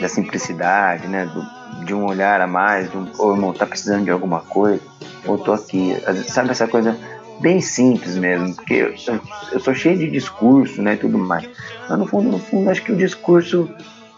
da 0.00 0.08
simplicidade, 0.08 1.08
né? 1.08 1.26
Do, 1.26 1.84
de 1.84 1.94
um 1.94 2.06
olhar 2.06 2.40
a 2.40 2.46
mais, 2.46 2.90
de 2.90 2.96
um, 2.96 3.10
ô 3.18 3.32
irmão, 3.32 3.52
tá 3.52 3.66
precisando 3.66 4.04
de 4.04 4.10
alguma 4.10 4.40
coisa? 4.40 4.82
Ou 5.26 5.38
tô 5.38 5.52
aqui, 5.52 5.96
sabe 6.28 6.50
essa 6.50 6.66
coisa 6.66 6.96
bem 7.40 7.60
simples 7.60 8.16
mesmo, 8.16 8.54
porque 8.54 8.74
eu, 8.74 8.94
eu, 9.06 9.20
eu 9.52 9.60
sou 9.60 9.74
cheio 9.74 9.98
de 9.98 10.10
discurso, 10.10 10.82
né, 10.82 10.94
e 10.94 10.98
tudo 10.98 11.18
mais. 11.18 11.48
Mas 11.88 11.98
no 11.98 12.06
fundo, 12.06 12.30
no 12.30 12.38
fundo, 12.38 12.70
acho 12.70 12.82
que 12.82 12.92
o 12.92 12.96
discurso 12.96 13.68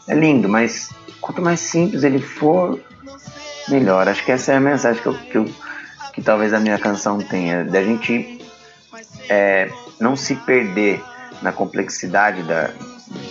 é 0.09 0.14
lindo, 0.14 0.49
mas 0.49 0.91
quanto 1.20 1.41
mais 1.41 1.61
simples 1.61 2.03
ele 2.03 2.20
for, 2.20 2.80
melhor. 3.69 4.09
Acho 4.09 4.25
que 4.25 4.33
essa 4.33 4.53
é 4.53 4.57
a 4.57 4.61
mensagem 4.61 5.03
que, 5.03 5.09
eu, 5.09 5.15
que, 5.15 5.39
eu, 5.39 5.51
que 6.13 6.23
talvez 6.23 6.53
a 6.53 6.61
minha 6.61 6.79
canção 6.79 7.19
tenha, 7.19 7.65
da 7.65 7.83
gente 7.83 8.41
é, 9.29 9.71
não 10.01 10.17
se 10.17 10.35
perder 10.37 11.03
na 11.41 11.53
complexidade 11.53 12.43
da, 12.43 12.71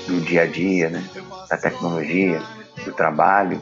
do 0.07 0.21
dia 0.21 0.43
a 0.43 0.45
dia, 0.45 0.89
né? 0.89 1.03
da 1.49 1.57
tecnologia, 1.57 2.41
do 2.85 2.91
trabalho. 2.91 3.61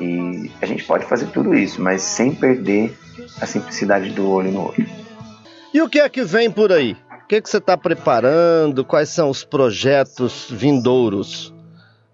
E 0.00 0.50
a 0.60 0.66
gente 0.66 0.84
pode 0.84 1.06
fazer 1.06 1.26
tudo 1.26 1.54
isso, 1.54 1.80
mas 1.80 2.02
sem 2.02 2.34
perder 2.34 2.96
a 3.40 3.46
simplicidade 3.46 4.10
do 4.10 4.28
olho 4.28 4.52
no 4.52 4.68
olho. 4.68 4.86
E 5.72 5.80
o 5.80 5.88
que 5.88 6.00
é 6.00 6.08
que 6.08 6.22
vem 6.22 6.50
por 6.50 6.72
aí? 6.72 6.96
O 7.24 7.26
que, 7.26 7.36
é 7.36 7.40
que 7.40 7.50
você 7.50 7.58
está 7.58 7.76
preparando? 7.76 8.84
Quais 8.84 9.08
são 9.08 9.28
os 9.28 9.44
projetos 9.44 10.48
vindouros? 10.50 11.52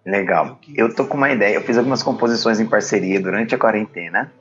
Legal. 0.05 0.59
Eu 0.75 0.95
tô 0.95 1.07
com 1.07 1.17
uma 1.17 1.31
ideia. 1.31 1.55
Eu 1.55 1.63
fiz 1.63 1.79
algumas 1.79 2.03
composições 2.03 2.59
em 2.59 2.67
parceria 2.67 3.21
durante 3.21 3.55
a 3.55 3.59
quarentena 3.59 4.33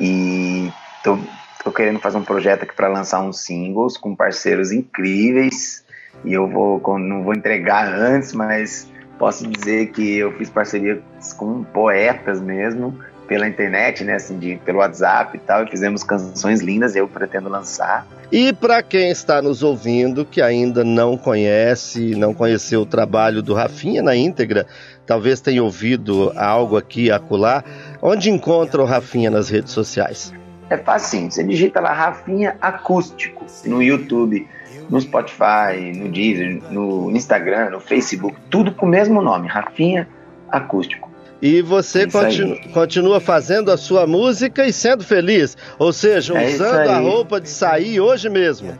e 0.00 0.70
tô, 1.02 1.18
tô 1.64 1.72
querendo 1.72 1.98
fazer 1.98 2.18
um 2.18 2.24
projeto 2.24 2.64
aqui 2.64 2.74
para 2.74 2.88
lançar 2.88 3.20
uns 3.20 3.44
singles 3.44 3.96
com 3.96 4.14
parceiros 4.14 4.70
incríveis. 4.70 5.84
E 6.24 6.32
eu 6.32 6.48
vou 6.48 6.80
não 6.98 7.22
vou 7.22 7.34
entregar 7.34 7.86
antes, 7.86 8.32
mas 8.32 8.90
posso 9.18 9.46
dizer 9.46 9.90
que 9.92 10.18
eu 10.18 10.32
fiz 10.36 10.50
parceria 10.50 11.02
com 11.36 11.64
poetas 11.64 12.40
mesmo 12.40 12.98
pela 13.28 13.46
internet, 13.46 14.02
né, 14.02 14.14
assim, 14.14 14.38
de, 14.38 14.56
pelo 14.64 14.78
WhatsApp 14.78 15.36
e 15.36 15.40
tal, 15.40 15.64
e 15.64 15.70
fizemos 15.70 16.02
canções 16.02 16.62
lindas, 16.62 16.96
eu 16.96 17.06
pretendo 17.06 17.48
lançar. 17.48 18.06
E 18.32 18.52
para 18.54 18.82
quem 18.82 19.10
está 19.10 19.42
nos 19.42 19.62
ouvindo 19.62 20.24
que 20.24 20.40
ainda 20.40 20.82
não 20.82 21.16
conhece, 21.16 22.14
não 22.16 22.32
conheceu 22.32 22.80
o 22.80 22.86
trabalho 22.86 23.42
do 23.42 23.52
Rafinha 23.52 24.02
na 24.02 24.16
íntegra, 24.16 24.66
talvez 25.06 25.40
tenha 25.40 25.62
ouvido 25.62 26.32
algo 26.34 26.76
aqui 26.76 27.10
acolá, 27.10 27.62
onde 28.00 28.30
encontra 28.30 28.82
o 28.82 28.86
Rafinha 28.86 29.30
nas 29.30 29.50
redes 29.50 29.72
sociais? 29.72 30.32
É 30.70 30.76
facinho, 30.76 31.30
você 31.30 31.44
digita 31.44 31.80
lá 31.80 31.92
Rafinha 31.92 32.56
Acústico 32.60 33.44
no 33.64 33.82
YouTube, 33.82 34.46
no 34.88 35.00
Spotify, 35.00 35.92
no 35.94 36.08
Deezer, 36.08 36.62
no 36.70 37.10
Instagram, 37.10 37.70
no 37.70 37.80
Facebook, 37.80 38.36
tudo 38.48 38.72
com 38.72 38.86
o 38.86 38.88
mesmo 38.88 39.20
nome, 39.20 39.48
Rafinha 39.48 40.08
Acústico. 40.50 41.07
E 41.40 41.62
você 41.62 42.06
continu, 42.06 42.58
continua 42.72 43.20
fazendo 43.20 43.70
a 43.70 43.76
sua 43.76 44.06
música 44.06 44.66
e 44.66 44.72
sendo 44.72 45.04
feliz, 45.04 45.56
ou 45.78 45.92
seja, 45.92 46.36
É 46.36 46.48
usando 46.48 46.88
a 46.88 46.98
roupa 46.98 47.40
de 47.40 47.48
sair 47.48 48.00
hoje 48.00 48.28
mesmo. 48.28 48.76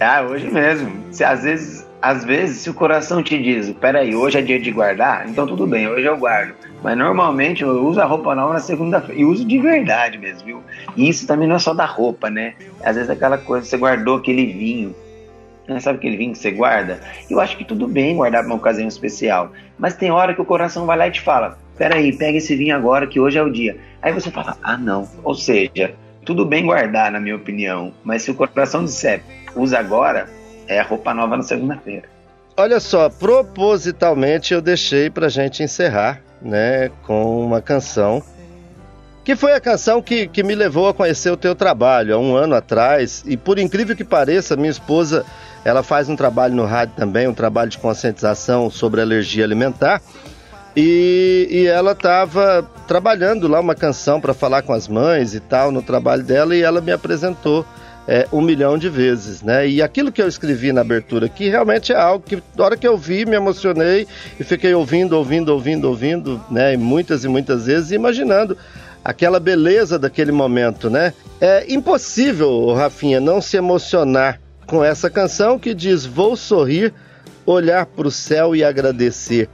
Ah, 0.00 0.22
hoje 0.22 0.50
mesmo. 0.50 0.92
Se 1.10 1.24
às 1.24 1.44
vezes, 1.44 1.86
às 2.02 2.24
vezes, 2.24 2.58
se 2.58 2.68
o 2.68 2.74
coração 2.74 3.22
te 3.22 3.42
diz, 3.42 3.72
peraí, 3.80 4.14
hoje 4.14 4.38
é 4.38 4.42
dia 4.42 4.60
de 4.60 4.70
guardar, 4.70 5.26
então 5.28 5.46
tudo 5.46 5.66
bem, 5.66 5.88
hoje 5.88 6.04
eu 6.04 6.16
guardo. 6.18 6.54
Mas 6.82 6.98
normalmente 6.98 7.62
eu 7.62 7.82
uso 7.86 7.98
a 7.98 8.04
roupa 8.04 8.34
nova 8.34 8.52
na 8.52 8.60
segunda-feira. 8.60 9.18
E 9.18 9.24
uso 9.24 9.42
de 9.42 9.58
verdade 9.58 10.18
mesmo, 10.18 10.44
viu? 10.44 10.62
E 10.94 11.08
isso 11.08 11.26
também 11.26 11.48
não 11.48 11.56
é 11.56 11.58
só 11.58 11.72
da 11.72 11.86
roupa, 11.86 12.28
né? 12.28 12.52
Às 12.82 12.96
vezes 12.96 13.08
aquela 13.08 13.38
coisa, 13.38 13.66
você 13.66 13.78
guardou 13.78 14.18
aquele 14.18 14.44
vinho. 14.52 14.94
Né? 15.68 15.80
Sabe 15.80 15.98
aquele 15.98 16.16
vinho 16.16 16.32
que 16.32 16.38
você 16.38 16.50
guarda? 16.50 17.00
Eu 17.30 17.40
acho 17.40 17.56
que 17.56 17.64
tudo 17.64 17.88
bem 17.88 18.16
guardar 18.16 18.42
para 18.42 18.50
uma 18.50 18.56
ocasião 18.56 18.86
especial. 18.86 19.52
Mas 19.78 19.94
tem 19.94 20.10
hora 20.10 20.34
que 20.34 20.40
o 20.40 20.44
coração 20.44 20.86
vai 20.86 20.96
lá 20.96 21.08
e 21.08 21.12
te 21.12 21.20
fala: 21.20 21.58
peraí, 21.76 22.16
pega 22.16 22.38
esse 22.38 22.54
vinho 22.54 22.76
agora 22.76 23.06
que 23.06 23.20
hoje 23.20 23.38
é 23.38 23.42
o 23.42 23.50
dia. 23.50 23.76
Aí 24.02 24.12
você 24.12 24.30
fala: 24.30 24.56
ah, 24.62 24.76
não. 24.76 25.08
Ou 25.22 25.34
seja, 25.34 25.94
tudo 26.24 26.44
bem 26.44 26.66
guardar, 26.66 27.10
na 27.10 27.20
minha 27.20 27.36
opinião. 27.36 27.92
Mas 28.02 28.22
se 28.22 28.30
o 28.30 28.34
coração 28.34 28.84
disser 28.84 29.22
usa 29.56 29.78
agora, 29.78 30.28
é 30.66 30.80
roupa 30.82 31.14
nova 31.14 31.36
na 31.36 31.42
segunda-feira. 31.42 32.08
Olha 32.56 32.78
só, 32.78 33.08
propositalmente 33.08 34.54
eu 34.54 34.60
deixei 34.60 35.10
pra 35.10 35.28
gente 35.28 35.62
encerrar, 35.62 36.20
né, 36.40 36.88
com 37.02 37.44
uma 37.44 37.60
canção 37.60 38.22
que 39.24 39.34
foi 39.34 39.54
a 39.54 39.60
canção 39.60 40.02
que, 40.02 40.28
que 40.28 40.42
me 40.42 40.54
levou 40.54 40.86
a 40.86 40.92
conhecer 40.92 41.30
o 41.30 41.36
teu 41.36 41.54
trabalho 41.54 42.14
há 42.14 42.18
um 42.18 42.36
ano 42.36 42.54
atrás. 42.54 43.24
E 43.26 43.38
por 43.38 43.58
incrível 43.58 43.96
que 43.96 44.04
pareça, 44.04 44.54
minha 44.54 44.70
esposa 44.70 45.24
Ela 45.64 45.82
faz 45.82 46.08
um 46.08 46.16
trabalho 46.16 46.54
no 46.54 46.64
rádio 46.64 46.94
também, 46.96 47.26
um 47.26 47.34
trabalho 47.34 47.70
de 47.70 47.78
conscientização 47.78 48.68
sobre 48.70 49.00
alergia 49.00 49.44
alimentar. 49.44 50.02
E, 50.76 51.46
e 51.50 51.66
ela 51.66 51.92
estava 51.92 52.68
trabalhando 52.86 53.46
lá 53.46 53.60
uma 53.60 53.74
canção 53.74 54.20
para 54.20 54.34
falar 54.34 54.62
com 54.62 54.72
as 54.72 54.88
mães 54.88 55.32
e 55.32 55.40
tal 55.40 55.70
no 55.70 55.80
trabalho 55.80 56.24
dela 56.24 56.54
e 56.54 56.62
ela 56.62 56.80
me 56.80 56.90
apresentou 56.90 57.64
é, 58.06 58.26
um 58.32 58.40
milhão 58.40 58.76
de 58.76 58.88
vezes, 58.88 59.40
né? 59.40 59.66
E 59.66 59.80
aquilo 59.80 60.12
que 60.12 60.20
eu 60.20 60.28
escrevi 60.28 60.72
na 60.72 60.82
abertura 60.82 61.26
aqui 61.26 61.48
realmente 61.48 61.92
é 61.92 61.96
algo 61.96 62.24
que, 62.24 62.42
na 62.56 62.64
hora 62.64 62.76
que 62.76 62.86
eu 62.86 62.98
vi, 62.98 63.24
me 63.24 63.36
emocionei 63.36 64.06
e 64.38 64.44
fiquei 64.44 64.74
ouvindo, 64.74 65.14
ouvindo, 65.14 65.50
ouvindo, 65.50 65.88
ouvindo, 65.88 66.44
né? 66.50 66.74
E 66.74 66.76
muitas 66.76 67.24
e 67.24 67.28
muitas 67.28 67.66
vezes 67.66 67.92
imaginando 67.92 68.58
aquela 69.02 69.40
beleza 69.40 69.98
daquele 69.98 70.32
momento, 70.32 70.90
né? 70.90 71.14
É 71.40 71.72
impossível, 71.72 72.74
Rafinha, 72.74 73.20
não 73.20 73.40
se 73.40 73.56
emocionar 73.56 74.40
com 74.66 74.82
essa 74.82 75.10
canção 75.10 75.58
que 75.58 75.74
diz: 75.74 76.04
Vou 76.04 76.36
sorrir, 76.36 76.92
olhar 77.46 77.86
para 77.86 78.08
o 78.08 78.10
céu 78.10 78.54
e 78.54 78.64
agradecer 78.64 79.48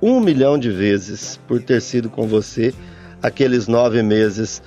um 0.00 0.20
milhão 0.20 0.58
de 0.58 0.70
vezes 0.70 1.38
por 1.46 1.60
ter 1.60 1.80
sido 1.82 2.08
com 2.08 2.26
você 2.26 2.72
aqueles 3.22 3.66
nove 3.68 4.02
meses. 4.02 4.62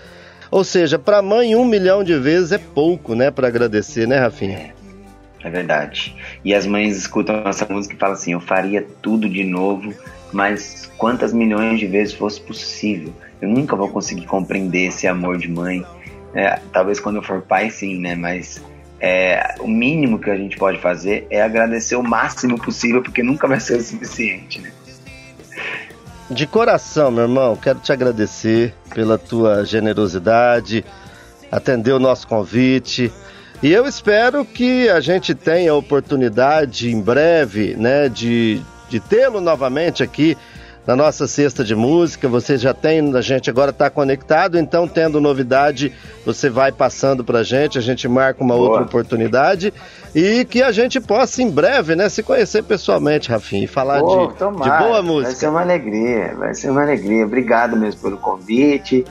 Ou 0.52 0.64
seja, 0.64 1.00
para 1.00 1.22
mãe, 1.22 1.56
um 1.56 1.66
milhão 1.66 2.04
de 2.04 2.18
vezes 2.18 2.52
é 2.52 2.58
pouco, 2.60 3.16
né, 3.16 3.32
para 3.32 3.48
agradecer, 3.48 4.08
né, 4.08 4.20
Rafinha? 4.20 4.74
É, 5.42 5.48
é 5.48 5.50
verdade. 5.50 6.16
E 6.46 6.54
as 6.54 6.68
mães 6.68 6.96
escutam 6.96 7.44
essa 7.48 7.66
música 7.70 7.96
e 7.96 7.98
falam 7.98 8.16
assim: 8.16 8.34
Eu 8.34 8.40
faria 8.40 8.86
tudo 9.02 9.28
de 9.28 9.44
novo, 9.44 9.94
mas 10.32 10.92
quantas 10.98 11.34
milhões 11.34 11.80
de 11.80 11.88
vezes 11.88 12.14
fosse 12.14 12.40
possível 12.42 13.14
eu 13.44 13.50
nunca 13.50 13.76
vou 13.76 13.90
conseguir 13.90 14.26
compreender 14.26 14.88
esse 14.88 15.06
amor 15.06 15.38
de 15.38 15.50
mãe. 15.50 15.86
É, 16.34 16.58
talvez 16.72 16.98
quando 17.02 17.18
eu 17.18 17.22
for 17.22 17.42
pai, 17.42 17.70
sim, 17.70 18.00
né? 18.00 18.16
Mas 18.16 18.64
é, 19.06 19.56
o 19.60 19.68
mínimo 19.68 20.18
que 20.18 20.30
a 20.30 20.38
gente 20.38 20.56
pode 20.56 20.80
fazer 20.80 21.28
é 21.30 21.42
agradecer 21.42 21.98
o 21.98 22.02
máximo 22.02 22.58
possível, 22.58 23.04
porque 23.04 23.22
nunca 23.22 23.46
vai 23.50 23.60
ser 23.60 23.76
o 23.76 23.82
suficiente, 23.82 24.62
né? 24.62 24.72
De 26.30 26.48
coração, 26.48 27.12
meu 27.12 27.24
irmão, 27.24 27.54
quero 27.58 27.80
te 27.80 27.92
agradecer 27.92 28.74
pela 28.96 29.18
tua 29.18 29.66
generosidade, 29.66 30.86
atender 31.52 31.92
o 31.92 32.00
nosso 32.00 32.26
convite. 32.26 33.12
E 33.62 33.74
eu 33.74 33.86
espero 33.86 34.46
que 34.46 34.88
a 34.88 35.02
gente 35.02 35.36
tenha 35.36 35.74
a 35.74 35.76
oportunidade 35.76 36.90
em 36.90 37.02
breve, 37.02 37.76
né, 37.76 38.08
de, 38.08 38.62
de 38.88 39.02
tê-lo 39.02 39.42
novamente 39.42 40.02
aqui 40.02 40.38
na 40.86 40.96
nossa 40.96 41.28
cesta 41.28 41.64
de 41.64 41.76
música. 41.76 42.28
Você 42.28 42.58
já 42.58 42.74
tem, 42.74 43.16
a 43.16 43.22
gente 43.22 43.50
agora 43.50 43.72
está 43.72 43.90
conectado, 43.90 44.58
então 44.58 44.88
tendo 44.88 45.20
novidade, 45.22 45.94
você 46.26 46.50
vai 46.50 46.72
passando 46.72 47.24
para 47.24 47.40
a 47.40 47.44
gente, 47.44 47.78
a 47.78 47.82
gente 47.82 48.08
marca 48.08 48.44
uma 48.44 48.56
Boa. 48.56 48.70
outra 48.70 48.84
oportunidade 48.84 49.74
e 50.14 50.46
que 50.46 50.62
a 50.62 50.72
gente 50.72 51.00
possa 51.00 51.42
em 51.42 51.50
breve, 51.50 51.96
né, 51.96 52.08
se 52.10 52.22
conhecer 52.22 52.64
pessoalmente, 52.64 53.30
Rafinha, 53.30 53.64
e 53.64 53.68
falar 53.68 54.00
Pô, 54.00 54.28
de, 54.28 54.34
de, 54.34 54.78
boa 54.78 55.02
música. 55.02 55.30
Vai 55.30 55.36
ser 55.36 55.48
uma 55.48 55.62
alegria, 55.62 56.36
vai 56.36 56.54
ser 56.54 56.70
uma 56.70 56.82
alegria. 56.84 57.26
Obrigado 57.26 57.76
mesmo 57.76 58.02
pelo 58.02 58.18
convite. 58.18 59.06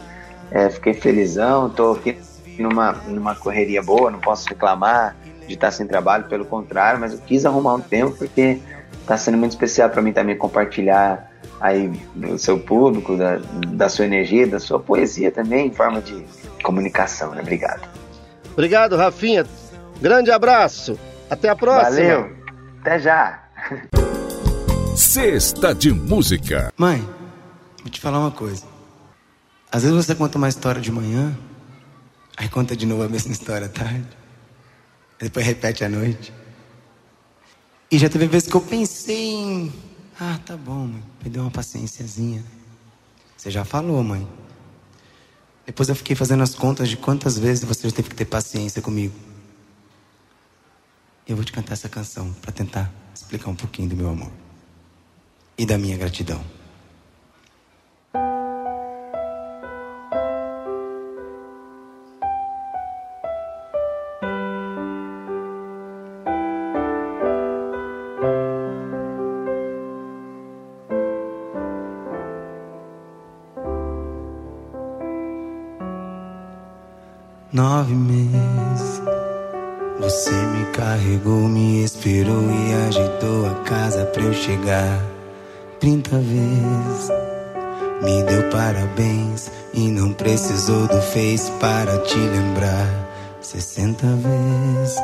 É, 0.51 0.69
fiquei 0.69 0.93
felizão, 0.93 1.69
estou 1.69 1.95
aqui 1.95 2.19
numa, 2.59 2.93
numa 3.09 3.35
correria 3.35 3.83
boa, 3.83 4.11
não 4.11 4.21
posso 4.21 4.49
reclamar 4.49 5.17
de 5.47 5.55
estar 5.55 5.71
sem 5.71 5.87
trabalho, 5.87 6.25
pelo 6.25 6.45
contrário, 6.45 7.01
mas 7.01 7.13
eu 7.13 7.19
quis 7.19 7.45
arrumar 7.45 7.75
um 7.75 7.81
tempo 7.81 8.13
porque 8.17 8.61
está 9.01 9.17
sendo 9.17 9.39
muito 9.39 9.53
especial 9.53 9.91
para 9.91 10.03
mim 10.03 10.13
também 10.13 10.37
compartilhar 10.37 11.31
aí 11.61 11.89
do 12.15 12.39
seu 12.39 12.59
público, 12.59 13.17
da, 13.17 13.39
da 13.69 13.89
sua 13.89 14.05
energia, 14.05 14.47
da 14.47 14.59
sua 14.59 14.79
poesia 14.81 15.31
também, 15.31 15.69
em 15.69 15.73
forma 15.73 16.01
de 16.01 16.25
comunicação, 16.63 17.33
né? 17.33 17.41
Obrigado. 17.41 17.89
Obrigado, 18.53 18.97
Rafinha. 18.97 19.47
Grande 20.01 20.31
abraço. 20.31 20.99
Até 21.31 21.49
a 21.49 21.57
próxima. 21.57 21.91
Valeu. 21.91 22.37
Até 22.81 22.99
já. 22.99 23.43
Sexta 24.95 25.75
de 25.75 25.93
música. 25.93 26.73
Mãe, 26.77 26.99
vou 27.81 27.91
te 27.91 28.01
falar 28.01 28.19
uma 28.19 28.31
coisa. 28.31 28.65
Às 29.71 29.85
vezes 29.85 29.97
você 29.97 30.15
conta 30.15 30.37
uma 30.37 30.49
história 30.49 30.81
de 30.81 30.93
manhã, 30.93 31.35
aí 32.37 32.49
conta 32.49 32.77
de 32.77 32.85
novo 32.85 33.05
a 33.05 33.09
mesma 33.09 33.33
história 33.33 33.67
à 33.67 33.71
tarde, 33.71 34.07
depois 35.19 35.47
repete 35.47 35.83
à 35.85 35.89
noite. 35.89 36.33
E 37.93 37.99
já 37.99 38.09
teve 38.09 38.27
vezes 38.27 38.49
que 38.49 38.55
eu 38.55 38.61
pensei 38.63 39.35
em 39.35 39.73
ah, 40.19 40.39
tá 40.47 40.57
bom, 40.57 40.87
mãe. 40.87 41.03
Me 41.23 41.29
deu 41.29 41.43
uma 41.43 41.51
paciênciazinha. 41.51 42.45
Você 43.37 43.51
já 43.51 43.65
falou, 43.65 44.03
mãe. 44.03 44.27
Depois 45.67 45.89
eu 45.89 45.95
fiquei 45.95 46.15
fazendo 46.15 46.43
as 46.43 46.55
contas 46.55 46.89
de 46.89 46.97
quantas 46.97 47.39
vezes 47.39 47.65
você 47.65 47.89
já 47.89 47.95
teve 47.95 48.09
que 48.09 48.15
ter 48.15 48.25
paciência 48.25 48.81
comigo. 48.81 49.15
Eu 51.27 51.37
vou 51.37 51.45
te 51.45 51.53
cantar 51.53 51.75
essa 51.75 51.89
canção 51.89 52.33
para 52.41 52.53
tentar 52.53 52.91
explicar 53.15 53.51
um 53.51 53.57
pouquinho 53.57 53.89
do 53.89 53.97
meu 53.97 54.09
amor 54.09 54.31
e 55.59 55.67
da 55.67 55.77
minha 55.77 55.97
gratidão. 55.99 56.43
Nove 77.83 77.95
meses. 77.95 79.03
Você 79.99 80.31
me 80.31 80.65
carregou, 80.73 81.49
me 81.49 81.83
esperou 81.85 82.45
e 82.51 82.87
ajeitou 82.89 83.47
a 83.47 83.55
casa 83.65 84.05
pra 84.07 84.23
eu 84.23 84.33
chegar. 84.33 85.01
Trinta 85.81 86.17
vezes 86.17 87.11
me 88.03 88.23
deu 88.25 88.49
parabéns 88.51 89.51
e 89.75 89.89
não 89.89 90.13
precisou 90.13 90.87
do 90.87 91.01
Face 91.01 91.51
para 91.61 91.99
te 91.99 92.19
lembrar. 92.19 92.89
Sessenta 93.41 94.07
vezes 94.07 94.97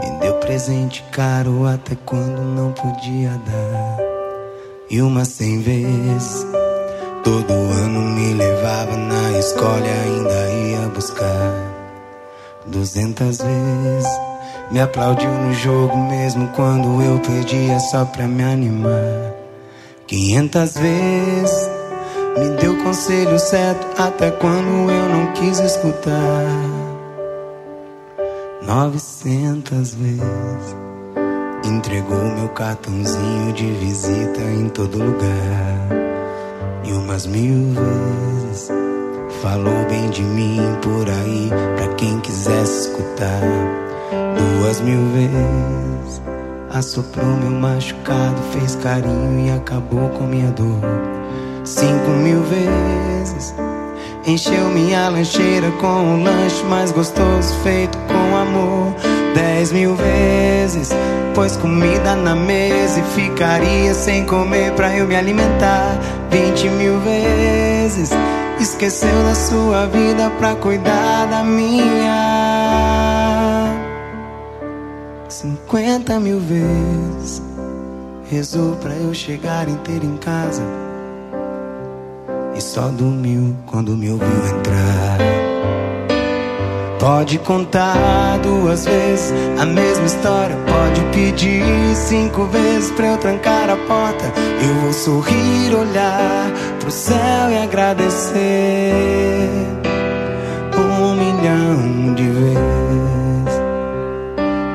me 0.00 0.18
deu 0.20 0.34
presente 0.34 1.02
caro 1.10 1.66
até 1.66 1.96
quando 2.04 2.42
não 2.42 2.72
podia 2.72 3.30
dar. 3.30 3.98
E 4.90 5.00
uma 5.02 5.24
cem 5.24 5.60
vezes 5.60 6.46
Todo 7.24 7.52
ano 7.52 8.00
me 8.00 8.32
levava 8.32 8.96
na 8.96 9.38
escola 9.38 9.86
e 9.86 9.90
ainda 9.90 10.50
ia 10.50 10.88
buscar. 10.88 11.67
Duzentas 12.70 13.38
vezes 13.38 14.08
me 14.70 14.80
aplaudiu 14.80 15.30
no 15.30 15.54
jogo 15.54 15.96
mesmo 15.96 16.48
quando 16.48 17.02
eu 17.02 17.18
perdia 17.20 17.80
só 17.80 18.04
pra 18.04 18.26
me 18.26 18.42
animar. 18.42 19.32
Quinhentas 20.06 20.74
vezes 20.74 21.70
me 22.38 22.50
deu 22.60 22.76
conselho 22.84 23.38
certo 23.38 23.86
até 24.00 24.30
quando 24.30 24.90
eu 24.90 25.08
não 25.08 25.32
quis 25.32 25.58
escutar. 25.60 26.44
Novecentas 28.62 29.94
vezes 29.94 30.76
entregou 31.64 32.22
meu 32.36 32.48
cartãozinho 32.50 33.52
de 33.54 33.64
visita 33.72 34.42
em 34.42 34.68
todo 34.68 34.98
lugar. 34.98 35.88
E 36.84 36.92
umas 36.92 37.26
mil 37.26 37.72
vezes 37.72 38.27
falou 39.48 39.86
bem 39.88 40.10
de 40.10 40.22
mim 40.22 40.60
por 40.82 41.08
aí 41.08 41.50
pra 41.76 41.88
quem 41.94 42.20
quisesse 42.20 42.88
escutar. 42.88 43.40
Duas 44.36 44.78
mil 44.82 45.00
vezes 45.14 46.20
assoprou 46.70 47.24
meu 47.24 47.52
machucado, 47.52 48.36
fez 48.52 48.74
carinho 48.76 49.46
e 49.46 49.50
acabou 49.50 50.10
com 50.10 50.24
minha 50.24 50.50
dor. 50.50 50.80
Cinco 51.64 52.10
mil 52.10 52.42
vezes 52.42 53.54
encheu 54.26 54.68
minha 54.68 55.08
lancheira 55.08 55.70
com 55.80 56.16
o 56.16 56.22
lanche 56.22 56.62
mais 56.64 56.92
gostoso 56.92 57.54
feito 57.62 57.96
com 58.06 58.36
amor. 58.36 58.94
Dez 59.34 59.72
mil 59.72 59.94
vezes 59.94 60.90
pôs 61.34 61.56
comida 61.56 62.14
na 62.14 62.36
mesa 62.36 63.00
e 63.00 63.02
ficaria 63.14 63.94
sem 63.94 64.26
comer 64.26 64.72
pra 64.72 64.94
eu 64.94 65.06
me 65.06 65.16
alimentar. 65.16 65.98
Vinte 66.30 66.68
mil 66.68 67.00
vezes 67.00 68.10
esqueceu 68.60 69.22
da 69.24 69.34
sua 69.34 69.86
vida 69.86 70.30
pra 70.38 70.54
cuidar 70.56 71.26
da 71.26 71.42
minha. 71.44 72.88
Cinquenta 75.28 76.18
mil 76.18 76.40
vezes 76.40 77.42
rezou 78.30 78.76
pra 78.76 78.94
eu 78.94 79.14
chegar 79.14 79.68
inteiro 79.68 80.04
em 80.04 80.16
casa 80.16 80.62
e 82.56 82.60
só 82.60 82.88
dormiu 82.88 83.56
quando 83.66 83.96
me 83.96 84.10
ouviu 84.10 84.28
entrar. 84.28 85.37
Pode 86.98 87.38
contar 87.38 88.38
duas 88.42 88.84
vezes 88.84 89.32
a 89.58 89.64
mesma 89.64 90.06
história. 90.06 90.56
Pode 90.66 91.00
pedir 91.12 91.62
cinco 91.94 92.44
vezes 92.46 92.90
pra 92.90 93.06
eu 93.06 93.18
trancar 93.18 93.70
a 93.70 93.76
porta. 93.76 94.32
Eu 94.60 94.74
vou 94.82 94.92
sorrir, 94.92 95.74
olhar 95.74 96.50
pro 96.80 96.90
céu 96.90 97.50
e 97.50 97.58
agradecer 97.62 99.38
um 100.76 101.14
milhão 101.14 102.14
de 102.14 102.24
vezes 102.24 102.58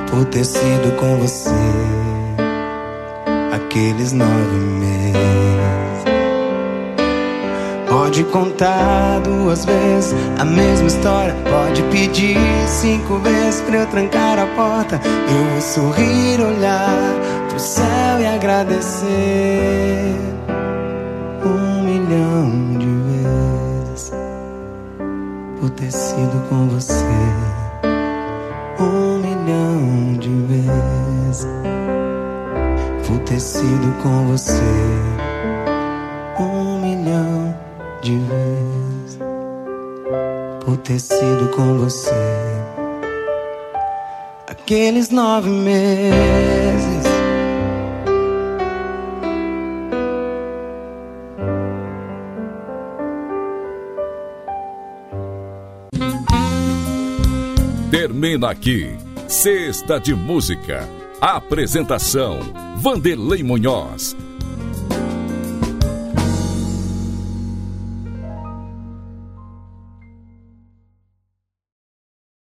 por 0.10 0.26
ter 0.26 0.46
sido 0.46 0.96
com 0.96 1.18
você 1.18 1.50
aqueles 3.54 4.14
nove 4.14 4.56
meses. 4.80 5.03
Pode 7.94 8.24
contar 8.24 9.20
duas 9.20 9.66
vezes 9.66 10.16
a 10.40 10.44
mesma 10.44 10.88
história. 10.88 11.36
Pode 11.48 11.84
pedir 11.92 12.40
cinco 12.68 13.20
vezes 13.20 13.62
pra 13.62 13.82
eu 13.82 13.86
trancar 13.86 14.40
a 14.40 14.48
porta. 14.48 15.00
Eu 15.30 15.52
vou 15.52 15.62
sorrir, 15.62 16.42
olhar 16.42 17.14
pro 17.50 17.60
céu 17.60 18.20
e 18.20 18.26
agradecer 18.26 20.16
um 21.46 21.84
milhão 21.84 22.80
de 22.80 23.92
vezes 23.92 24.12
por 25.60 25.70
ter 25.70 25.92
sido 25.92 26.50
com 26.50 26.68
você. 26.70 26.96
Um 28.80 29.20
milhão 29.20 30.18
de 30.18 30.30
vezes 30.48 31.48
por 33.06 33.20
ter 33.20 33.40
sido 33.40 33.94
com 34.02 34.30
você. 34.32 35.13
Ter 40.84 41.00
sido 41.00 41.50
com 41.56 41.78
você. 41.78 42.12
Aqueles 44.48 45.10
nove 45.10 45.50
meses. 45.50 47.04
Termina 57.90 58.52
aqui. 58.52 58.98
Sexta 59.28 60.00
de 60.00 60.14
Música. 60.14 60.88
Apresentação: 61.22 62.40
Vanderlei 62.78 63.42
Munhoz 63.42 64.16